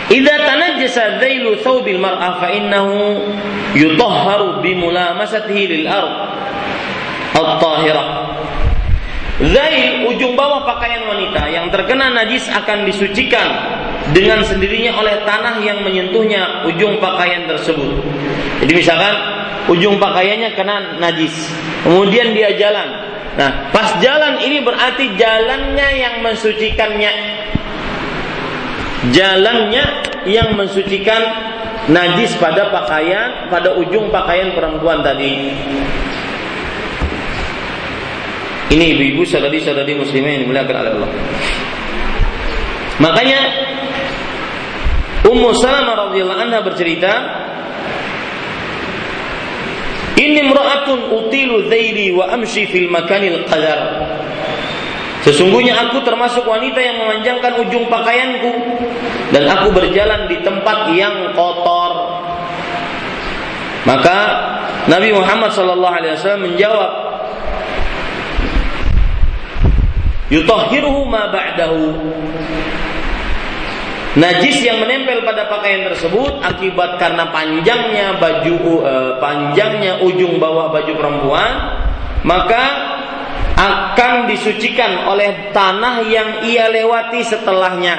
Idza 0.09 0.35
tanajjasa 0.41 1.21
dhailu 1.21 1.61
thawbil 1.61 2.01
mar'ah 2.01 2.41
fa 2.41 2.49
innahu 2.49 3.29
yutahharu 3.77 4.57
bi 4.57 4.73
mulamasatihi 4.73 5.63
lil 5.69 5.85
ard 5.85 6.13
at-tahirah 7.37 8.09
Zail 9.39 10.09
ujung 10.09 10.33
bawah 10.33 10.65
pakaian 10.65 11.05
wanita 11.07 11.47
yang 11.53 11.69
terkena 11.69 12.11
najis 12.11 12.49
akan 12.49 12.89
disucikan 12.89 13.47
dengan 14.15 14.41
sendirinya 14.41 14.97
oleh 14.97 15.21
tanah 15.23 15.61
yang 15.61 15.85
menyentuhnya 15.85 16.65
ujung 16.65 16.97
pakaian 16.97 17.45
tersebut. 17.45 18.01
Jadi 18.65 18.73
misalkan 18.73 19.15
ujung 19.69 20.01
pakaiannya 20.01 20.49
kena 20.57 20.97
najis, 20.97 21.33
kemudian 21.85 22.33
dia 22.33 22.53
jalan. 22.57 22.89
Nah, 23.37 23.71
pas 23.71 23.95
jalan 24.03 24.41
ini 24.41 24.65
berarti 24.65 25.15
jalannya 25.15 25.87
yang 25.95 26.15
mensucikannya. 26.25 27.13
Jalannya 29.15 29.85
yang 30.27 30.59
mensucikan 30.59 31.23
najis 31.87 32.35
pada 32.35 32.67
pakaian, 32.67 33.47
pada 33.47 33.79
ujung 33.79 34.11
pakaian 34.11 34.51
perempuan 34.51 34.99
tadi. 34.99 35.55
Ini 38.69 38.85
ibu-ibu 38.93 39.25
saudari-saudari 39.25 39.97
muslimah 39.97 40.29
yang 40.29 40.41
dimuliakan 40.45 40.75
oleh 40.77 40.91
Allah. 40.93 41.11
Makanya 42.99 43.68
Ummu 45.27 45.51
Salamah 45.59 46.09
radhiyallahu 46.09 46.41
anha 46.47 46.59
bercerita, 46.63 47.11
"Inni 50.15 50.47
imra'atun 50.47 51.11
utilu 51.11 51.67
dzaili 51.67 52.15
wa 52.15 52.31
amshi 52.31 52.67
fil 52.71 52.87
makanil 52.87 53.43
qadar." 53.47 53.79
Sesungguhnya 55.19 55.75
aku 55.75 55.99
termasuk 56.07 56.47
wanita 56.47 56.79
yang 56.79 56.95
memanjangkan 57.03 57.59
ujung 57.67 57.91
pakaianku 57.91 58.51
dan 59.35 59.43
aku 59.51 59.75
berjalan 59.75 60.31
di 60.31 60.39
tempat 60.39 60.95
yang 60.95 61.35
kotor. 61.35 62.23
Maka 63.83 64.17
Nabi 64.87 65.11
Muhammad 65.11 65.51
sallallahu 65.51 65.95
alaihi 65.99 66.15
wasallam 66.15 66.43
menjawab, 66.47 66.91
yutahhiruhu 70.31 71.03
ma 71.11 71.27
ba'dahu 71.35 71.83
Najis 74.17 74.65
yang 74.65 74.81
menempel 74.81 75.21
pada 75.21 75.45
pakaian 75.45 75.85
tersebut 75.85 76.41
akibat 76.41 76.97
karena 76.97 77.29
panjangnya 77.29 78.17
baju 78.17 78.57
uh, 78.81 79.11
panjangnya 79.21 80.01
ujung 80.01 80.41
bawah 80.41 80.73
baju 80.73 80.93
perempuan 80.97 81.51
maka 82.25 82.63
akan 83.53 84.25
disucikan 84.25 85.05
oleh 85.05 85.53
tanah 85.53 86.09
yang 86.09 86.41
ia 86.47 86.73
lewati 86.73 87.21
setelahnya. 87.21 87.95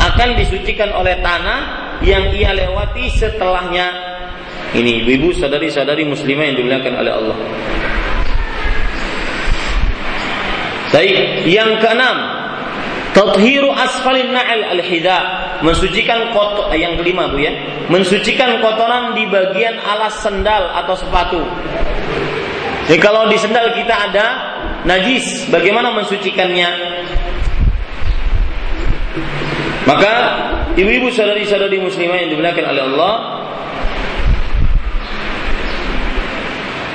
Akan 0.00 0.38
disucikan 0.38 0.96
oleh 0.96 1.20
tanah 1.20 1.60
yang 2.00 2.32
ia 2.32 2.56
lewati 2.56 3.10
setelahnya. 3.12 3.90
Ini 4.72 5.04
ibu-ibu 5.04 5.34
sadari-sadari 5.36 6.08
muslimah 6.08 6.44
yang 6.48 6.56
dimuliakan 6.56 6.94
oleh 6.98 7.12
Allah 7.12 7.36
Baik, 10.94 11.42
yang 11.50 11.82
keenam, 11.82 12.16
tathiru 13.10 13.66
asfalin 13.74 14.30
na'al 14.30 14.78
al-hida, 14.78 15.18
mensucikan 15.58 16.30
kotor 16.30 16.70
eh, 16.70 16.86
yang 16.86 16.94
kelima 16.94 17.34
Bu 17.34 17.42
ya, 17.42 17.50
mensucikan 17.90 18.62
kotoran 18.62 19.10
di 19.18 19.26
bagian 19.26 19.74
alas 19.82 20.22
sendal 20.22 20.70
atau 20.70 20.94
sepatu. 20.94 21.42
Jadi 22.86 23.00
kalau 23.02 23.26
di 23.26 23.34
sendal 23.42 23.74
kita 23.74 23.90
ada 23.90 24.26
najis, 24.86 25.50
bagaimana 25.50 25.90
mensucikannya? 25.98 26.70
Maka 29.90 30.12
ibu-ibu 30.78 31.10
saudari-saudari 31.10 31.82
muslimah 31.82 32.22
yang 32.22 32.30
dimuliakan 32.32 32.64
oleh 32.72 32.82
Allah 32.88 33.14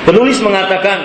Penulis 0.10 0.42
mengatakan 0.42 0.98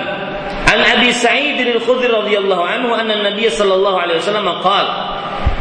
عن 0.73 0.79
أبي 0.97 1.11
سعيد 1.11 1.67
الخدري 1.67 2.07
رضي 2.07 2.37
الله 2.37 2.65
عنه 2.65 3.01
أن 3.01 3.11
النبي 3.11 3.49
صلى 3.49 3.73
الله 3.73 4.01
عليه 4.01 4.15
وسلم 4.15 4.49
قال: 4.49 4.87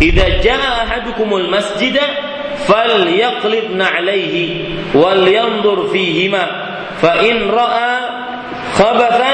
إذا 0.03 0.29
جاء 0.43 0.61
أحدكم 0.87 1.37
المسجد 1.37 2.01
فليقلب 2.67 3.71
نعليه 3.77 4.65
ولينظر 4.95 5.87
فيهما 5.93 6.47
فإن 7.03 7.51
رأى 7.51 7.99
خبثا 8.75 9.33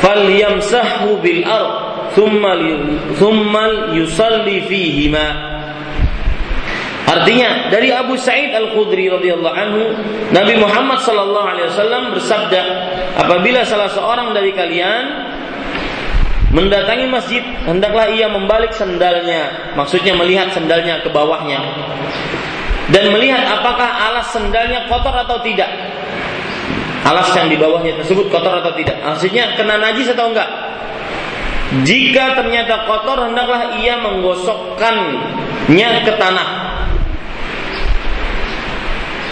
فليمسحه 0.00 1.06
بالأرض 1.22 1.74
ثم 2.16 2.42
ثم 3.14 3.56
يصلي 3.92 4.60
فيهما. 4.60 5.57
Artinya 7.08 7.72
dari 7.72 7.88
Abu 7.88 8.20
Sa'id 8.20 8.52
Al-Khudri 8.52 9.08
radhiyallahu 9.08 9.56
anhu, 9.56 9.96
Nabi 10.28 10.60
Muhammad 10.60 11.00
sallallahu 11.00 11.48
alaihi 11.56 11.72
wasallam 11.72 12.12
bersabda, 12.12 12.60
apabila 13.16 13.64
salah 13.64 13.88
seorang 13.88 14.36
dari 14.36 14.52
kalian 14.52 15.04
mendatangi 16.52 17.08
masjid, 17.08 17.40
hendaklah 17.64 18.12
ia 18.12 18.28
membalik 18.28 18.76
sendalnya, 18.76 19.72
maksudnya 19.72 20.12
melihat 20.20 20.52
sendalnya 20.52 21.00
ke 21.00 21.08
bawahnya. 21.08 21.64
Dan 22.92 23.08
melihat 23.12 23.56
apakah 23.56 23.88
alas 23.88 24.28
sendalnya 24.28 24.84
kotor 24.92 25.16
atau 25.16 25.40
tidak. 25.40 25.68
Alas 27.08 27.32
yang 27.32 27.48
di 27.48 27.56
bawahnya 27.56 28.04
tersebut 28.04 28.28
kotor 28.28 28.52
atau 28.60 28.76
tidak. 28.76 29.00
Maksudnya 29.00 29.56
kena 29.56 29.80
najis 29.80 30.12
atau 30.12 30.28
enggak? 30.28 30.48
Jika 31.88 32.36
ternyata 32.36 32.84
kotor, 32.84 33.28
hendaklah 33.28 33.76
ia 33.80 33.96
menggosokkannya 34.00 35.90
ke 36.04 36.12
tanah 36.16 36.67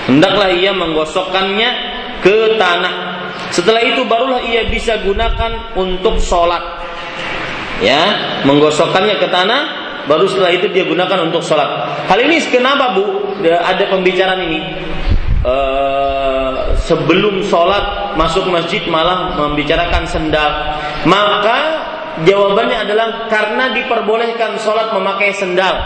hendaklah 0.07 0.51
ia 0.51 0.73
menggosokkannya 0.73 1.71
ke 2.23 2.57
tanah. 2.57 2.95
Setelah 3.53 3.83
itu 3.85 4.03
barulah 4.09 4.43
ia 4.43 4.67
bisa 4.67 4.99
gunakan 5.03 5.77
untuk 5.77 6.19
sholat. 6.19 6.63
Ya, 7.85 8.03
menggosokkannya 8.49 9.21
ke 9.21 9.29
tanah, 9.29 9.61
baru 10.09 10.25
setelah 10.25 10.57
itu 10.57 10.73
dia 10.73 10.89
gunakan 10.89 11.29
untuk 11.29 11.45
sholat. 11.45 11.69
Hal 12.09 12.19
ini 12.25 12.41
kenapa 12.49 12.97
bu? 12.97 13.05
Ada 13.45 13.93
pembicaraan 13.93 14.41
ini. 14.41 14.61
Uh, 15.47 16.75
sebelum 16.83 17.45
sholat 17.47 18.17
masuk 18.19 18.49
masjid 18.49 18.83
malah 18.89 19.37
membicarakan 19.37 20.09
sendal. 20.09 20.51
Maka 21.05 21.59
jawabannya 22.25 22.83
adalah 22.83 23.29
karena 23.29 23.71
diperbolehkan 23.77 24.57
sholat 24.59 24.91
memakai 24.97 25.37
sendal 25.37 25.77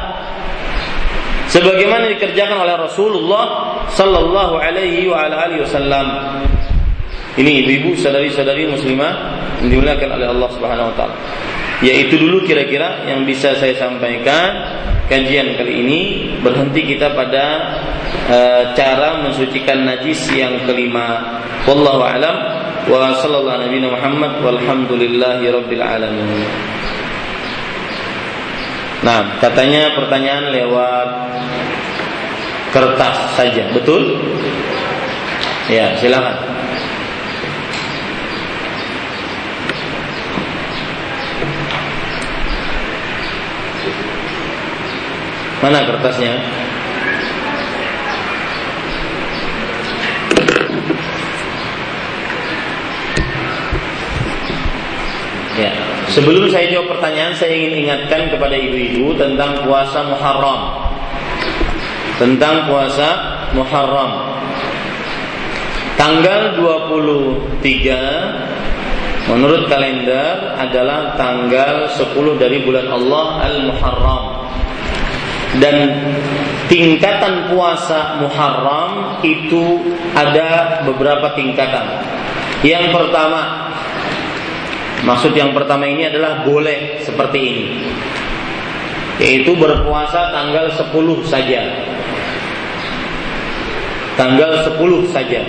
sebagaimana 1.51 2.07
dikerjakan 2.16 2.62
oleh 2.62 2.74
Rasulullah 2.78 3.44
sallallahu 3.90 4.57
alaihi 4.57 5.11
wa 5.11 5.26
alihi 5.26 5.61
wasallam. 5.66 6.07
Ini 7.38 7.62
ibu-ibu 7.62 7.94
saudari-saudari 7.94 8.66
muslimah 8.66 9.12
yang 9.62 9.68
dimuliakan 9.70 10.18
oleh 10.18 10.26
Allah 10.34 10.48
Subhanahu 10.51 10.90
wa 10.90 10.94
taala. 10.98 11.16
Yaitu 11.80 12.20
dulu 12.20 12.44
kira-kira 12.44 13.07
yang 13.09 13.24
bisa 13.24 13.57
saya 13.57 13.72
sampaikan 13.78 14.51
kajian 15.09 15.57
kali 15.57 15.72
ini 15.80 16.01
berhenti 16.44 16.84
kita 16.84 17.14
pada 17.16 17.44
e, 18.28 18.38
cara 18.76 19.24
mensucikan 19.24 19.88
najis 19.88 20.28
yang 20.34 20.59
kelima. 20.68 21.40
Wallahu 21.64 22.03
alam 22.05 22.36
wa 22.90 23.14
sallallahu 23.16 23.57
alaihi 23.62 23.88
Muhammad 23.88 24.42
walhamdulillahi 24.44 25.48
rabbil 25.48 25.84
alamin. 25.86 26.44
Nah, 29.01 29.40
katanya 29.40 29.96
pertanyaan 29.96 30.53
lewat 30.53 31.09
kertas 32.68 33.16
saja, 33.32 33.72
betul? 33.72 34.20
Ya, 35.72 35.96
silakan. 35.96 36.36
Mana 45.64 45.84
kertasnya? 45.88 46.36
Ya. 55.57 55.99
Sebelum 56.11 56.50
saya 56.50 56.66
jawab 56.74 56.98
pertanyaan, 56.98 57.30
saya 57.38 57.54
ingin 57.54 57.86
ingatkan 57.86 58.34
kepada 58.34 58.58
ibu-ibu 58.58 59.14
tentang 59.14 59.62
puasa 59.62 60.02
Muharram. 60.11 60.90
Tentang 62.18 62.66
puasa 62.66 63.08
Muharram. 63.54 64.34
Tanggal 65.94 66.58
23 66.58 69.30
menurut 69.30 69.70
kalender 69.70 70.58
adalah 70.58 71.14
tanggal 71.14 71.86
10 71.86 72.42
dari 72.42 72.58
bulan 72.66 72.90
Allah 72.90 73.46
Al-Muharram. 73.46 74.50
Dan 75.62 75.94
tingkatan 76.66 77.54
puasa 77.54 78.18
Muharram 78.18 79.22
itu 79.22 79.94
ada 80.18 80.82
beberapa 80.90 81.38
tingkatan. 81.38 82.02
Yang 82.66 82.98
pertama, 82.98 83.69
Maksud 85.01 85.32
yang 85.32 85.57
pertama 85.57 85.88
ini 85.88 86.09
adalah 86.09 86.44
boleh 86.44 87.01
seperti 87.01 87.38
ini. 87.40 87.66
Yaitu 89.20 89.53
berpuasa 89.57 90.32
tanggal 90.32 90.68
10 90.72 91.24
saja. 91.24 91.61
Tanggal 94.16 94.51
10 94.64 95.09
saja. 95.09 95.40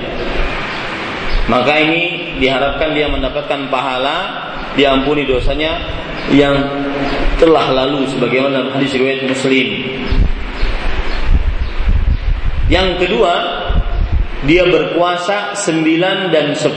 Maka 1.52 1.74
ini 1.84 2.36
diharapkan 2.40 2.96
dia 2.96 3.12
mendapatkan 3.12 3.68
pahala, 3.68 4.18
diampuni 4.80 5.28
dosanya 5.28 5.84
yang 6.32 6.56
telah 7.36 7.74
lalu 7.74 8.08
sebagaimana 8.08 8.64
dalam 8.64 8.72
hadis 8.72 8.96
riwayat 8.96 9.28
Muslim. 9.28 9.68
Yang 12.72 12.90
kedua, 13.04 13.34
dia 14.48 14.64
berpuasa 14.64 15.52
9 15.60 16.32
dan 16.32 16.56
10 16.56 16.72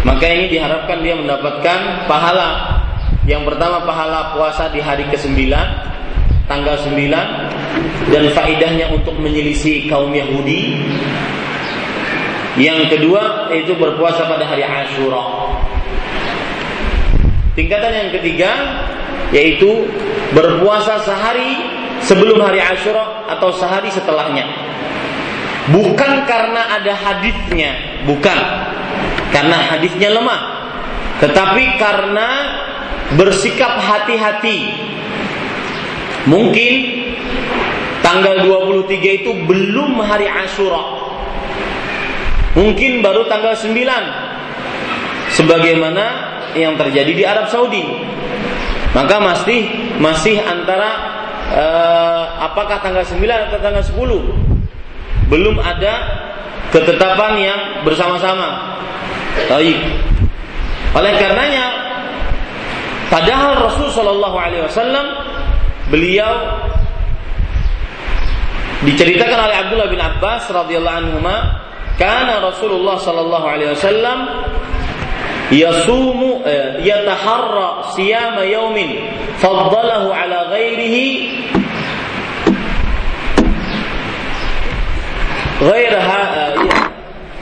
maka 0.00 0.24
ini 0.24 0.48
diharapkan 0.48 1.04
dia 1.04 1.12
mendapatkan 1.16 2.08
pahala. 2.08 2.80
Yang 3.28 3.52
pertama 3.52 3.84
pahala 3.84 4.32
puasa 4.32 4.72
di 4.72 4.80
hari 4.80 5.04
ke-9 5.12 5.52
tanggal 6.48 6.74
9 6.82 8.10
dan 8.10 8.24
faidahnya 8.32 8.90
untuk 8.90 9.14
menyelisih 9.20 9.86
kaum 9.86 10.10
Yahudi. 10.10 10.82
Yang 12.58 12.96
kedua 12.96 13.52
yaitu 13.52 13.76
berpuasa 13.76 14.26
pada 14.26 14.42
hari 14.48 14.64
Ashura. 14.66 15.52
Tingkatan 17.54 17.92
yang 17.92 18.10
ketiga 18.16 18.50
yaitu 19.30 19.86
berpuasa 20.34 20.98
sehari 21.06 21.60
sebelum 22.02 22.40
hari 22.40 22.58
Ashura 22.58 23.28
atau 23.30 23.52
sehari 23.54 23.92
setelahnya. 23.92 24.48
Bukan 25.70 26.26
karena 26.26 26.82
ada 26.82 26.98
hadisnya, 26.98 28.02
bukan 28.02 28.34
karena 29.30 29.56
hadisnya 29.70 30.10
lemah, 30.10 30.40
tetapi 31.22 31.78
karena 31.78 32.28
bersikap 33.14 33.78
hati-hati. 33.78 34.70
Mungkin 36.28 36.72
tanggal 38.04 38.44
23 38.44 39.20
itu 39.24 39.30
belum 39.46 39.98
hari 40.04 40.28
Ashura. 40.28 41.00
Mungkin 42.54 43.00
baru 43.00 43.24
tanggal 43.30 43.54
9. 43.56 43.70
Sebagaimana 45.30 46.04
yang 46.58 46.74
terjadi 46.74 47.12
di 47.14 47.24
Arab 47.24 47.46
Saudi. 47.46 47.86
Maka 48.90 49.22
masih 49.22 49.94
masih 50.02 50.42
antara 50.42 50.90
uh, 51.54 52.24
apakah 52.50 52.82
tanggal 52.82 53.06
9 53.06 53.22
atau 53.22 53.58
tanggal 53.62 53.84
10. 53.86 53.94
Belum 55.30 55.62
ada 55.62 56.26
ketetapan 56.74 57.32
yang 57.38 57.60
bersama-sama 57.86 58.78
Baik. 59.50 59.78
Oleh 60.94 61.12
karenanya, 61.18 61.66
padahal 63.10 63.66
Rasul 63.66 63.90
Shallallahu 63.90 64.36
Alaihi 64.38 64.62
Wasallam 64.62 65.06
beliau 65.90 66.30
diceritakan 68.86 69.50
oleh 69.50 69.56
Abdullah 69.58 69.88
bin 69.90 69.98
Abbas 69.98 70.46
radhiyallahu 70.46 70.98
anhu 71.02 71.18
karena 71.98 72.38
Rasulullah 72.38 72.94
Shallallahu 73.02 73.46
Alaihi 73.50 73.74
Wasallam 73.74 74.18
yasumu 75.50 76.46
eh, 76.46 76.86
yataharra 76.86 77.90
siyama 77.98 78.46
yaumin 78.46 79.02
ala 80.14 80.38
ghairihi 80.54 81.06
ghair 85.58 85.92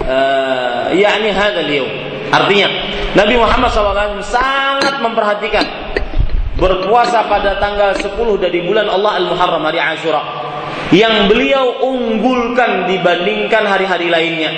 uh, 0.09 0.78
yakni 0.94 1.32
hadzal 1.32 1.69
yaum. 1.69 1.90
Artinya 2.28 2.69
Nabi 3.16 3.35
Muhammad 3.40 3.73
SAW 3.73 4.20
sangat 4.20 5.01
memperhatikan 5.01 5.65
berpuasa 6.59 7.24
pada 7.31 7.56
tanggal 7.62 7.94
10 7.94 8.12
dari 8.43 8.66
bulan 8.66 8.90
Allah 8.90 9.23
Al-Muharram 9.23 9.62
hari 9.65 9.81
Ashura 9.81 10.20
yang 10.90 11.28
beliau 11.31 11.85
unggulkan 11.85 12.89
dibandingkan 12.89 13.65
hari-hari 13.65 14.09
lainnya. 14.09 14.51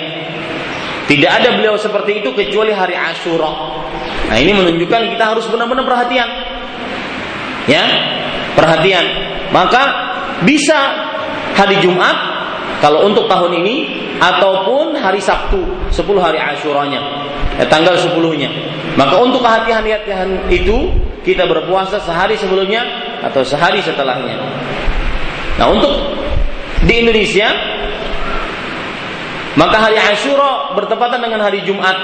Tidak 1.07 1.27
ada 1.27 1.59
beliau 1.59 1.75
seperti 1.75 2.23
itu 2.23 2.31
kecuali 2.31 2.71
hari 2.71 2.95
Ashura. 2.95 3.51
Nah, 4.31 4.37
ini 4.39 4.55
menunjukkan 4.55 5.11
kita 5.11 5.23
harus 5.35 5.43
benar-benar 5.51 5.83
perhatian. 5.83 6.29
Ya, 7.67 7.83
perhatian. 8.55 9.05
Maka 9.51 9.83
bisa 10.47 10.79
hari 11.59 11.83
Jumat 11.83 12.30
Kalau 12.81 13.05
untuk 13.05 13.29
tahun 13.29 13.61
ini 13.61 13.75
ataupun 14.17 14.97
hari 14.97 15.21
Sabtu 15.21 15.61
10 15.93 16.01
hari 16.17 16.41
Asyuranya, 16.41 16.97
ya, 17.61 17.65
tanggal 17.69 17.93
10-nya. 17.93 18.49
Maka 18.97 19.21
untuk 19.21 19.45
kehati-hatian 19.45 20.49
itu 20.49 20.89
kita 21.21 21.45
berpuasa 21.45 22.01
sehari 22.01 22.33
sebelumnya 22.33 22.81
atau 23.21 23.45
sehari 23.45 23.85
setelahnya. 23.85 24.33
Nah, 25.61 25.69
untuk 25.69 25.93
di 26.89 27.05
Indonesia 27.05 27.53
maka 29.53 29.77
hari 29.77 29.99
Asyura 29.99 30.73
bertepatan 30.73 31.19
dengan 31.21 31.43
hari 31.43 31.61
Jumat. 31.67 31.97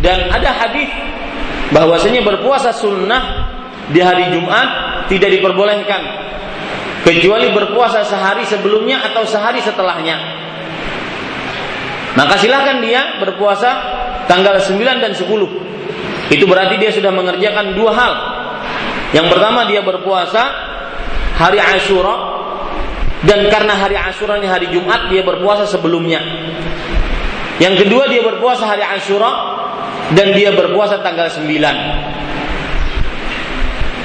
Dan 0.00 0.32
ada 0.32 0.50
hadis 0.50 0.88
bahwasanya 1.76 2.24
berpuasa 2.24 2.72
sunnah 2.72 3.52
di 3.92 4.00
hari 4.00 4.32
Jumat 4.32 4.68
tidak 5.12 5.28
diperbolehkan 5.38 6.02
kecuali 7.04 7.48
berpuasa 7.52 8.04
sehari 8.04 8.44
sebelumnya 8.44 9.00
atau 9.12 9.24
sehari 9.24 9.60
setelahnya. 9.64 10.16
Maka 12.18 12.34
silakan 12.36 12.82
dia 12.82 13.22
berpuasa 13.22 13.70
tanggal 14.26 14.58
9 14.58 14.76
dan 14.98 15.12
10. 15.14 15.26
Itu 16.30 16.44
berarti 16.46 16.78
dia 16.78 16.90
sudah 16.94 17.10
mengerjakan 17.10 17.74
dua 17.74 17.92
hal. 17.94 18.12
Yang 19.10 19.26
pertama 19.34 19.66
dia 19.66 19.82
berpuasa 19.82 20.42
hari 21.34 21.58
Ashura 21.58 22.14
dan 23.26 23.50
karena 23.50 23.74
hari 23.74 23.98
Ashuranya 23.98 24.48
hari 24.54 24.70
Jumat 24.70 25.10
dia 25.10 25.26
berpuasa 25.26 25.66
sebelumnya. 25.66 26.22
Yang 27.58 27.86
kedua 27.86 28.06
dia 28.06 28.22
berpuasa 28.22 28.64
hari 28.70 28.86
Ashura 28.86 29.30
dan 30.14 30.32
dia 30.34 30.54
berpuasa 30.54 31.02
tanggal 31.02 31.26
9. 31.26 31.46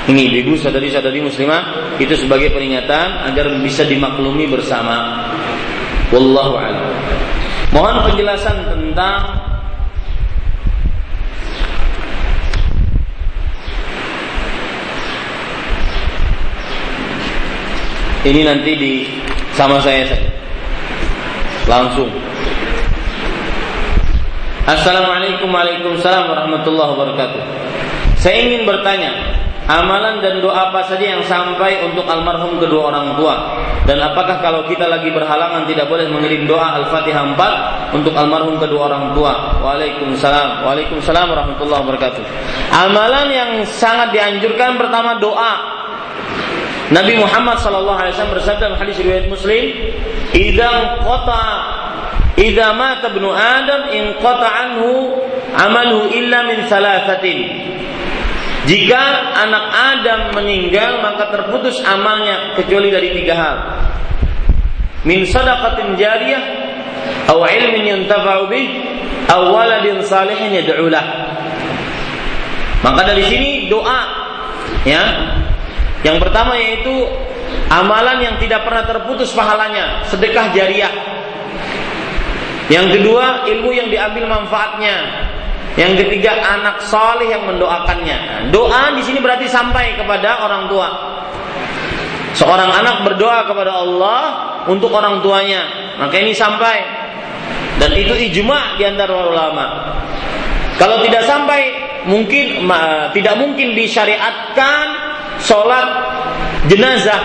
Ini 0.05 0.45
ibu 0.45 0.53
sadari-sadari 0.53 1.17
muslimah 1.17 1.97
itu 1.97 2.13
sebagai 2.13 2.53
peringatan 2.53 3.25
agar 3.25 3.49
bisa 3.65 3.81
dimaklumi 3.89 4.45
bersama. 4.45 5.25
Wallahu 6.13 6.53
a'lam. 6.61 6.85
Mohon 7.73 7.95
penjelasan 8.13 8.69
tentang 8.69 9.45
Ini 18.25 18.41
nanti 18.41 18.73
di 18.73 19.05
sama 19.53 19.77
saya 19.85 20.01
saja. 20.09 20.29
Langsung. 21.69 22.09
Assalamualaikum 24.65 25.45
warahmatullahi 26.33 26.89
wabarakatuh. 26.97 27.41
Saya 28.17 28.49
ingin 28.49 28.65
bertanya, 28.65 29.13
Amalan 29.65 30.21
dan 30.21 30.45
doa 30.45 30.69
apa 30.69 30.85
saja 30.85 31.17
yang 31.17 31.25
sampai 31.25 31.81
untuk 31.89 32.05
almarhum 32.05 32.61
kedua 32.61 32.93
orang 32.93 33.17
tua? 33.17 33.33
Dan 33.89 33.97
apakah 33.97 34.37
kalau 34.37 34.61
kita 34.69 34.85
lagi 34.85 35.09
berhalangan 35.09 35.65
tidak 35.65 35.89
boleh 35.89 36.05
mengirim 36.05 36.45
doa 36.45 36.81
Al-Fatihah 36.81 37.33
4 37.33 37.97
Untuk 37.97 38.13
almarhum 38.13 38.61
kedua 38.61 38.93
orang 38.93 39.17
tua? 39.17 39.57
Waalaikumsalam. 39.65 40.69
Waalaikumsalam 40.69 41.25
warahmatullahi 41.33 41.81
wabarakatuh. 41.81 42.23
Amalan 42.77 43.27
yang 43.33 43.51
sangat 43.65 44.13
dianjurkan 44.13 44.77
pertama 44.77 45.17
doa. 45.17 45.53
Nabi 46.93 47.17
Muhammad 47.17 47.57
SAW 47.57 47.97
bersabda 48.05 48.69
dalam 48.69 48.77
hadis 48.77 49.01
riwayat 49.01 49.25
Muslim 49.25 49.73
Idza 50.37 51.01
qata 51.01 51.45
Idza 52.37 52.77
mata 52.77 53.09
ibnu 53.09 53.33
Adam 53.33 53.89
in 53.89 54.13
qata 54.21 54.45
anhu 54.45 55.17
amaluhu 55.57 56.13
illa 56.13 56.45
min 56.45 56.69
salasatin 56.69 57.64
jika 58.65 59.01
anak 59.45 59.65
Adam 59.69 60.21
meninggal 60.33 60.97
maka 61.05 61.29
terputus 61.29 61.77
amalnya 61.85 62.57
kecuali 62.57 62.89
dari 62.89 63.13
tiga 63.13 63.33
hal. 63.37 63.57
Min 65.05 65.21
sadaqatin 65.21 65.93
jariyah 65.93 66.43
aw 67.29 67.45
ilmin 67.45 67.85
yuntafa'u 67.85 68.49
bih 68.49 68.67
aw 69.29 69.53
waladin 69.53 70.01
salihin 70.01 70.65
yad'u 70.65 70.89
Maka 72.81 73.01
dari 73.05 73.23
sini 73.29 73.69
doa 73.69 74.01
ya. 74.85 75.03
Yang 76.05 76.17
pertama 76.21 76.53
yaitu 76.57 77.05
amalan 77.69 78.21
yang 78.21 78.35
tidak 78.37 78.61
pernah 78.61 78.85
terputus 78.85 79.33
pahalanya, 79.33 80.05
sedekah 80.05 80.53
jariah. 80.53 80.93
Yang 82.69 82.97
kedua, 82.97 83.45
ilmu 83.45 83.73
yang 83.73 83.89
diambil 83.89 84.25
manfaatnya. 84.29 85.24
Yang 85.75 86.07
ketiga 86.07 86.39
anak 86.39 86.79
soleh 86.87 87.27
yang 87.35 87.43
mendoakannya. 87.43 88.47
Doa 88.51 88.95
di 88.95 89.03
sini 89.03 89.19
berarti 89.19 89.51
sampai 89.51 89.99
kepada 89.99 90.47
orang 90.47 90.71
tua. 90.71 90.89
Seorang 92.35 92.71
anak 92.71 93.03
berdoa 93.03 93.47
kepada 93.47 93.71
Allah 93.75 94.19
untuk 94.67 94.91
orang 94.91 95.19
tuanya, 95.23 95.95
maka 95.99 96.15
ini 96.19 96.35
sampai 96.35 97.05
dan 97.79 97.91
itu 97.95 98.11
ijma 98.11 98.79
di 98.79 98.83
antara 98.87 99.13
ulama. 99.27 99.65
Kalau 100.75 100.99
tidak 101.03 101.23
sampai, 101.23 101.71
mungkin 102.07 102.67
ma, 102.67 103.11
tidak 103.15 103.39
mungkin 103.39 103.75
disyariatkan 103.75 104.85
sholat 105.39 105.87
jenazah. 106.67 107.19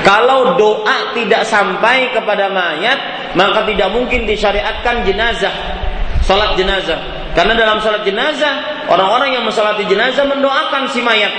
Kalau 0.00 0.56
doa 0.56 1.12
tidak 1.12 1.44
sampai 1.44 2.12
kepada 2.12 2.48
mayat, 2.48 3.32
maka 3.36 3.68
tidak 3.68 3.92
mungkin 3.92 4.24
disyariatkan 4.24 5.04
jenazah, 5.04 5.52
sholat 6.30 6.54
jenazah. 6.54 6.98
Karena 7.34 7.58
dalam 7.58 7.82
salat 7.82 8.06
jenazah, 8.06 8.86
orang-orang 8.86 9.34
yang 9.34 9.42
mensolati 9.42 9.82
jenazah 9.90 10.22
mendoakan 10.30 10.86
si 10.94 11.02
mayat. 11.02 11.34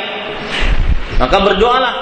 Maka 1.15 1.37
berdoalah 1.39 1.95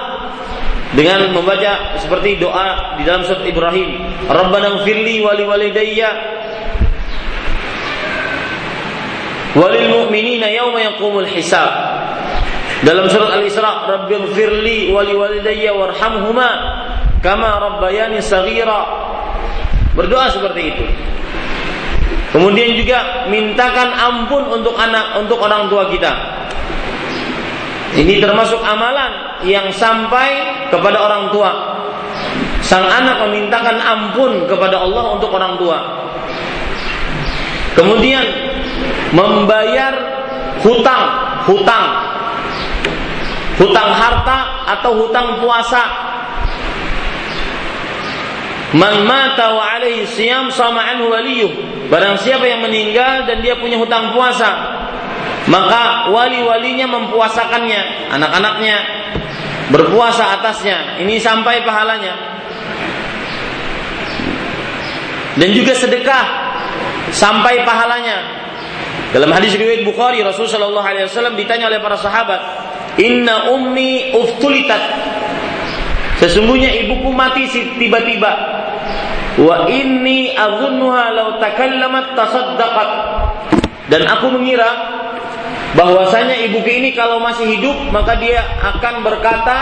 dengan 0.97 1.29
membaca 1.29 2.01
seperti 2.01 2.41
doa 2.41 2.97
di 2.97 3.05
dalam 3.05 3.21
surat 3.21 3.45
Ibrahim, 3.45 4.09
Rabbana 4.25 4.81
firli 4.81 5.21
wali 5.21 5.45
walidayya 5.45 6.09
walil 9.53 9.87
mu'minina 9.93 10.49
yawma 10.49 10.81
yaqumul 10.81 11.29
hisab. 11.29 11.69
Dalam 12.79 13.11
surat 13.11 13.37
Al-Isra, 13.37 13.85
Rabbil 13.85 14.33
firli 14.33 14.89
wali 14.89 15.13
walidayya 15.13 15.77
warhamhuma 15.77 16.49
kama 17.21 17.59
rabbayani 17.59 18.17
saghira. 18.23 18.81
Berdoa 19.93 20.31
seperti 20.31 20.61
itu. 20.73 20.85
Kemudian 22.29 22.77
juga 22.77 23.25
mintakan 23.25 23.89
ampun 23.89 24.45
untuk 24.53 24.77
anak, 24.77 25.17
untuk 25.17 25.41
orang 25.41 25.65
tua 25.65 25.89
kita. 25.89 26.13
Ini 27.97 28.21
termasuk 28.21 28.61
amalan 28.61 29.41
yang 29.49 29.73
sampai 29.73 30.29
kepada 30.69 30.97
orang 31.01 31.33
tua. 31.33 31.51
Sang 32.61 32.85
anak 32.85 33.25
memintakan 33.25 33.81
ampun 33.81 34.45
kepada 34.45 34.77
Allah 34.77 35.17
untuk 35.17 35.33
orang 35.33 35.57
tua. 35.57 35.77
Kemudian 37.73 38.21
membayar 39.09 39.93
hutang, 40.61 41.03
hutang. 41.49 41.85
Hutang 43.57 43.89
harta 43.91 44.39
atau 44.69 45.01
hutang 45.01 45.41
puasa 45.41 45.81
Man 48.69 49.01
mata 49.09 49.57
wa 49.57 49.65
alaihi 49.65 50.05
siyam 50.05 50.53
sama 50.53 50.85
anhu 50.93 51.09
waliyuh. 51.09 51.51
Barang 51.89 52.21
siapa 52.21 52.45
yang 52.45 52.61
meninggal 52.61 53.25
dan 53.25 53.41
dia 53.41 53.57
punya 53.57 53.81
hutang 53.81 54.13
puasa, 54.13 54.77
maka 55.49 56.13
wali-walinya 56.13 56.85
mempuasakannya, 56.85 58.13
anak-anaknya 58.13 58.77
berpuasa 59.73 60.37
atasnya. 60.37 61.01
Ini 61.01 61.17
sampai 61.17 61.65
pahalanya. 61.65 62.13
Dan 65.33 65.49
juga 65.55 65.73
sedekah 65.73 66.25
sampai 67.09 67.65
pahalanya. 67.65 68.37
Dalam 69.09 69.33
hadis 69.33 69.57
riwayat 69.57 69.81
Bukhari 69.81 70.21
Rasulullah 70.21 70.85
Wasallam 70.85 71.33
ditanya 71.33 71.73
oleh 71.73 71.81
para 71.81 71.97
sahabat, 71.97 72.41
Inna 73.01 73.49
ummi 73.49 74.13
uftulitat. 74.13 74.83
Sesungguhnya 76.19 76.67
ibuku 76.85 77.09
mati 77.15 77.47
tiba-tiba. 77.79 78.31
Wa 79.39 79.71
inni 79.71 80.35
azunnuha 80.35 81.15
law 81.15 81.29
takallamat 81.39 82.11
tasaddaqat. 82.13 82.89
Dan 83.87 84.05
aku 84.05 84.27
mengira 84.35 84.67
bahwasanya 85.73 86.35
ibuku 86.45 86.69
ini 86.69 86.91
kalau 86.91 87.23
masih 87.23 87.47
hidup 87.47 87.77
maka 87.89 88.19
dia 88.19 88.43
akan 88.59 89.01
berkata 89.01 89.57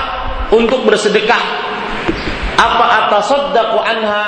untuk 0.49 0.81
bersedekah. 0.83 1.43
Apa 2.57 2.85
atasaddaqu 3.05 3.77
anha? 3.77 4.23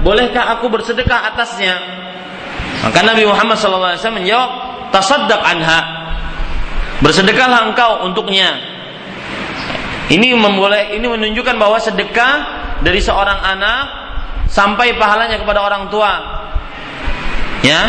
Bolehkah 0.00 0.56
aku 0.56 0.72
bersedekah 0.72 1.32
atasnya? 1.32 1.76
Maka 2.84 3.00
Nabi 3.00 3.24
Muhammad 3.24 3.56
SAW 3.56 3.96
menjawab, 4.12 4.50
tasaddaq 4.92 5.40
anha. 5.40 5.80
Bersedekahlah 7.00 7.72
engkau 7.72 8.08
untuknya. 8.08 8.73
Ini 10.04 10.36
memboleh, 10.36 10.92
ini 11.00 11.06
menunjukkan 11.08 11.56
bahwa 11.56 11.80
sedekah 11.80 12.34
dari 12.84 13.00
seorang 13.00 13.40
anak 13.40 13.82
sampai 14.52 15.00
pahalanya 15.00 15.40
kepada 15.40 15.64
orang 15.64 15.88
tua. 15.88 16.12
Ya. 17.64 17.82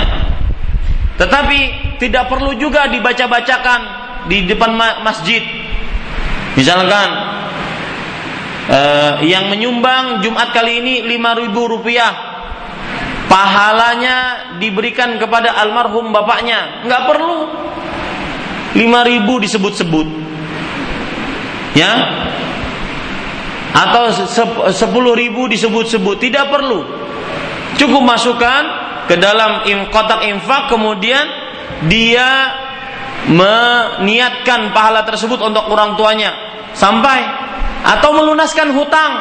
Tetapi 1.20 1.60
tidak 2.00 2.32
perlu 2.32 2.56
juga 2.56 2.88
dibaca-bacakan 2.88 3.82
di 4.32 4.48
depan 4.48 4.72
masjid. 5.04 5.44
Misalkan 6.56 7.08
uh, 8.72 9.14
yang 9.24 9.52
menyumbang 9.52 10.24
Jumat 10.24 10.56
kali 10.56 10.80
ini 10.80 10.94
5000 11.04 11.52
rupiah 11.52 12.12
pahalanya 13.28 14.18
diberikan 14.62 15.20
kepada 15.20 15.52
almarhum 15.60 16.14
bapaknya 16.16 16.86
nggak 16.88 17.04
perlu 17.10 17.40
5000 18.78 19.44
disebut-sebut 19.50 20.08
ya? 21.76 21.92
Atau 23.76 24.08
10.000 24.72 24.72
disebut-sebut. 25.52 26.16
Tidak 26.18 26.46
perlu. 26.48 26.80
Cukup 27.76 28.02
masukkan 28.08 28.64
ke 29.12 29.20
dalam 29.20 29.68
kotak 29.92 30.24
infak 30.24 30.72
kemudian 30.72 31.28
dia 31.92 32.56
meniatkan 33.28 34.72
pahala 34.72 35.04
tersebut 35.04 35.44
untuk 35.44 35.68
orang 35.68 36.00
tuanya. 36.00 36.32
Sampai. 36.72 37.20
Atau 37.84 38.16
melunaskan 38.16 38.72
hutang. 38.72 39.12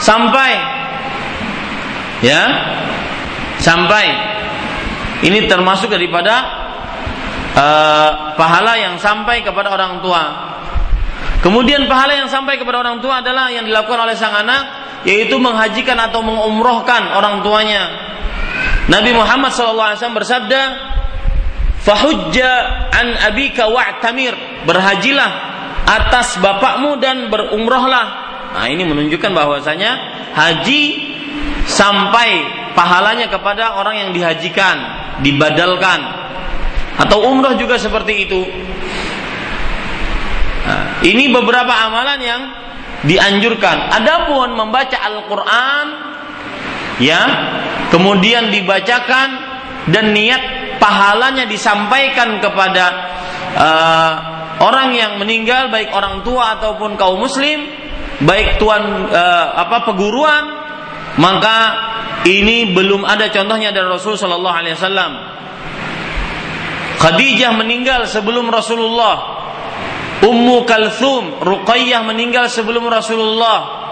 Sampai. 0.00 0.56
Ya? 2.24 2.42
Sampai. 3.60 4.08
Ini 5.20 5.50
termasuk 5.50 5.92
daripada 5.92 6.34
uh, 7.52 8.10
pahala 8.38 8.78
yang 8.78 8.96
sampai 8.96 9.42
kepada 9.42 9.74
orang 9.74 9.98
tua 9.98 10.22
kemudian 11.44 11.86
pahala 11.86 12.18
yang 12.18 12.30
sampai 12.30 12.58
kepada 12.58 12.82
orang 12.82 12.98
tua 13.02 13.22
adalah 13.22 13.50
yang 13.52 13.64
dilakukan 13.66 14.08
oleh 14.08 14.16
sang 14.18 14.34
anak 14.34 14.88
yaitu 15.06 15.38
menghajikan 15.38 15.94
atau 15.98 16.22
mengumrohkan 16.26 17.14
orang 17.14 17.40
tuanya 17.46 17.82
Nabi 18.88 19.12
Muhammad 19.12 19.52
SAW 19.52 19.94
bersabda 20.16 20.88
Fahujja 21.88 22.52
an 22.92 23.16
abika 23.32 23.70
wa'tamir. 23.70 24.36
Berhajilah 24.68 25.30
atas 25.88 26.36
bapakmu 26.36 27.00
dan 27.00 27.32
berumrohlah. 27.32 28.06
Nah 28.52 28.66
ini 28.68 28.84
menunjukkan 28.84 29.32
bahwasanya 29.32 29.90
haji 30.36 30.82
sampai 31.64 32.30
pahalanya 32.76 33.32
kepada 33.32 33.80
orang 33.80 34.04
yang 34.04 34.10
dihajikan, 34.12 34.76
dibadalkan. 35.24 36.28
Atau 37.00 37.24
umroh 37.30 37.56
juga 37.56 37.80
seperti 37.80 38.28
itu. 38.28 38.40
Ini 41.04 41.24
beberapa 41.32 41.70
amalan 41.70 42.20
yang 42.20 42.42
dianjurkan. 43.06 43.94
Adapun 43.94 44.58
membaca 44.58 44.98
Al-Qur'an 44.98 45.86
ya, 46.98 47.22
kemudian 47.94 48.50
dibacakan 48.50 49.28
dan 49.88 50.12
niat 50.12 50.42
pahalanya 50.82 51.46
disampaikan 51.46 52.42
kepada 52.42 52.84
uh, 53.54 54.12
orang 54.60 54.94
yang 54.94 55.12
meninggal 55.16 55.70
baik 55.70 55.94
orang 55.94 56.20
tua 56.26 56.58
ataupun 56.58 56.98
kaum 56.98 57.22
muslim 57.22 57.66
baik 58.18 58.58
tuan 58.58 59.08
uh, 59.08 59.46
apa 59.54 59.86
peguruan 59.86 60.44
maka 61.18 61.58
ini 62.26 62.74
belum 62.74 63.06
ada 63.06 63.30
contohnya 63.30 63.70
dari 63.70 63.86
Rasul 63.86 64.18
Shallallahu 64.18 64.58
Alaihi 64.58 64.74
Wasallam. 64.74 65.12
Khadijah 66.98 67.54
meninggal 67.54 68.10
sebelum 68.10 68.50
Rasulullah. 68.50 69.37
Ummu 70.18 70.66
Kalthum, 70.66 71.38
Ruqayyah 71.38 72.02
meninggal 72.02 72.50
sebelum 72.50 72.90
Rasulullah. 72.90 73.86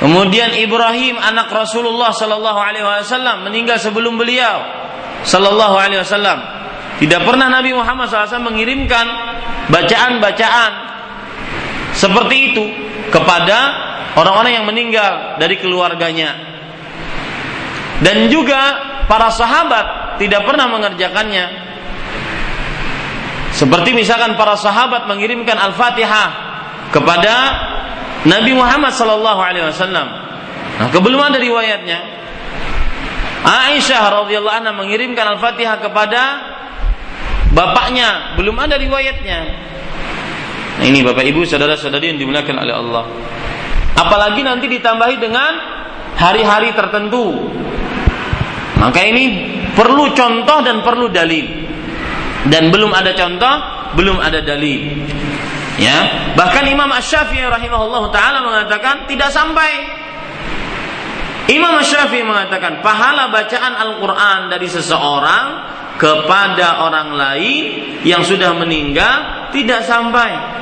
Kemudian 0.00 0.56
Ibrahim 0.56 1.20
anak 1.20 1.52
Rasulullah 1.52 2.12
Shallallahu 2.12 2.60
Alaihi 2.60 2.84
Wasallam 2.84 3.44
meninggal 3.48 3.80
sebelum 3.80 4.16
beliau. 4.16 4.64
Sallallahu 5.24 5.76
Alaihi 5.76 6.00
Wasallam. 6.00 6.38
Tidak 7.00 7.24
pernah 7.24 7.48
Nabi 7.48 7.72
Muhammad 7.72 8.12
SAW 8.12 8.44
mengirimkan 8.44 9.08
bacaan-bacaan 9.72 10.72
seperti 11.96 12.36
itu 12.52 12.64
kepada 13.08 13.58
orang-orang 14.20 14.60
yang 14.60 14.66
meninggal 14.68 15.40
dari 15.40 15.56
keluarganya. 15.56 16.36
Dan 18.04 18.28
juga 18.28 18.60
para 19.08 19.32
sahabat 19.32 20.16
tidak 20.20 20.44
pernah 20.44 20.68
mengerjakannya. 20.68 21.69
Seperti 23.60 23.92
misalkan 23.92 24.40
para 24.40 24.56
sahabat 24.56 25.04
mengirimkan 25.04 25.52
Al-Fatihah 25.52 26.28
kepada 26.96 27.34
Nabi 28.24 28.56
Muhammad 28.56 28.96
sallallahu 28.96 29.36
alaihi 29.36 29.68
wasallam. 29.68 30.08
Nah, 30.80 30.88
kebelum 30.88 31.20
ada 31.20 31.36
riwayatnya. 31.36 32.00
Aisyah 33.44 34.24
radhiyallahu 34.24 34.56
anha 34.64 34.72
mengirimkan 34.72 35.36
Al-Fatihah 35.36 35.76
kepada 35.76 36.22
bapaknya, 37.52 38.32
belum 38.40 38.56
ada 38.56 38.80
riwayatnya. 38.80 39.38
Nah, 40.80 40.84
ini 40.88 41.04
Bapak 41.04 41.20
Ibu 41.28 41.44
saudara-saudari 41.44 42.16
yang 42.16 42.18
dimuliakan 42.20 42.64
oleh 42.64 42.72
Allah. 42.72 43.04
Apalagi 43.92 44.40
nanti 44.40 44.72
ditambahi 44.72 45.20
dengan 45.20 45.52
hari-hari 46.16 46.72
tertentu. 46.72 47.52
Maka 48.80 49.04
ini 49.04 49.52
perlu 49.76 50.16
contoh 50.16 50.64
dan 50.64 50.80
perlu 50.80 51.12
dalil. 51.12 51.69
Dan 52.48 52.72
belum 52.72 52.94
ada 52.94 53.12
contoh, 53.12 53.54
belum 53.98 54.16
ada 54.22 54.40
dalil. 54.40 54.96
Ya, 55.80 56.32
bahkan 56.36 56.68
Imam 56.68 56.88
Asy-Syafi'i 56.92 57.44
rahimahullah 57.48 58.04
taala 58.12 58.44
mengatakan 58.44 59.08
tidak 59.08 59.32
sampai 59.32 59.88
Imam 61.48 61.80
Syafi'i 61.80 62.20
mengatakan 62.20 62.84
pahala 62.84 63.32
bacaan 63.32 63.74
Al-Quran 63.80 64.52
dari 64.52 64.68
seseorang 64.68 65.46
kepada 65.96 66.84
orang 66.84 67.16
lain 67.16 67.64
yang 68.04 68.20
sudah 68.20 68.52
meninggal 68.56 69.48
tidak 69.56 69.88
sampai 69.88 70.60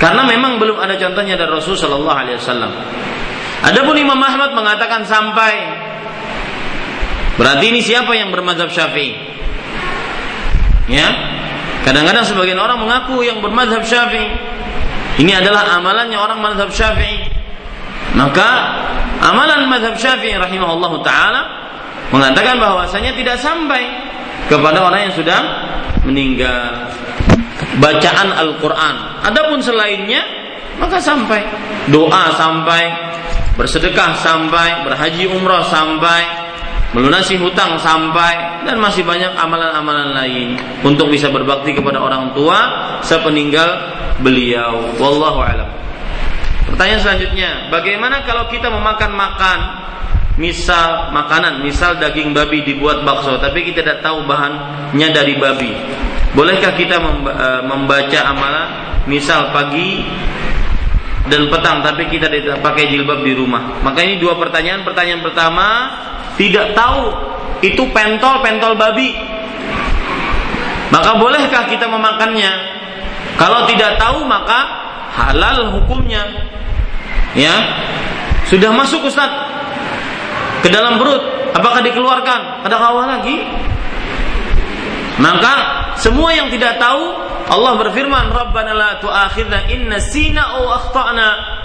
karena 0.00 0.24
memang 0.24 0.56
belum 0.56 0.80
ada 0.80 0.96
contohnya 0.96 1.36
dari 1.36 1.52
Rasul 1.52 1.76
Shallallahu 1.76 2.18
Alaihi 2.24 2.40
Wasallam. 2.40 2.72
Adapun 3.60 3.92
Imam 4.00 4.16
Ahmad 4.16 4.56
mengatakan 4.56 5.04
sampai. 5.04 5.52
Berarti 7.36 7.68
ini 7.68 7.84
siapa 7.84 8.16
yang 8.16 8.32
bermadzhab 8.32 8.72
Syafi'i? 8.72 9.29
Ya, 10.90 11.06
kadang-kadang 11.86 12.26
sebagian 12.26 12.58
orang 12.58 12.82
mengaku 12.82 13.22
yang 13.22 13.38
bermadzhab 13.38 13.86
Syafi'i. 13.86 14.34
Ini 15.22 15.38
adalah 15.38 15.78
amalannya 15.78 16.18
orang 16.18 16.38
mazhab 16.42 16.70
Syafi'i. 16.74 17.40
Maka 18.14 18.48
amalan 19.22 19.70
madhab 19.70 19.94
syafi'i 19.94 20.34
rahimahullah 20.34 20.92
ta'ala 21.06 21.42
mengatakan 22.10 22.58
bahwasanya 22.58 23.14
tidak 23.14 23.38
sampai 23.38 23.86
kepada 24.50 24.82
orang 24.82 25.10
yang 25.10 25.14
sudah 25.14 25.40
meninggal. 26.02 26.90
Bacaan 27.78 28.34
Al-Quran. 28.34 28.94
Adapun 29.22 29.62
selainnya 29.62 30.26
maka 30.82 30.98
sampai. 30.98 31.46
Doa 31.86 32.34
sampai 32.34 32.82
bersedekah 33.54 34.18
sampai 34.20 34.82
berhaji 34.82 35.30
umrah 35.30 35.62
sampai 35.64 36.49
melunasi 36.90 37.38
hutang 37.38 37.78
sampai 37.78 38.64
dan 38.66 38.76
masih 38.82 39.06
banyak 39.06 39.30
amalan-amalan 39.38 40.10
lain 40.10 40.58
untuk 40.82 41.06
bisa 41.06 41.30
berbakti 41.30 41.70
kepada 41.70 42.02
orang 42.02 42.34
tua 42.34 42.58
sepeninggal 43.06 43.70
beliau. 44.20 44.90
Wallahu 44.98 45.40
alam. 45.40 45.70
Pertanyaan 46.66 47.02
selanjutnya, 47.02 47.50
bagaimana 47.70 48.22
kalau 48.26 48.46
kita 48.50 48.70
memakan 48.70 49.12
makan? 49.14 49.60
Misal 50.40 51.12
makanan, 51.12 51.60
misal 51.60 52.00
daging 52.00 52.32
babi 52.32 52.64
dibuat 52.64 53.04
bakso, 53.04 53.36
tapi 53.36 53.60
kita 53.60 53.84
tidak 53.84 54.00
tahu 54.00 54.24
bahannya 54.24 55.08
dari 55.12 55.36
babi. 55.36 55.68
Bolehkah 56.32 56.72
kita 56.80 56.96
e, 56.96 57.48
membaca 57.68 58.20
amalan? 58.24 58.68
Misal 59.04 59.52
pagi 59.52 60.00
dan 61.28 61.52
petang 61.52 61.84
tapi 61.84 62.08
kita 62.08 62.32
tidak 62.32 62.64
pakai 62.64 62.88
jilbab 62.88 63.20
di 63.20 63.36
rumah? 63.36 63.82
Maka 63.84 64.00
ini 64.00 64.16
dua 64.16 64.40
pertanyaan. 64.40 64.86
Pertanyaan 64.86 65.20
pertama, 65.20 65.66
tidak 66.40 66.72
tahu 66.72 67.12
itu 67.60 67.82
pentol-pentol 67.92 68.78
babi. 68.78 69.12
Maka 70.88 71.20
bolehkah 71.20 71.68
kita 71.68 71.86
memakannya? 71.86 72.52
Kalau 73.36 73.68
tidak 73.68 74.00
tahu 74.00 74.24
maka 74.24 74.80
halal 75.10 75.74
hukumnya 75.78 76.22
ya 77.34 77.54
sudah 78.46 78.70
masuk 78.74 79.06
Ustaz 79.06 79.30
ke 80.62 80.68
dalam 80.70 80.98
perut 80.98 81.22
apakah 81.54 81.82
dikeluarkan 81.82 82.66
ada 82.66 82.76
kawah 82.78 83.06
lagi 83.06 83.42
maka 85.20 85.54
semua 86.00 86.32
yang 86.32 86.48
tidak 86.48 86.80
tahu 86.80 87.12
Allah 87.50 87.72
berfirman 87.76 88.32
Rabbana 88.32 88.72
la 88.72 88.90
tu'akhidna 88.98 89.68
inna 89.68 90.00
sina 90.00 90.56
au 90.56 90.72
akhtana 90.72 91.60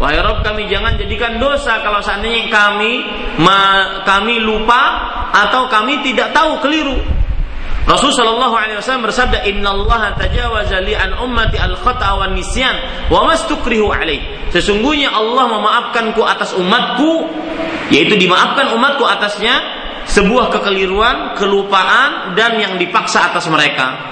Wahai 0.00 0.16
Rabb 0.16 0.40
kami 0.40 0.64
jangan 0.64 0.96
jadikan 0.96 1.36
dosa 1.36 1.84
kalau 1.84 2.00
seandainya 2.00 2.48
kami 2.48 3.04
ma, 3.36 4.00
kami 4.08 4.40
lupa 4.40 4.80
atau 5.28 5.68
kami 5.68 6.00
tidak 6.00 6.32
tahu 6.32 6.56
keliru. 6.64 6.96
Rasul 7.84 8.08
Shallallahu 8.08 8.56
Alaihi 8.56 8.80
Wasallam 8.80 9.04
bersabda, 9.04 9.44
Inna 9.44 9.76
Allah 9.76 10.16
tajawaza 10.16 10.80
li 10.80 10.96
an 10.96 11.20
ummati 11.20 11.60
al 11.60 11.76
khata 11.76 12.16
wa 12.16 12.32
nisyan 12.32 12.80
wa 13.12 13.28
mastukrihu 13.28 13.92
alaih. 13.92 14.24
Sesungguhnya 14.48 15.12
Allah 15.12 15.44
memaafkanku 15.52 16.24
atas 16.24 16.56
umatku, 16.56 17.28
yaitu 17.92 18.16
dimaafkan 18.16 18.72
umatku 18.72 19.04
atasnya 19.04 19.79
sebuah 20.08 20.48
kekeliruan, 20.52 21.36
kelupaan 21.36 22.32
dan 22.38 22.56
yang 22.56 22.74
dipaksa 22.80 23.32
atas 23.32 23.48
mereka. 23.50 24.10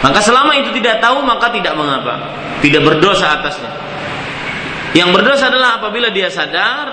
Maka 0.00 0.18
selama 0.24 0.56
itu 0.56 0.72
tidak 0.80 1.04
tahu 1.04 1.20
maka 1.20 1.52
tidak 1.52 1.76
mengapa, 1.76 2.32
tidak 2.64 2.82
berdosa 2.82 3.36
atasnya. 3.40 3.70
Yang 4.96 5.10
berdosa 5.20 5.52
adalah 5.52 5.78
apabila 5.78 6.08
dia 6.10 6.32
sadar 6.32 6.86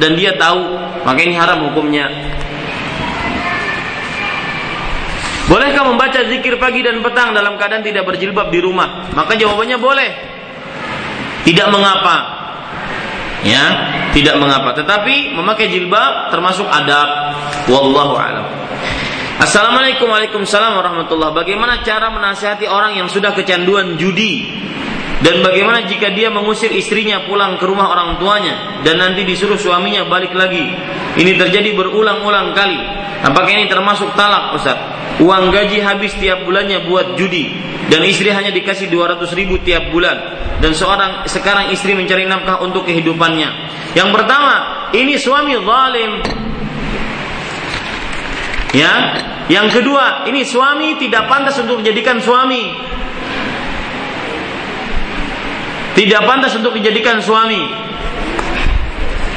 dan 0.00 0.16
dia 0.18 0.34
tahu, 0.34 0.74
maka 1.06 1.20
ini 1.22 1.36
haram 1.36 1.70
hukumnya. 1.70 2.10
Bolehkah 5.44 5.84
membaca 5.84 6.24
zikir 6.24 6.56
pagi 6.56 6.80
dan 6.80 7.04
petang 7.04 7.36
dalam 7.36 7.60
keadaan 7.60 7.84
tidak 7.84 8.08
berjilbab 8.08 8.48
di 8.48 8.64
rumah? 8.64 9.12
Maka 9.12 9.36
jawabannya 9.36 9.76
boleh. 9.76 10.10
Tidak 11.44 11.68
mengapa. 11.68 12.43
Ya, 13.44 13.64
tidak 14.16 14.40
mengapa. 14.40 14.72
Tetapi 14.72 15.36
memakai 15.36 15.68
jilbab 15.68 16.32
termasuk 16.32 16.64
adab. 16.64 17.36
Wallahu 17.68 18.16
a'lam. 18.16 18.46
Assalamualaikum 19.34 20.06
Waalaikumsalam 20.06 20.78
warahmatullah 20.78 21.34
Bagaimana 21.34 21.82
cara 21.82 22.06
menasihati 22.06 22.70
orang 22.70 22.94
yang 23.02 23.10
sudah 23.10 23.34
kecanduan 23.34 23.98
judi 23.98 24.46
Dan 25.22 25.46
bagaimana 25.46 25.86
jika 25.86 26.10
dia 26.10 26.26
mengusir 26.32 26.74
istrinya 26.74 27.22
pulang 27.30 27.54
ke 27.54 27.64
rumah 27.70 27.86
orang 27.86 28.18
tuanya 28.18 28.82
Dan 28.82 28.98
nanti 28.98 29.22
disuruh 29.22 29.54
suaminya 29.54 30.10
balik 30.10 30.34
lagi? 30.34 30.66
Ini 31.14 31.38
terjadi 31.38 31.70
berulang-ulang 31.78 32.50
kali. 32.58 32.80
Apakah 33.22 33.50
ini 33.54 33.70
termasuk 33.70 34.10
talak 34.18 34.58
Ustaz? 34.58 34.74
Uang 35.22 35.54
gaji 35.54 35.78
habis 35.78 36.10
tiap 36.18 36.42
bulannya 36.42 36.82
buat 36.90 37.14
judi 37.14 37.54
Dan 37.86 38.02
istri 38.02 38.34
hanya 38.34 38.50
dikasih 38.50 38.90
200 38.90 39.22
ribu 39.38 39.62
tiap 39.62 39.94
bulan. 39.94 40.18
Dan 40.58 40.74
seorang 40.74 41.28
sekarang 41.30 41.70
istri 41.70 41.94
mencari 41.94 42.26
nafkah 42.26 42.58
untuk 42.64 42.88
kehidupannya. 42.88 43.48
Yang 43.94 44.10
pertama 44.10 44.54
Ini 44.90 45.14
suami 45.18 45.54
zalim. 45.58 46.12
Ya, 48.74 48.90
yang 49.46 49.70
kedua, 49.70 50.24
ini 50.24 50.42
suami 50.42 50.96
tidak 50.96 51.30
pantas 51.30 51.60
untuk 51.60 51.84
dijadikan 51.84 52.18
suami. 52.18 52.74
Tidak 55.94 56.20
pantas 56.26 56.58
untuk 56.58 56.74
dijadikan 56.74 57.22
suami. 57.22 57.62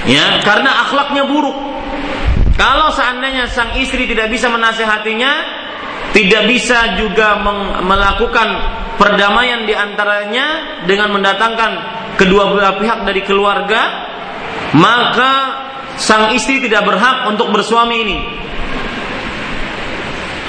Ya, 0.09 0.41
karena 0.41 0.87
akhlaknya 0.87 1.29
buruk. 1.29 1.57
Kalau 2.57 2.89
seandainya 2.89 3.45
sang 3.53 3.77
istri 3.77 4.09
tidak 4.09 4.33
bisa 4.33 4.49
menasehatinya, 4.49 5.31
tidak 6.17 6.49
bisa 6.49 6.97
juga 6.97 7.37
melakukan 7.85 8.47
perdamaian 8.97 9.69
di 9.69 9.77
antaranya 9.77 10.81
dengan 10.89 11.13
mendatangkan 11.13 11.71
kedua 12.17 12.49
belah 12.49 12.81
pihak 12.81 13.05
dari 13.05 13.21
keluarga, 13.21 13.81
maka 14.73 15.33
sang 16.01 16.33
istri 16.33 16.57
tidak 16.65 16.89
berhak 16.89 17.29
untuk 17.29 17.53
bersuami 17.53 17.95
ini. 18.01 18.17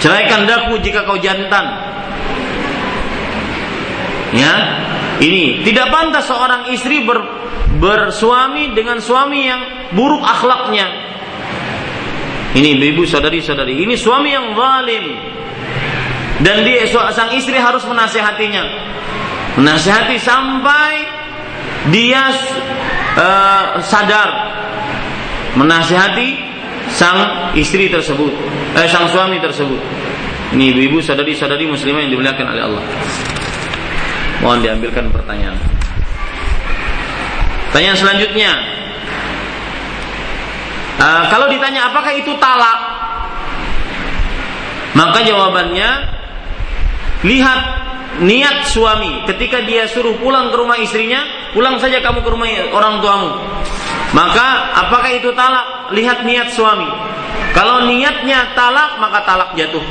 Ceraikan 0.01 0.49
daku 0.49 0.81
jika 0.81 1.05
kau 1.05 1.21
jantan. 1.21 1.67
Ya, 4.33 4.55
ini 5.19 5.67
tidak 5.67 5.91
pantas 5.91 6.31
seorang 6.31 6.71
istri 6.71 7.03
ber, 7.03 7.19
bersuami 7.83 8.71
dengan 8.75 9.03
suami 9.03 9.41
yang 9.51 9.61
buruk 9.95 10.23
akhlaknya. 10.23 10.87
Ini 12.55 12.81
ibu 12.81 13.05
saudari-saudari, 13.05 13.83
ini 13.83 13.95
suami 13.99 14.33
yang 14.33 14.55
zalim. 14.55 15.05
Dan 16.39 16.63
dia 16.63 16.87
sang 16.87 17.35
istri 17.35 17.59
harus 17.59 17.83
menasehatinya. 17.83 18.63
Menasehati 19.59 20.17
sampai 20.23 20.93
dia 21.91 22.31
uh, 23.19 23.83
sadar. 23.83 24.31
Menasehati 25.59 26.29
sang 26.95 27.51
istri 27.59 27.91
tersebut, 27.91 28.31
eh, 28.79 28.87
sang 28.87 29.11
suami 29.11 29.43
tersebut. 29.43 29.81
Ini 30.55 30.73
ibu-ibu 30.73 31.03
sadari-sadari 31.03 31.67
muslimah 31.67 32.07
yang 32.07 32.11
dimuliakan 32.15 32.47
oleh 32.55 32.63
Allah. 32.63 32.85
Mohon 34.43 34.59
diambilkan 34.63 35.11
pertanyaan. 35.11 35.59
Pertanyaan 37.69 37.99
selanjutnya. 37.99 38.53
Uh, 40.99 41.25
kalau 41.31 41.47
ditanya 41.47 41.91
apakah 41.91 42.11
itu 42.15 42.35
talak? 42.43 42.79
Maka 44.99 45.23
jawabannya 45.23 45.91
lihat 47.23 47.61
niat 48.19 48.67
suami 48.67 49.23
ketika 49.31 49.63
dia 49.63 49.87
suruh 49.87 50.19
pulang 50.19 50.51
ke 50.51 50.57
rumah 50.59 50.79
istrinya, 50.79 51.23
pulang 51.55 51.79
saja 51.79 52.03
kamu 52.03 52.23
ke 52.27 52.31
rumah 52.31 52.49
orang 52.75 52.99
tuamu. 52.99 53.31
Maka 54.11 54.75
apakah 54.87 55.11
itu 55.13 55.31
talak? 55.37 55.93
Lihat 55.95 56.25
niat 56.25 56.51
suami. 56.57 56.89
Kalau 57.53 57.87
niatnya 57.87 58.57
talak, 58.57 58.97
maka 58.99 59.23
talak 59.23 59.51
jatuh. 59.55 59.85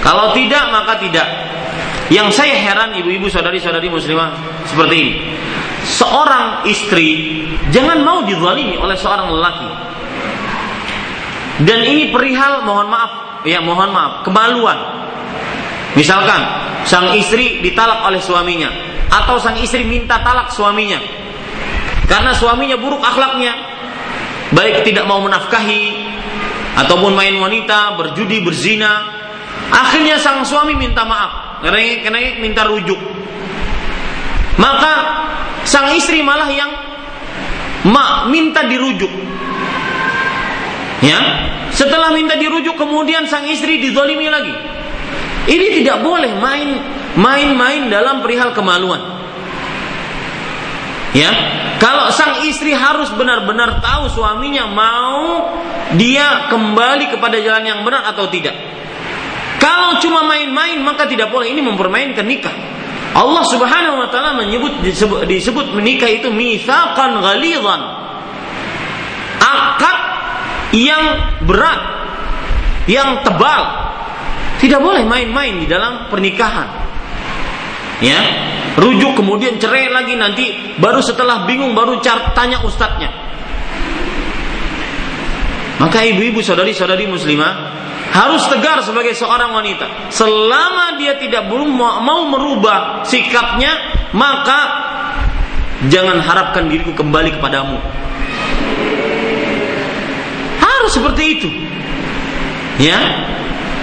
Kalau 0.00 0.32
tidak, 0.32 0.70
maka 0.72 0.96
tidak. 0.98 1.28
Yang 2.06 2.38
saya 2.38 2.54
heran 2.54 2.94
ibu-ibu 2.94 3.26
saudari-saudari 3.26 3.90
muslimah 3.90 4.62
seperti 4.70 4.94
ini. 4.94 5.12
Seorang 5.86 6.66
istri 6.66 7.42
jangan 7.70 8.02
mau 8.02 8.22
dizalimi 8.26 8.78
oleh 8.78 8.94
seorang 8.98 9.30
lelaki. 9.30 9.70
Dan 11.66 11.80
ini 11.88 12.12
perihal 12.12 12.62
mohon 12.66 12.90
maaf, 12.90 13.42
ya 13.48 13.64
mohon 13.64 13.90
maaf, 13.90 14.22
kemaluan. 14.26 14.76
Misalkan 15.96 16.42
sang 16.84 17.16
istri 17.16 17.64
ditalak 17.64 18.04
oleh 18.04 18.20
suaminya 18.20 18.68
atau 19.08 19.40
sang 19.40 19.56
istri 19.56 19.82
minta 19.86 20.20
talak 20.20 20.52
suaminya 20.52 21.00
karena 22.06 22.30
suaminya 22.38 22.78
buruk 22.78 23.02
akhlaknya, 23.02 23.52
baik 24.54 24.86
tidak 24.86 25.10
mau 25.10 25.18
menafkahi 25.26 26.06
ataupun 26.86 27.18
main 27.18 27.34
wanita, 27.34 27.98
berjudi, 27.98 28.46
berzina. 28.46 29.14
Akhirnya 29.74 30.14
sang 30.22 30.46
suami 30.46 30.78
minta 30.78 31.02
maaf, 31.02 31.45
karena, 31.66 31.82
karena 32.06 32.20
minta 32.38 32.62
rujuk. 32.62 33.00
Maka 34.54 34.92
sang 35.66 35.90
istri 35.98 36.22
malah 36.22 36.46
yang 36.46 36.70
mak 37.90 38.30
minta 38.30 38.70
dirujuk. 38.70 39.10
Ya, 41.02 41.18
setelah 41.74 42.14
minta 42.14 42.38
dirujuk 42.38 42.78
kemudian 42.78 43.26
sang 43.26 43.50
istri 43.50 43.82
dizalimi 43.82 44.30
lagi. 44.30 44.54
Ini 45.46 45.82
tidak 45.82 46.06
boleh 46.06 46.38
main 46.38 46.70
main-main 47.18 47.90
dalam 47.90 48.22
perihal 48.22 48.54
kemaluan. 48.54 49.02
Ya, 51.18 51.30
kalau 51.82 52.14
sang 52.14 52.46
istri 52.46 52.72
harus 52.76 53.10
benar-benar 53.10 53.82
tahu 53.82 54.06
suaminya 54.14 54.70
mau 54.70 55.50
dia 55.98 56.46
kembali 56.46 57.10
kepada 57.10 57.42
jalan 57.42 57.64
yang 57.66 57.80
benar 57.82 58.06
atau 58.06 58.30
tidak. 58.30 58.54
Kalau 59.56 59.98
cuma 60.02 60.26
main-main 60.28 60.80
maka 60.84 61.08
tidak 61.08 61.32
boleh 61.32 61.52
ini 61.52 61.64
mempermainkan 61.64 62.26
nikah. 62.26 62.52
Allah 63.16 63.44
Subhanahu 63.48 63.96
wa 64.04 64.08
taala 64.12 64.36
menyebut 64.36 64.84
disebut, 64.84 65.24
disebut 65.24 65.72
menikah 65.72 66.10
itu 66.10 66.28
mitsaqan 66.28 67.16
ghalidhan. 67.24 67.80
Akad 69.40 69.98
yang 70.76 71.04
berat, 71.48 71.80
yang 72.84 73.24
tebal. 73.24 73.88
Tidak 74.56 74.80
boleh 74.80 75.04
main-main 75.04 75.60
di 75.60 75.68
dalam 75.68 76.08
pernikahan. 76.08 76.68
Ya, 78.00 78.20
rujuk 78.76 79.16
kemudian 79.16 79.56
cerai 79.56 79.88
lagi 79.88 80.12
nanti 80.20 80.76
baru 80.76 81.00
setelah 81.00 81.48
bingung 81.48 81.72
baru 81.72 81.96
tanya 82.36 82.60
ustadznya 82.60 83.08
maka 85.80 86.04
ibu-ibu 86.04 86.40
saudari-saudari 86.40 87.08
muslimah 87.08 87.52
harus 88.16 88.48
tegar 88.48 88.80
sebagai 88.80 89.12
seorang 89.12 89.52
wanita. 89.52 90.08
Selama 90.08 90.96
dia 90.96 91.20
tidak 91.20 91.52
mau 91.52 92.24
merubah 92.32 93.04
sikapnya 93.04 93.76
maka 94.16 94.60
jangan 95.92 96.24
harapkan 96.24 96.72
diriku 96.72 96.96
kembali 96.96 97.36
kepadamu. 97.36 97.76
Harus 100.64 100.96
seperti 100.96 101.22
itu. 101.36 101.52
Ya? 102.80 102.96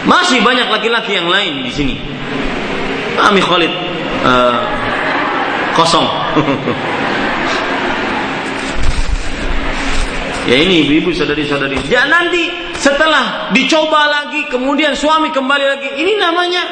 Masih 0.10 0.42
banyak 0.42 0.66
laki-laki 0.68 1.14
yang 1.14 1.30
lain 1.30 1.64
di 1.64 1.72
sini. 1.72 1.96
Ami 3.22 3.40
Khalid. 3.40 3.72
Uh, 4.24 4.56
kosong. 5.78 6.08
ya 10.50 10.56
ini 10.58 10.88
ibu-ibu 10.88 11.14
saudari-saudari. 11.14 11.78
Ya 11.88 12.06
nanti 12.10 12.63
setelah 12.84 13.56
dicoba 13.56 14.12
lagi 14.12 14.44
kemudian 14.52 14.92
suami 14.92 15.32
kembali 15.32 15.66
lagi. 15.72 15.90
Ini 16.04 16.20
namanya 16.20 16.64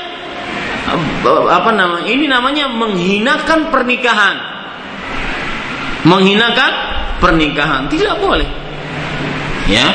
apa 1.47 1.71
namanya? 1.71 2.03
Ini 2.03 2.25
namanya 2.27 2.67
menghinakan 2.67 3.71
pernikahan. 3.71 4.35
Menghinakan 6.03 6.71
pernikahan 7.23 7.87
tidak 7.87 8.19
boleh. 8.19 8.49
Ya, 9.71 9.87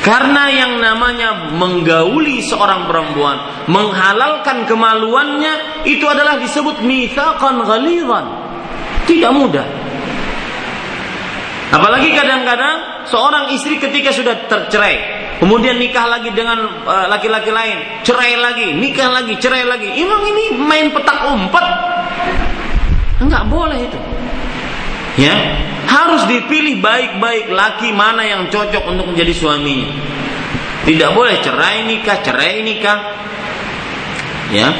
karena 0.00 0.48
yang 0.48 0.80
namanya 0.80 1.52
menggauli 1.52 2.40
seorang 2.40 2.88
perempuan, 2.88 3.68
menghalalkan 3.68 4.64
kemaluannya, 4.64 5.84
itu 5.84 6.08
adalah 6.08 6.40
disebut 6.40 6.80
mitsaqan 6.80 7.60
ghalidhan. 7.60 8.26
Tidak 9.04 9.32
mudah. 9.34 9.66
Apalagi 11.74 12.14
kadang-kadang 12.14 12.91
seorang 13.08 13.50
istri 13.54 13.78
ketika 13.78 14.10
sudah 14.14 14.34
tercerai, 14.46 14.96
kemudian 15.42 15.78
nikah 15.78 16.06
lagi 16.06 16.30
dengan 16.30 16.62
eh, 16.86 17.06
laki-laki 17.10 17.50
uh, 17.50 17.56
lain, 17.56 17.78
cerai 18.06 18.34
lagi, 18.38 18.74
nikah 18.76 19.08
lagi, 19.10 19.34
cerai 19.38 19.64
lagi. 19.66 19.88
Emang 19.98 20.22
ini 20.26 20.44
main 20.58 20.90
petak 20.90 21.18
umpet? 21.30 21.66
Enggak 23.22 23.46
boleh 23.46 23.78
itu. 23.86 24.00
Ya, 25.20 25.36
harus 25.86 26.24
dipilih 26.24 26.80
baik-baik 26.80 27.52
laki 27.52 27.92
mana 27.92 28.24
yang 28.24 28.48
cocok 28.48 28.88
untuk 28.88 29.12
menjadi 29.12 29.32
suaminya. 29.36 29.92
Tidak 30.82 31.10
boleh 31.14 31.38
cerai 31.44 31.86
nikah, 31.86 32.18
cerai 32.24 32.64
nikah. 32.64 32.98
Ya. 34.50 34.72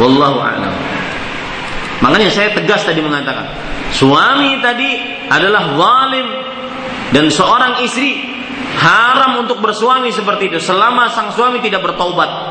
Wallahu 0.00 0.40
a'lam. 0.40 0.72
Makanya 2.02 2.32
saya 2.32 2.50
tegas 2.50 2.82
tadi 2.82 2.98
mengatakan, 2.98 3.46
suami 3.92 4.58
tadi 4.64 4.90
adalah 5.28 5.76
zalim 5.76 6.28
dan 7.12 7.28
seorang 7.28 7.84
istri 7.84 8.16
haram 8.80 9.44
untuk 9.44 9.60
bersuami 9.60 10.08
seperti 10.10 10.48
itu 10.48 10.58
selama 10.58 11.12
sang 11.12 11.30
suami 11.30 11.60
tidak 11.60 11.84
bertaubat. 11.84 12.50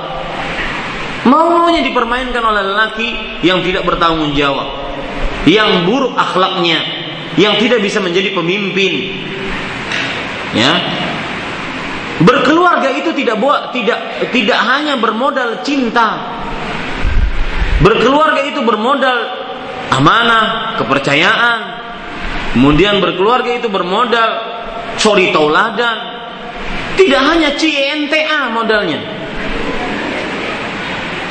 Maunya 1.22 1.86
dipermainkan 1.86 2.42
oleh 2.42 2.64
lelaki 2.66 3.10
yang 3.46 3.62
tidak 3.62 3.86
bertanggung 3.86 4.34
jawab 4.34 4.82
yang 5.50 5.90
buruk 5.90 6.14
akhlaknya, 6.14 6.80
yang 7.38 7.58
tidak 7.58 7.82
bisa 7.82 7.98
menjadi 7.98 8.34
pemimpin. 8.36 8.94
Ya. 10.54 10.74
Berkeluarga 12.22 12.94
itu 12.94 13.18
tidak 13.18 13.42
buat 13.42 13.74
tidak 13.74 14.30
tidak 14.30 14.60
hanya 14.62 15.00
bermodal 15.02 15.66
cinta. 15.66 16.38
Berkeluarga 17.82 18.46
itu 18.46 18.62
bermodal 18.62 19.41
amanah, 19.92 20.80
kepercayaan. 20.80 21.60
Kemudian 22.56 23.00
berkeluarga 23.00 23.52
itu 23.56 23.68
bermodal 23.72 24.30
sorry 25.00 25.32
tauladan. 25.32 26.20
Tidak 26.96 27.22
hanya 27.22 27.56
CNTA 27.56 28.52
modalnya. 28.52 29.00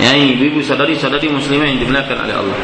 Ya 0.01 0.17
ibu-ibu 0.17 0.65
saudari-saudari 0.65 1.29
muslimah 1.29 1.69
yang 1.69 1.79
dimuliakan 1.85 2.17
oleh 2.25 2.35
Allah. 2.41 2.59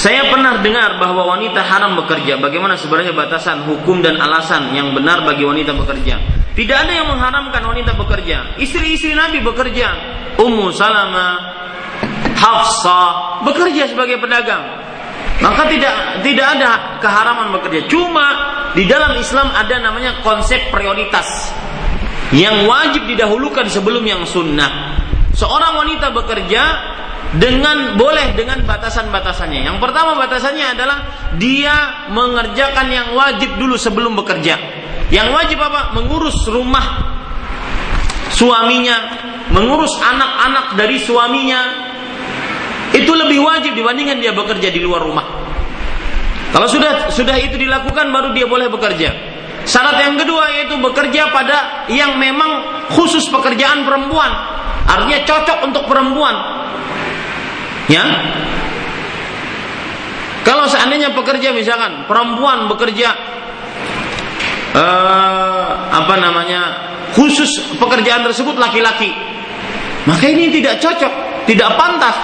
Saya 0.00 0.26
pernah 0.32 0.58
dengar 0.64 0.96
bahwa 0.96 1.36
wanita 1.36 1.60
haram 1.62 1.94
bekerja. 2.00 2.40
Bagaimana 2.40 2.74
sebenarnya 2.74 3.12
batasan 3.12 3.68
hukum 3.68 4.00
dan 4.00 4.16
alasan 4.18 4.72
yang 4.72 4.90
benar 4.96 5.22
bagi 5.22 5.44
wanita 5.44 5.76
bekerja? 5.76 6.16
Tidak 6.56 6.76
ada 6.76 6.90
yang 6.90 7.06
mengharamkan 7.06 7.62
wanita 7.62 7.94
bekerja. 7.94 8.56
Istri-istri 8.58 9.14
Nabi 9.14 9.44
bekerja. 9.44 9.88
Ummu 10.40 10.72
Salama, 10.72 11.38
Hafsah 12.42 13.46
bekerja 13.46 13.86
sebagai 13.86 14.18
pedagang. 14.18 14.82
Maka 15.38 15.70
tidak 15.70 16.22
tidak 16.26 16.46
ada 16.58 16.70
keharaman 16.98 17.54
bekerja. 17.54 17.86
Cuma 17.86 18.26
di 18.74 18.86
dalam 18.86 19.14
Islam 19.14 19.50
ada 19.54 19.78
namanya 19.78 20.22
konsep 20.26 20.70
prioritas 20.74 21.54
yang 22.34 22.66
wajib 22.66 23.06
didahulukan 23.06 23.70
sebelum 23.70 24.02
yang 24.02 24.22
sunnah. 24.26 24.98
Seorang 25.32 25.78
wanita 25.78 26.10
bekerja 26.10 26.62
dengan 27.36 27.96
boleh 27.96 28.36
dengan 28.36 28.60
batasan-batasannya. 28.68 29.64
Yang 29.64 29.78
pertama 29.80 30.18
batasannya 30.20 30.76
adalah 30.76 30.98
dia 31.40 32.08
mengerjakan 32.12 32.86
yang 32.92 33.08
wajib 33.16 33.56
dulu 33.56 33.80
sebelum 33.80 34.12
bekerja. 34.20 34.60
Yang 35.08 35.28
wajib 35.32 35.58
apa? 35.60 35.96
Mengurus 35.96 36.44
rumah 36.48 37.12
suaminya, 38.32 38.96
mengurus 39.52 39.96
anak-anak 40.00 40.76
dari 40.76 40.96
suaminya. 41.00 41.60
Itu 42.92 43.12
lebih 43.16 43.40
wajib 43.40 43.72
dibandingkan 43.72 44.20
dia 44.20 44.32
bekerja 44.36 44.68
di 44.68 44.80
luar 44.80 45.00
rumah. 45.04 45.26
Kalau 46.52 46.68
sudah 46.68 47.08
sudah 47.08 47.36
itu 47.40 47.56
dilakukan 47.56 48.12
baru 48.12 48.36
dia 48.36 48.44
boleh 48.44 48.68
bekerja. 48.68 49.32
Syarat 49.64 49.96
yang 50.04 50.20
kedua 50.20 50.52
yaitu 50.52 50.76
bekerja 50.76 51.32
pada 51.32 51.88
yang 51.88 52.20
memang 52.20 52.84
khusus 52.92 53.24
pekerjaan 53.32 53.88
perempuan. 53.88 54.28
Artinya 54.82 55.24
cocok 55.24 55.58
untuk 55.70 55.86
perempuan 55.86 56.62
Ya. 57.90 58.04
Kalau 60.42 60.66
seandainya 60.66 61.14
pekerja 61.14 61.54
misalkan 61.54 62.06
perempuan 62.06 62.66
bekerja 62.70 63.14
uh, 64.74 65.70
apa 65.90 66.14
namanya 66.18 66.60
khusus 67.14 67.76
pekerjaan 67.78 68.26
tersebut 68.26 68.58
laki-laki, 68.58 69.12
maka 70.08 70.24
ini 70.24 70.50
tidak 70.50 70.82
cocok, 70.82 71.12
tidak 71.46 71.70
pantas 71.78 72.16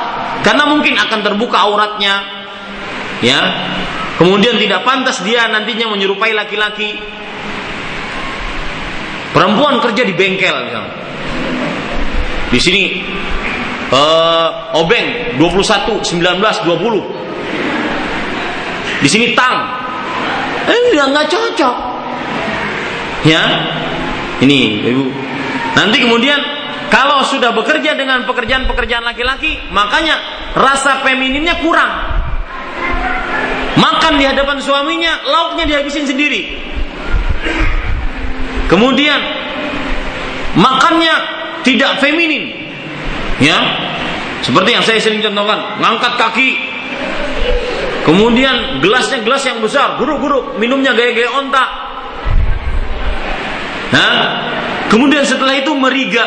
karena 0.42 0.66
mungkin 0.70 0.98
akan 0.98 1.20
terbuka 1.24 1.58
auratnya, 1.58 2.14
ya. 3.24 3.40
Kemudian 4.18 4.58
tidak 4.58 4.82
pantas 4.82 5.22
dia 5.22 5.46
nantinya 5.46 5.94
menyerupai 5.94 6.34
laki-laki. 6.34 6.98
Perempuan 9.30 9.78
kerja 9.78 10.02
di 10.02 10.10
bengkel 10.18 10.66
misalnya. 10.66 10.98
Di 12.50 12.58
sini 12.58 12.82
uh, 13.92 14.72
obeng 14.76 15.38
21 15.38 16.02
19 16.02 16.42
20 16.42 18.98
di 18.98 19.08
sini 19.08 19.30
tang 19.32 19.56
eh 20.68 20.80
nggak 20.98 21.30
cocok 21.30 21.76
ya 23.24 23.40
ini 24.42 24.84
ibu 24.84 25.06
nanti 25.78 25.96
kemudian 26.02 26.57
kalau 26.88 27.24
sudah 27.24 27.52
bekerja 27.52 27.94
dengan 27.94 28.24
pekerjaan-pekerjaan 28.24 29.04
laki-laki 29.04 29.60
makanya 29.72 30.16
rasa 30.56 31.04
femininnya 31.04 31.60
kurang. 31.60 31.92
Makan 33.78 34.18
di 34.18 34.24
hadapan 34.26 34.58
suaminya 34.58 35.22
lauknya 35.22 35.64
dihabisin 35.68 36.08
sendiri. 36.08 36.58
Kemudian 38.66 39.20
makannya 40.58 41.14
tidak 41.62 42.02
feminin. 42.02 42.68
Ya, 43.38 43.54
seperti 44.42 44.74
yang 44.74 44.82
saya 44.82 44.98
sering 44.98 45.22
contohkan, 45.22 45.78
ngangkat 45.78 46.12
kaki, 46.18 46.58
kemudian 48.02 48.82
gelasnya 48.82 49.22
gelas 49.22 49.46
yang 49.46 49.62
besar, 49.62 49.94
guru-guru 49.94 50.58
minumnya 50.58 50.90
gaya-gaya 50.90 51.30
onta. 51.38 51.64
Nah, 53.94 54.12
kemudian 54.88 55.24
setelah 55.24 55.54
itu 55.56 55.72
meriga. 55.76 56.24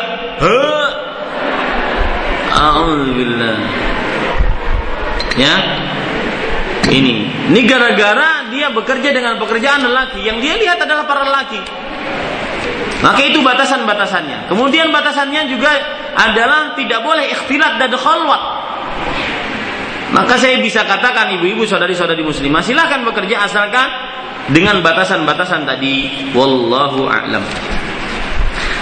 Alhamdulillah. 2.52 3.56
Ya, 5.38 5.54
ini. 6.92 7.30
Ini 7.52 7.60
gara-gara 7.64 8.52
dia 8.52 8.68
bekerja 8.68 9.10
dengan 9.16 9.40
pekerjaan 9.40 9.80
lelaki. 9.86 10.20
Yang 10.24 10.38
dia 10.44 10.54
lihat 10.60 10.78
adalah 10.82 11.04
para 11.08 11.24
lelaki. 11.24 11.60
Maka 13.02 13.20
itu 13.26 13.42
batasan-batasannya. 13.42 14.46
Kemudian 14.46 14.94
batasannya 14.94 15.50
juga 15.50 15.74
adalah 16.14 16.78
tidak 16.78 17.02
boleh 17.02 17.34
ikhtilat 17.34 17.82
dan 17.82 17.90
khalwat. 17.98 18.42
Maka 20.12 20.36
saya 20.36 20.60
bisa 20.60 20.84
katakan 20.84 21.32
ibu-ibu 21.40 21.64
saudari-saudari 21.64 22.20
muslimah 22.20 22.60
silahkan 22.60 23.00
bekerja 23.02 23.48
asalkan 23.48 23.88
dengan 24.52 24.84
batasan-batasan 24.84 25.64
tadi. 25.64 26.30
Wallahu 26.36 27.08
a'lam. 27.08 27.42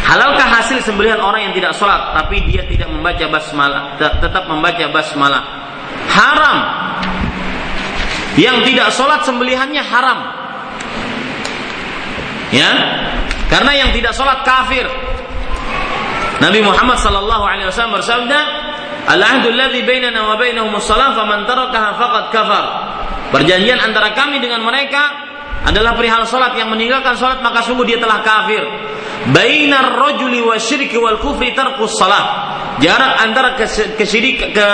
Halalkah 0.06 0.48
hasil 0.48 0.82
sembelihan 0.82 1.20
orang 1.22 1.50
yang 1.50 1.54
tidak 1.54 1.72
sholat 1.76 2.16
tapi 2.16 2.42
dia 2.48 2.66
tidak 2.66 2.90
membaca 2.90 3.24
basmalah, 3.30 3.82
tetap 3.98 4.44
membaca 4.50 4.84
basmalah? 4.90 5.42
Haram. 6.10 6.58
Yang 8.34 8.56
tidak 8.72 8.88
sholat 8.94 9.20
sembelihannya 9.26 9.82
haram. 9.84 10.18
Ya, 12.50 12.70
karena 13.46 13.72
yang 13.78 13.90
tidak 13.94 14.10
sholat 14.14 14.42
kafir. 14.42 14.86
Nabi 16.42 16.64
Muhammad 16.64 16.98
sallallahu 16.98 17.44
alaihi 17.46 17.68
wasallam 17.70 18.00
bersabda, 18.00 18.38
"Al-ahdu 19.06 19.54
alladhi 19.54 19.86
bainana 19.86 20.24
wa 20.24 20.34
bainahum 20.34 20.72
as-salah 20.74 21.14
faman 21.14 21.46
tarakaha 21.46 22.32
kafar." 22.32 22.64
Perjanjian 23.30 23.78
antara 23.78 24.10
kami 24.16 24.42
dengan 24.42 24.66
mereka 24.66 25.29
adalah 25.60 25.92
perihal 25.92 26.24
salat 26.24 26.56
yang 26.56 26.72
meninggalkan 26.72 27.16
salat 27.20 27.44
maka 27.44 27.60
sungguh 27.64 27.84
dia 27.84 27.98
telah 28.00 28.24
kafir. 28.24 28.62
Bainar 29.30 30.00
rajuli 30.00 30.40
wa 30.40 30.56
syirki 30.56 30.96
wal 30.96 31.20
kufri 31.20 31.52
tarkus 31.52 31.96
salah. 32.00 32.56
Jarak 32.80 33.20
antara 33.20 33.60
kesyirik 33.96 34.56
ke, 34.56 34.68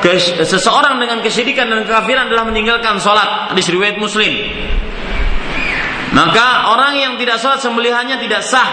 ke 0.00 0.10
seseorang 0.48 0.96
dengan 0.96 1.20
kesyirikan 1.20 1.68
dan 1.68 1.84
kekafiran 1.84 2.32
adalah 2.32 2.48
meninggalkan 2.48 2.96
salat. 2.96 3.52
Hadis 3.52 3.68
riwayat 3.68 4.00
Muslim. 4.00 4.32
Maka 6.16 6.72
orang 6.72 6.96
yang 6.96 7.12
tidak 7.20 7.36
sholat 7.36 7.60
sembelihannya 7.60 8.16
tidak 8.16 8.40
sah. 8.40 8.68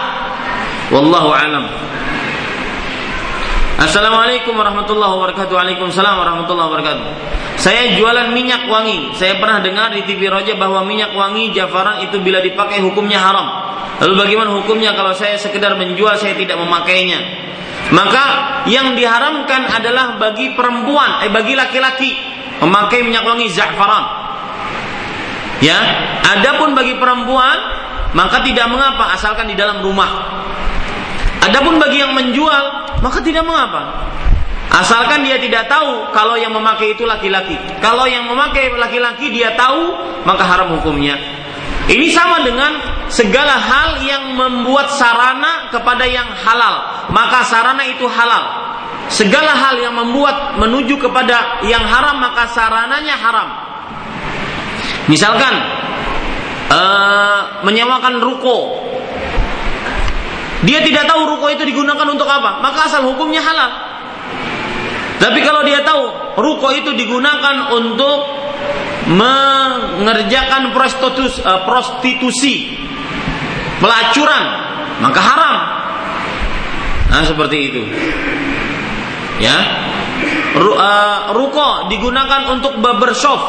Wallahu 0.88 1.28
alam. 1.28 1.68
Assalamualaikum 3.74 4.54
warahmatullahi 4.54 5.12
wabarakatuh. 5.18 5.50
Waalaikumsalam 5.50 6.14
warahmatullahi 6.22 6.68
wabarakatuh. 6.70 7.06
Saya 7.58 7.98
jualan 7.98 8.30
minyak 8.30 8.70
wangi. 8.70 9.10
Saya 9.18 9.42
pernah 9.42 9.58
dengar 9.58 9.90
di 9.90 10.06
TV 10.06 10.30
Roja 10.30 10.54
bahwa 10.54 10.86
minyak 10.86 11.10
wangi 11.10 11.50
jafaran 11.50 12.06
itu 12.06 12.22
bila 12.22 12.38
dipakai 12.38 12.78
hukumnya 12.78 13.18
haram. 13.18 13.46
Lalu 13.98 14.14
bagaimana 14.14 14.54
hukumnya 14.62 14.94
kalau 14.94 15.10
saya 15.10 15.34
sekedar 15.42 15.74
menjual 15.74 16.14
saya 16.14 16.38
tidak 16.38 16.54
memakainya? 16.54 17.18
Maka 17.90 18.24
yang 18.70 18.94
diharamkan 18.94 19.66
adalah 19.66 20.22
bagi 20.22 20.54
perempuan, 20.54 21.26
eh 21.26 21.30
bagi 21.34 21.58
laki-laki 21.58 22.14
memakai 22.62 23.02
minyak 23.02 23.26
wangi 23.26 23.50
zafaran. 23.50 24.06
Ya, 25.58 25.78
adapun 26.38 26.78
bagi 26.78 26.94
perempuan 26.94 27.58
maka 28.14 28.46
tidak 28.46 28.70
mengapa 28.70 29.18
asalkan 29.18 29.50
di 29.50 29.58
dalam 29.58 29.82
rumah. 29.82 30.30
Adapun 31.44 31.76
bagi 31.76 32.00
yang 32.00 32.16
menjual 32.16 32.64
maka 33.04 33.20
tidak 33.20 33.44
mengapa. 33.44 34.08
Asalkan 34.74 35.22
dia 35.22 35.38
tidak 35.38 35.70
tahu 35.70 36.10
kalau 36.10 36.34
yang 36.34 36.50
memakai 36.50 36.96
itu 36.96 37.06
laki-laki. 37.06 37.54
Kalau 37.78 38.08
yang 38.08 38.26
memakai 38.26 38.74
laki-laki 38.74 39.30
dia 39.30 39.54
tahu, 39.54 39.94
maka 40.26 40.42
haram 40.42 40.74
hukumnya. 40.80 41.14
Ini 41.84 42.10
sama 42.10 42.40
dengan 42.42 42.80
segala 43.12 43.60
hal 43.60 44.02
yang 44.02 44.34
membuat 44.34 44.88
sarana 44.88 45.68
kepada 45.68 46.08
yang 46.08 46.26
halal, 46.32 47.06
maka 47.12 47.44
sarana 47.44 47.84
itu 47.86 48.08
halal. 48.08 48.64
Segala 49.12 49.52
hal 49.52 49.76
yang 49.78 49.94
membuat 49.94 50.56
menuju 50.56 50.96
kepada 50.96 51.60
yang 51.68 51.84
haram, 51.84 52.18
maka 52.18 52.48
sarananya 52.50 53.14
haram. 53.20 53.48
Misalkan 55.12 55.54
uh, 56.72 57.62
menyewakan 57.68 58.18
ruko, 58.24 58.83
dia 60.64 60.80
tidak 60.80 61.04
tahu 61.04 61.28
ruko 61.28 61.52
itu 61.52 61.62
digunakan 61.68 62.08
untuk 62.08 62.24
apa, 62.24 62.64
maka 62.64 62.88
asal 62.88 63.04
hukumnya 63.04 63.44
halal. 63.44 63.70
Tapi 65.20 65.40
kalau 65.44 65.62
dia 65.62 65.84
tahu 65.84 66.02
ruko 66.40 66.72
itu 66.72 66.96
digunakan 66.96 67.72
untuk 67.72 68.18
mengerjakan 69.04 70.72
prostitusi, 70.72 71.44
uh, 71.44 71.68
prostitusi 71.68 72.80
pelacuran, 73.78 74.44
maka 75.04 75.20
haram. 75.20 75.56
Nah, 77.12 77.22
seperti 77.28 77.56
itu. 77.70 77.82
Ya. 79.38 79.56
Uh, 80.54 81.34
ruko 81.34 81.90
digunakan 81.92 82.48
untuk 82.56 82.80
barbershop, 82.80 83.40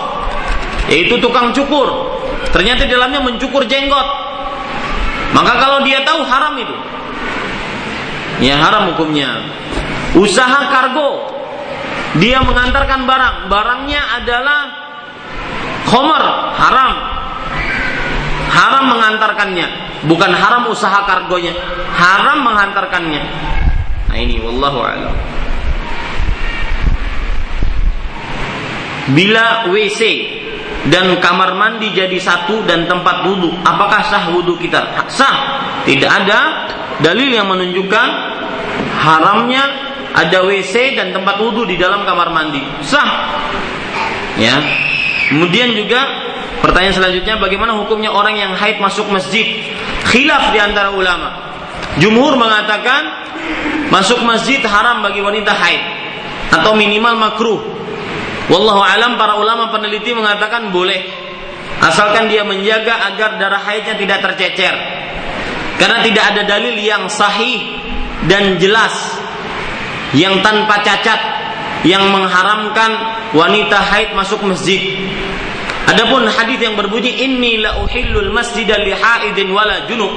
yaitu 0.91 1.15
tukang 1.23 1.55
cukur. 1.55 1.87
Ternyata 2.51 2.87
di 2.87 2.91
dalamnya 2.91 3.23
mencukur 3.23 3.63
jenggot. 3.67 4.07
Maka 5.31 5.53
kalau 5.59 5.83
dia 5.83 6.03
tahu 6.03 6.23
haram 6.23 6.55
itu. 6.55 6.75
Ya 8.43 8.59
haram 8.59 8.91
hukumnya. 8.91 9.47
Usaha 10.15 10.71
kargo 10.71 11.35
dia 12.15 12.39
mengantarkan 12.39 13.03
barang, 13.03 13.35
barangnya 13.51 14.01
adalah 14.23 14.61
khomer, 15.87 16.23
haram. 16.55 16.93
Haram 18.55 18.85
mengantarkannya, 18.87 19.67
bukan 20.07 20.31
haram 20.31 20.63
usaha 20.71 21.03
kargonya, 21.03 21.51
haram 21.91 22.39
mengantarkannya. 22.39 23.23
Nah 24.07 24.15
ini 24.15 24.39
wallahu 24.39 24.79
a'lam. 24.79 25.15
Bila 29.11 29.67
WC 29.67 30.01
dan 30.87 31.19
kamar 31.19 31.51
mandi 31.59 31.91
jadi 31.91 32.15
satu 32.15 32.63
dan 32.63 32.87
tempat 32.87 33.27
wudhu, 33.27 33.51
apakah 33.67 34.01
sah 34.07 34.31
wudhu 34.31 34.55
kita? 34.55 35.03
Sah. 35.11 35.59
Tidak 35.85 36.09
ada 36.09 36.39
dalil 37.03 37.29
yang 37.31 37.47
menunjukkan 37.49 38.07
haramnya 39.01 39.63
ada 40.15 40.47
WC 40.47 40.95
dan 40.95 41.11
tempat 41.11 41.35
wudhu 41.43 41.67
di 41.67 41.75
dalam 41.75 42.07
kamar 42.07 42.31
mandi. 42.31 42.63
Sah. 42.79 43.35
Ya. 44.39 44.55
Kemudian 45.31 45.75
juga 45.75 46.05
pertanyaan 46.63 46.95
selanjutnya 46.95 47.35
bagaimana 47.41 47.75
hukumnya 47.75 48.13
orang 48.13 48.37
yang 48.39 48.51
haid 48.55 48.79
masuk 48.79 49.09
masjid? 49.11 49.43
Khilaf 50.07 50.55
di 50.55 50.59
antara 50.61 50.95
ulama. 50.95 51.55
Jumhur 51.99 52.39
mengatakan 52.39 53.25
masuk 53.91 54.23
masjid 54.23 54.61
haram 54.63 55.03
bagi 55.03 55.19
wanita 55.19 55.51
haid 55.51 55.83
atau 56.53 56.77
minimal 56.77 57.15
makruh. 57.19 57.59
Wallahu 58.45 58.81
alam 58.85 59.17
para 59.17 59.41
ulama 59.41 59.73
peneliti 59.73 60.13
mengatakan 60.13 60.69
boleh 60.69 61.01
asalkan 61.81 62.29
dia 62.29 62.45
menjaga 62.45 63.09
agar 63.11 63.41
darah 63.41 63.61
haidnya 63.65 63.97
tidak 63.97 64.21
tercecer. 64.21 64.75
Karena 65.75 65.99
tidak 66.03 66.23
ada 66.35 66.41
dalil 66.47 66.75
yang 66.79 67.11
sahih 67.11 67.59
dan 68.31 68.55
jelas 68.57 69.19
yang 70.15 70.39
tanpa 70.39 70.79
cacat 70.79 71.19
yang 71.83 72.07
mengharamkan 72.09 72.91
wanita 73.35 73.77
haid 73.77 74.15
masuk 74.15 74.41
masjid. 74.47 74.81
Adapun 75.85 76.25
hadis 76.25 76.57
yang 76.57 76.73
berbunyi 76.73 77.13
inni 77.21 77.61
la 77.61 77.77
uhillul 77.77 78.33
masjid 78.33 78.65
li 78.65 78.95
haidin 78.95 79.53
wala 79.53 79.85
junub. 79.85 80.09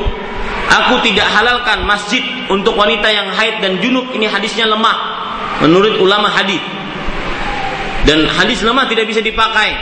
Aku 0.68 1.00
tidak 1.04 1.28
halalkan 1.28 1.84
masjid 1.84 2.24
untuk 2.48 2.76
wanita 2.76 3.08
yang 3.08 3.28
haid 3.34 3.60
dan 3.60 3.76
junub. 3.82 4.08
Ini 4.14 4.30
hadisnya 4.32 4.64
lemah 4.64 4.96
menurut 5.60 6.00
ulama 6.00 6.32
hadis. 6.32 6.60
Dan 8.08 8.24
hadis 8.24 8.64
lemah 8.64 8.88
tidak 8.88 9.04
bisa 9.04 9.20
dipakai. 9.20 9.76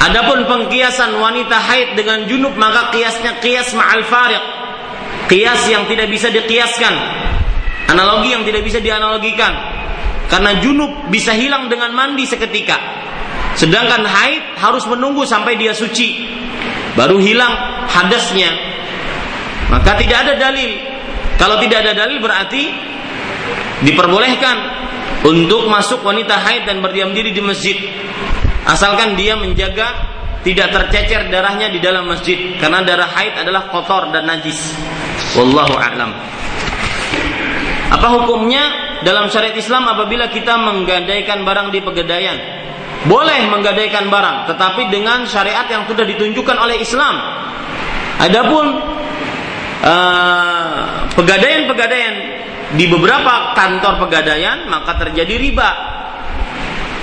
Adapun 0.00 0.44
pengkiasan 0.44 1.16
wanita 1.16 1.54
haid 1.54 1.94
dengan 1.94 2.26
junub 2.26 2.58
maka 2.58 2.90
kiasnya 2.90 3.38
kias 3.38 3.72
ma'al 3.72 4.02
fariq. 4.04 4.44
Kias 5.30 5.64
yang 5.70 5.88
tidak 5.88 6.12
bisa 6.12 6.28
dikiaskan 6.28 7.24
Analogi 7.84 8.32
yang 8.32 8.44
tidak 8.46 8.64
bisa 8.64 8.80
dianalogikan. 8.80 9.52
Karena 10.32 10.56
junub 10.64 11.12
bisa 11.12 11.36
hilang 11.36 11.68
dengan 11.68 11.92
mandi 11.92 12.24
seketika. 12.24 12.80
Sedangkan 13.54 14.02
haid 14.02 14.56
harus 14.58 14.88
menunggu 14.88 15.28
sampai 15.28 15.60
dia 15.60 15.76
suci. 15.76 16.26
Baru 16.96 17.20
hilang 17.20 17.52
hadasnya. 17.86 18.50
Maka 19.68 20.00
tidak 20.00 20.26
ada 20.26 20.34
dalil. 20.40 20.70
Kalau 21.36 21.60
tidak 21.60 21.84
ada 21.84 21.92
dalil 21.92 22.18
berarti 22.22 22.72
diperbolehkan 23.84 24.56
untuk 25.28 25.68
masuk 25.68 26.00
wanita 26.00 26.40
haid 26.40 26.64
dan 26.64 26.80
berdiam 26.80 27.12
diri 27.12 27.30
di 27.36 27.42
masjid. 27.44 27.76
Asalkan 28.64 29.12
dia 29.16 29.36
menjaga 29.36 29.92
tidak 30.44 30.72
tercecer 30.72 31.32
darahnya 31.32 31.72
di 31.72 31.80
dalam 31.80 32.04
masjid 32.04 32.36
karena 32.60 32.84
darah 32.84 33.08
haid 33.08 33.44
adalah 33.44 33.72
kotor 33.72 34.12
dan 34.12 34.28
najis. 34.28 34.76
Wallahu 35.36 35.76
a'lam. 35.76 36.12
Apa 37.92 38.08
hukumnya 38.20 38.64
dalam 39.04 39.28
syariat 39.32 39.56
Islam 39.56 39.88
apabila 39.88 40.28
kita 40.28 40.56
menggadaikan 40.60 41.44
barang 41.44 41.68
di 41.72 41.80
pegadaian? 41.80 42.36
Boleh 43.04 43.52
menggadaikan 43.52 44.08
barang, 44.08 44.48
tetapi 44.48 44.88
dengan 44.88 45.28
syariat 45.28 45.68
yang 45.68 45.84
sudah 45.84 46.08
ditunjukkan 46.08 46.56
oleh 46.56 46.80
Islam. 46.80 47.20
Adapun 48.16 48.64
uh, 49.84 51.04
pegadaian-pegadaian 51.12 52.14
di 52.74 52.88
beberapa 52.88 53.52
kantor 53.52 54.08
pegadaian 54.08 54.66
maka 54.72 54.96
terjadi 54.96 55.36
riba. 55.36 55.70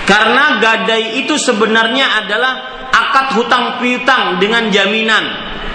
Karena 0.06 0.58
gadai 0.58 1.22
itu 1.22 1.38
sebenarnya 1.38 2.26
adalah 2.26 2.54
akad 2.92 3.38
hutang 3.40 3.80
piutang 3.80 4.42
dengan 4.42 4.68
jaminan. 4.74 5.24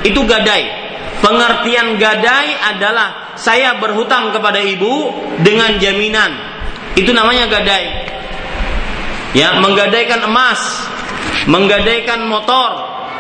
Itu 0.04 0.26
gadai. 0.28 0.86
Pengertian 1.24 1.96
gadai 1.96 2.60
adalah 2.60 3.32
saya 3.38 3.80
berhutang 3.80 4.36
kepada 4.36 4.60
ibu 4.60 5.12
dengan 5.40 5.80
jaminan. 5.80 6.30
Itu 6.96 7.12
namanya 7.12 7.48
gadai. 7.48 7.84
Ya, 9.36 9.60
menggadaikan 9.60 10.24
emas, 10.24 10.60
menggadaikan 11.44 12.24
motor, 12.24 12.70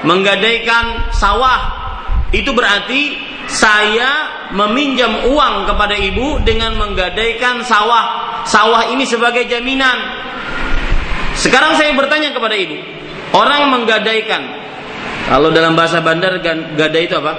menggadaikan 0.04 1.12
sawah. 1.12 1.84
Itu 2.32 2.56
berarti 2.56 3.20
saya 3.46 4.48
meminjam 4.56 5.28
uang 5.28 5.68
kepada 5.68 5.94
ibu 5.94 6.40
dengan 6.42 6.74
menggadaikan 6.80 7.62
sawah. 7.62 8.42
Sawah 8.46 8.88
ini 8.88 9.04
sebagai 9.04 9.44
jaminan. 9.44 10.24
Sekarang 11.36 11.76
saya 11.76 11.92
bertanya 11.92 12.32
kepada 12.32 12.56
ibu, 12.56 12.80
orang 13.36 13.68
menggadaikan 13.72 14.42
kalau 15.26 15.52
dalam 15.52 15.74
bahasa 15.74 16.00
bandar 16.00 16.38
gadai 16.74 17.04
itu 17.06 17.16
apa? 17.18 17.34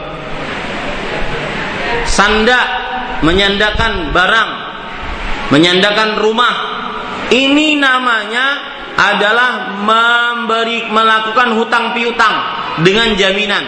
sanda 2.08 2.60
menyandakan 3.22 4.12
barang 4.16 4.50
menyandakan 5.52 6.20
rumah. 6.24 6.56
Ini 7.28 7.76
namanya 7.76 8.46
adalah 8.96 9.84
memberi 9.84 10.88
melakukan 10.88 11.60
hutang 11.60 11.92
piutang 11.92 12.36
dengan 12.88 13.12
jaminan. 13.20 13.64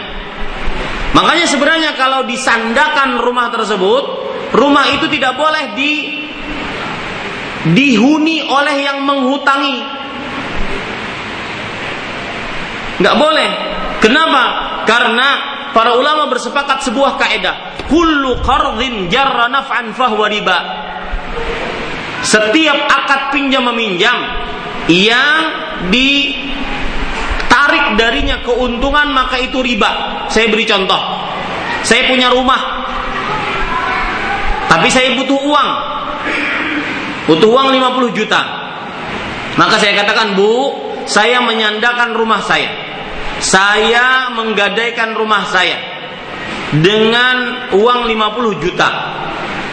Makanya 1.12 1.44
sebenarnya 1.44 1.92
kalau 2.00 2.24
disandakan 2.24 3.20
rumah 3.20 3.52
tersebut 3.52 4.04
rumah 4.56 4.88
itu 4.96 5.06
tidak 5.12 5.36
boleh 5.36 5.76
di 5.76 5.92
dihuni 7.76 8.48
oleh 8.48 8.76
yang 8.80 9.04
menghutangi 9.04 9.99
nggak 13.00 13.16
boleh 13.16 13.50
kenapa 14.04 14.44
karena 14.84 15.28
para 15.72 15.96
ulama 15.96 16.28
bersepakat 16.28 16.84
sebuah 16.84 17.16
kaidah 17.16 17.80
kullu 17.90 18.38
qardhin 18.44 19.10
jarra 19.10 19.50
naf'an 19.50 19.90
fahuwa 19.94 20.30
riba. 20.30 20.58
Setiap 22.20 22.78
akad 22.86 23.32
pinjam 23.32 23.64
meminjam 23.66 24.14
yang 24.86 25.42
ditarik 25.88 26.16
darinya 27.96 28.44
keuntungan 28.46 29.10
maka 29.10 29.40
itu 29.42 29.58
riba. 29.58 30.22
Saya 30.30 30.46
beri 30.52 30.68
contoh. 30.68 31.00
Saya 31.82 32.06
punya 32.06 32.28
rumah. 32.30 32.84
Tapi 34.68 34.86
saya 34.92 35.16
butuh 35.18 35.40
uang. 35.40 35.68
Butuh 37.26 37.48
uang 37.50 37.72
50 37.72 38.12
juta. 38.14 38.40
Maka 39.58 39.82
saya 39.82 39.98
katakan, 39.98 40.38
"Bu, 40.38 40.76
saya 41.08 41.42
menyandakan 41.42 42.14
rumah 42.14 42.38
saya. 42.44 42.89
Saya 43.40 44.30
menggadaikan 44.36 45.16
rumah 45.16 45.48
saya." 45.48 46.00
dengan 46.78 47.66
uang 47.74 48.06
50 48.06 48.62
juta. 48.62 48.88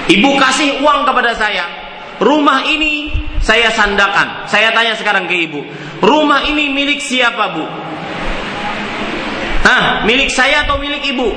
Ibu 0.09 0.29
kasih 0.41 0.81
uang 0.81 1.05
kepada 1.05 1.37
saya. 1.37 1.65
rumah 2.17 2.65
ini 2.65 3.13
saya 3.37 3.69
sandakan. 3.69 4.49
Saya 4.49 4.73
tanya 4.73 4.97
sekarang 4.97 5.29
ke 5.29 5.45
ibu, 5.45 5.61
rumah 6.01 6.41
ini 6.49 6.73
milik 6.73 6.97
siapa 6.97 7.53
bu? 7.53 7.65
Hah, 9.61 10.01
milik 10.01 10.33
saya 10.33 10.65
atau 10.65 10.81
milik 10.81 11.05
ibu? 11.13 11.29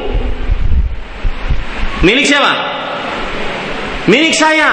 Milik 2.01 2.25
siapa? 2.25 2.53
Milik 4.09 4.33
saya. 4.33 4.73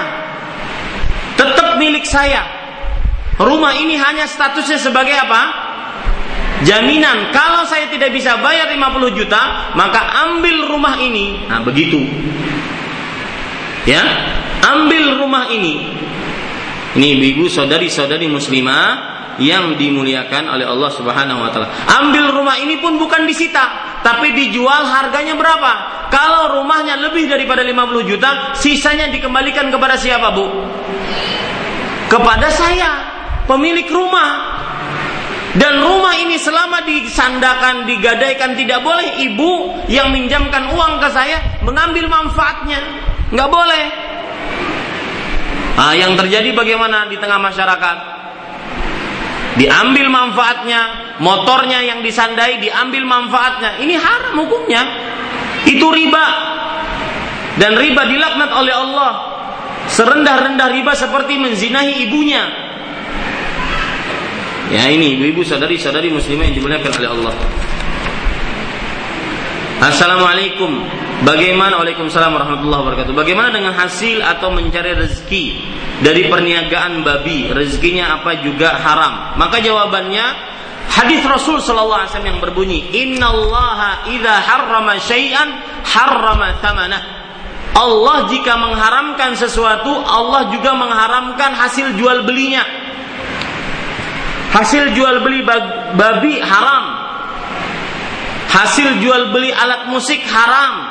Tetap 1.36 1.76
milik 1.76 2.08
saya. 2.08 2.48
Rumah 3.36 3.76
ini 3.76 4.00
hanya 4.00 4.24
statusnya 4.32 4.80
sebagai 4.80 5.14
apa? 5.20 5.67
Jaminan 6.66 7.30
kalau 7.36 7.66
saya 7.68 7.92
tidak 7.92 8.10
bisa 8.16 8.40
bayar 8.42 8.72
50 8.72 9.18
juta 9.18 9.74
maka 9.78 10.26
ambil 10.30 10.70
rumah 10.72 10.98
ini 10.98 11.46
nah 11.46 11.62
begitu 11.62 12.02
ya 13.86 14.02
ambil 14.66 15.22
rumah 15.22 15.52
ini 15.54 15.98
ini 16.98 17.08
ibu-ibu 17.14 17.46
saudari-saudari 17.46 18.26
muslimah 18.26 19.18
yang 19.38 19.78
dimuliakan 19.78 20.50
oleh 20.50 20.66
Allah 20.66 20.90
Subhanahu 20.90 21.40
wa 21.46 21.50
taala. 21.54 21.70
Ambil 22.02 22.34
rumah 22.34 22.58
ini 22.58 22.82
pun 22.82 22.98
bukan 22.98 23.30
disita, 23.30 24.00
tapi 24.02 24.34
dijual 24.34 24.86
harganya 24.86 25.38
berapa? 25.38 25.72
Kalau 26.10 26.62
rumahnya 26.62 26.98
lebih 26.98 27.30
daripada 27.30 27.62
50 27.62 28.10
juta, 28.10 28.30
sisanya 28.58 29.14
dikembalikan 29.14 29.70
kepada 29.70 29.94
siapa, 29.94 30.34
Bu? 30.34 30.46
Kepada 32.10 32.50
saya, 32.50 32.92
pemilik 33.46 33.86
rumah. 33.94 34.58
Dan 35.58 35.82
rumah 35.82 36.14
ini 36.22 36.38
selama 36.38 36.86
disandakan, 36.86 37.90
digadaikan 37.90 38.54
tidak 38.54 38.86
boleh 38.86 39.18
ibu 39.26 39.74
yang 39.90 40.14
minjamkan 40.14 40.70
uang 40.70 41.02
ke 41.02 41.10
saya 41.10 41.42
mengambil 41.66 42.06
manfaatnya. 42.06 42.78
Nggak 43.34 43.50
boleh. 43.50 43.86
Nah, 45.78 45.94
yang 45.98 46.14
terjadi 46.14 46.54
bagaimana 46.54 47.10
di 47.10 47.18
tengah 47.18 47.42
masyarakat? 47.42 47.98
Diambil 49.58 50.14
manfaatnya, 50.14 50.82
motornya 51.18 51.82
yang 51.82 52.06
disandai 52.06 52.62
diambil 52.62 53.02
manfaatnya. 53.10 53.82
Ini 53.82 53.98
haram 53.98 54.38
hukumnya. 54.38 54.82
Itu 55.66 55.90
riba. 55.90 56.26
Dan 57.58 57.74
riba 57.74 58.06
dilaknat 58.06 58.54
oleh 58.54 58.74
Allah. 58.78 59.12
Serendah-rendah 59.90 60.70
riba 60.70 60.94
seperti 60.94 61.42
menzinahi 61.42 62.06
ibunya. 62.06 62.46
Ya 64.68 64.92
ini 64.92 65.16
ibu-ibu 65.16 65.48
sadari-sadari 65.48 66.12
muslimah 66.12 66.52
yang 66.52 66.56
dimuliakan 66.60 66.92
oleh 67.00 67.10
Allah. 67.16 67.36
Assalamualaikum. 69.78 70.72
Bagaimana 71.24 71.80
Waalaikumsalam 71.80 72.36
warahmatullahi 72.36 72.82
wabarakatuh. 72.84 73.14
Bagaimana 73.16 73.50
dengan 73.50 73.74
hasil 73.74 74.22
atau 74.22 74.52
mencari 74.52 74.94
rezeki 74.94 75.46
dari 76.04 76.28
perniagaan 76.28 77.02
babi? 77.02 77.48
Rezekinya 77.50 78.20
apa 78.22 78.44
juga 78.44 78.76
haram? 78.76 79.40
Maka 79.40 79.64
jawabannya 79.64 80.26
hadis 80.92 81.24
Rasul 81.24 81.64
sallallahu 81.64 82.04
alaihi 82.04 82.12
wasallam 82.12 82.32
yang 82.38 82.42
berbunyi, 82.44 82.80
"Innallaha 82.92 84.12
idza 84.12 84.36
harrama 84.36 85.00
syai'an 85.00 85.50
harrama 85.88 86.60
thamanah." 86.60 87.02
Allah 87.78 88.28
jika 88.30 88.58
mengharamkan 88.58 89.38
sesuatu, 89.38 89.90
Allah 90.06 90.50
juga 90.52 90.76
mengharamkan 90.76 91.54
hasil 91.56 91.96
jual 91.96 92.26
belinya. 92.26 92.87
Hasil 94.48 94.96
jual 94.96 95.24
beli 95.24 95.44
babi 95.96 96.40
haram. 96.40 96.86
Hasil 98.48 99.04
jual 99.04 99.36
beli 99.36 99.52
alat 99.52 99.92
musik 99.92 100.24
haram. 100.24 100.88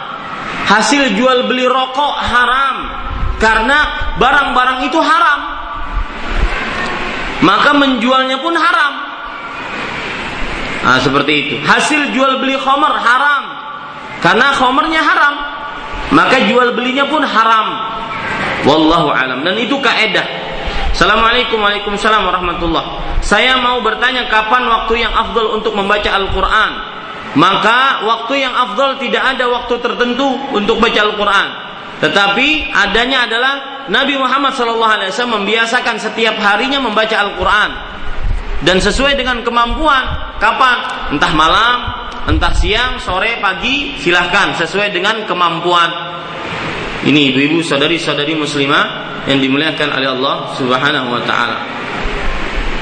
Hasil 0.69 1.17
jual 1.17 1.49
beli 1.49 1.65
rokok 1.65 2.15
haram. 2.21 2.77
Karena 3.41 3.79
barang-barang 4.21 4.79
itu 4.89 4.99
haram. 5.01 5.41
Maka 7.45 7.71
menjualnya 7.77 8.41
pun 8.41 8.57
haram. 8.57 8.93
Nah, 10.87 10.99
seperti 11.03 11.33
itu. 11.35 11.55
Hasil 11.67 12.15
jual 12.15 12.39
beli 12.41 12.57
khomer 12.61 12.95
haram. 12.95 13.45
Karena 14.23 14.55
khomernya 14.57 15.03
haram. 15.03 15.35
Maka 16.15 16.47
jual 16.47 16.73
belinya 16.79 17.05
pun 17.11 17.25
haram. 17.25 17.67
Wallahu 18.65 19.11
alam. 19.11 19.43
Dan 19.43 19.59
itu 19.59 19.77
kaedah 19.83 20.25
Assalamualaikum 20.97 21.61
Waalaikumsalam 21.61 22.25
warahmatullah. 22.25 23.21
Saya 23.21 23.61
mau 23.61 23.85
bertanya 23.85 24.33
kapan 24.33 24.65
waktu 24.65 25.05
yang 25.05 25.13
afdol 25.13 25.53
untuk 25.53 25.77
membaca 25.77 26.09
Al-Quran. 26.09 26.73
Maka 27.37 28.01
waktu 28.01 28.41
yang 28.41 28.57
afdol 28.57 28.97
tidak 28.97 29.37
ada 29.37 29.45
waktu 29.45 29.77
tertentu 29.77 30.25
untuk 30.57 30.81
baca 30.81 30.97
Al-Quran. 30.97 31.49
Tetapi 32.01 32.73
adanya 32.73 33.29
adalah 33.29 33.55
Nabi 33.93 34.17
Muhammad 34.17 34.57
SAW 34.57 35.37
membiasakan 35.37 36.01
setiap 36.01 36.41
harinya 36.41 36.81
membaca 36.81 37.13
Al-Quran. 37.29 37.71
Dan 38.65 38.81
sesuai 38.81 39.21
dengan 39.21 39.45
kemampuan, 39.45 40.33
kapan? 40.41 41.13
Entah 41.13 41.33
malam, 41.37 41.79
entah 42.25 42.57
siang, 42.57 42.97
sore, 43.05 43.37
pagi, 43.45 44.01
silahkan 44.01 44.57
sesuai 44.57 44.97
dengan 44.97 45.29
kemampuan. 45.29 45.93
Ini 47.07 47.21
ibu-ibu, 47.31 47.63
saudari-saudari 47.63 48.35
muslimah 48.35 48.85
yang 49.31 49.39
dimuliakan 49.39 49.95
oleh 49.95 50.11
Allah 50.11 50.51
Subhanahu 50.59 51.15
wa 51.15 51.23
taala. 51.23 51.59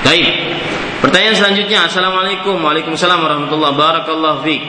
Baik. 0.00 0.56
Pertanyaan 1.04 1.36
selanjutnya, 1.36 1.84
Assalamualaikum 1.84 2.56
Waalaikumsalam 2.56 3.20
warahmatullahi 3.20 4.40
fiik. 4.40 4.62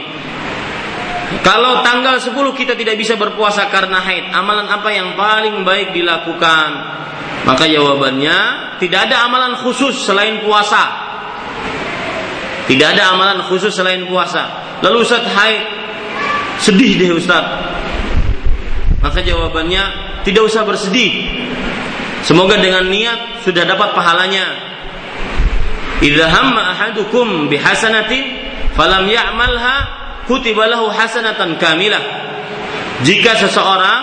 Kalau 1.40 1.80
tanggal 1.82 2.20
10 2.20 2.36
kita 2.52 2.76
tidak 2.76 3.00
bisa 3.00 3.16
berpuasa 3.16 3.72
karena 3.72 4.04
haid, 4.04 4.36
amalan 4.36 4.68
apa 4.68 4.92
yang 4.92 5.16
paling 5.16 5.64
baik 5.64 5.96
dilakukan? 5.96 6.70
Maka 7.48 7.64
jawabannya, 7.72 8.38
tidak 8.84 9.08
ada 9.08 9.24
amalan 9.24 9.56
khusus 9.56 9.96
selain 10.04 10.44
puasa. 10.44 10.84
Tidak 12.68 12.88
ada 12.98 13.16
amalan 13.16 13.40
khusus 13.48 13.72
selain 13.72 14.04
puasa. 14.10 14.76
Lalu 14.84 15.06
Ustaz 15.06 15.24
haid, 15.24 15.64
sedih 16.60 17.00
deh 17.00 17.12
Ustaz. 17.16 17.46
Maka 19.06 19.22
jawabannya, 19.22 19.84
tidak 20.26 20.50
usah 20.50 20.66
bersedih. 20.66 21.30
Semoga 22.26 22.58
dengan 22.58 22.90
niat 22.90 23.46
sudah 23.46 23.62
dapat 23.62 23.94
pahalanya. 23.94 24.46
Idza 26.02 26.26
hamma 26.26 26.74
ahadukum 26.74 27.46
bihasanatin 27.46 28.26
falam 28.74 29.06
ya'malha 29.06 29.76
kutiba 30.26 30.66
lahu 30.66 30.90
hasanatan 30.90 31.62
kamilah. 31.62 32.02
Jika 33.06 33.38
seseorang 33.46 34.02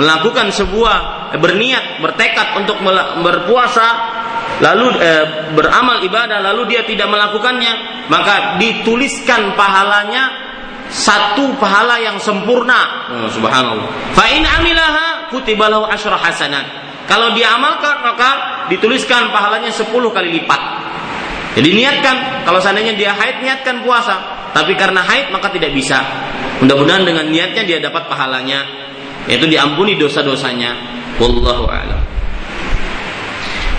melakukan 0.00 0.48
sebuah 0.48 0.96
eh, 1.36 1.40
berniat, 1.44 2.00
bertekad 2.00 2.56
untuk 2.64 2.80
berpuasa 3.20 4.16
lalu 4.64 4.96
eh, 4.96 5.52
beramal 5.52 6.00
ibadah 6.00 6.40
lalu 6.40 6.72
dia 6.72 6.88
tidak 6.88 7.12
melakukannya, 7.12 8.08
maka 8.08 8.56
dituliskan 8.56 9.52
pahalanya 9.52 10.47
satu 10.88 11.52
pahala 11.60 12.00
yang 12.00 12.16
sempurna. 12.16 13.08
Oh, 13.12 13.28
subhanallah. 13.28 13.88
Fa 14.16 14.24
in 14.32 14.44
amilaha 14.44 15.28
kutiba 15.28 15.68
lahu 15.68 15.84
asyra 15.88 16.16
hasanat. 16.16 16.66
Kalau 17.08 17.32
dia 17.32 17.56
amalkan 17.56 18.04
maka 18.04 18.30
dituliskan 18.68 19.32
pahalanya 19.32 19.72
10 19.72 19.88
kali 19.88 20.28
lipat. 20.40 20.60
Jadi 21.56 21.68
niatkan 21.72 22.44
kalau 22.44 22.60
seandainya 22.60 22.92
dia 22.94 23.16
haid 23.16 23.40
niatkan 23.40 23.80
puasa, 23.80 24.48
tapi 24.52 24.76
karena 24.76 25.00
haid 25.00 25.32
maka 25.32 25.48
tidak 25.48 25.72
bisa. 25.72 26.04
Mudah-mudahan 26.60 27.08
dengan 27.08 27.24
niatnya 27.32 27.64
dia 27.64 27.78
dapat 27.80 28.06
pahalanya, 28.06 28.60
yaitu 29.24 29.48
diampuni 29.48 29.96
dosa-dosanya. 29.96 30.76
Wallahu 31.16 31.66
a'lam. 31.66 32.17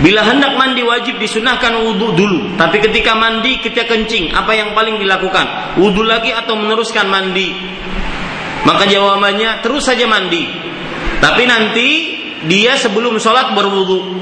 Bila 0.00 0.24
hendak 0.24 0.56
mandi 0.56 0.80
wajib 0.80 1.20
disunahkan 1.20 1.76
wudhu 1.84 2.16
dulu. 2.16 2.56
Tapi 2.56 2.80
ketika 2.80 3.12
mandi 3.12 3.60
kita 3.60 3.84
kencing, 3.84 4.32
apa 4.32 4.56
yang 4.56 4.72
paling 4.72 4.96
dilakukan? 4.96 5.76
Wudhu 5.76 6.00
lagi 6.08 6.32
atau 6.32 6.56
meneruskan 6.56 7.04
mandi? 7.04 7.52
Maka 8.64 8.88
jawabannya 8.88 9.60
terus 9.60 9.84
saja 9.84 10.08
mandi. 10.08 10.48
Tapi 11.20 11.42
nanti 11.44 11.88
dia 12.48 12.80
sebelum 12.80 13.20
sholat 13.20 13.52
berwudu. 13.52 14.16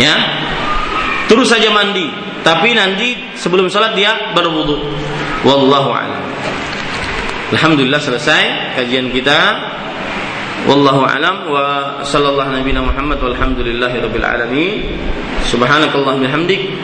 Ya, 0.00 0.16
terus 1.28 1.52
saja 1.52 1.68
mandi. 1.68 2.08
Tapi 2.40 2.72
nanti 2.72 3.36
sebelum 3.36 3.68
sholat 3.68 3.92
dia 3.92 4.32
berwudu. 4.32 4.88
Wallahu 5.44 5.92
a'lam. 5.92 6.24
Alhamdulillah 7.52 8.00
selesai 8.00 8.76
kajian 8.80 9.12
kita. 9.12 9.36
Wallahu 10.68 11.08
a'lam 11.08 11.48
wa 11.48 12.04
sallallahu 12.04 12.52
Muhammad 12.84 13.16
walhamdulillahi 13.16 13.96
rabbil 14.04 14.26
alamin. 14.26 14.74
Subhanakallah 15.48 16.20
bihamdik 16.20 16.76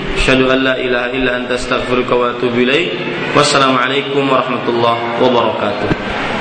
an 0.49 0.65
la 0.65 0.75
ilaha 0.81 1.13
illa 1.13 1.37
anta 1.37 1.61
astaghfiruka 1.61 2.17
wa 2.17 2.33
atubu 2.33 2.65
ilaik. 2.65 2.97
Wassalamualaikum 3.37 4.25
warahmatullahi 4.33 5.21
wabarakatuh. 5.21 6.36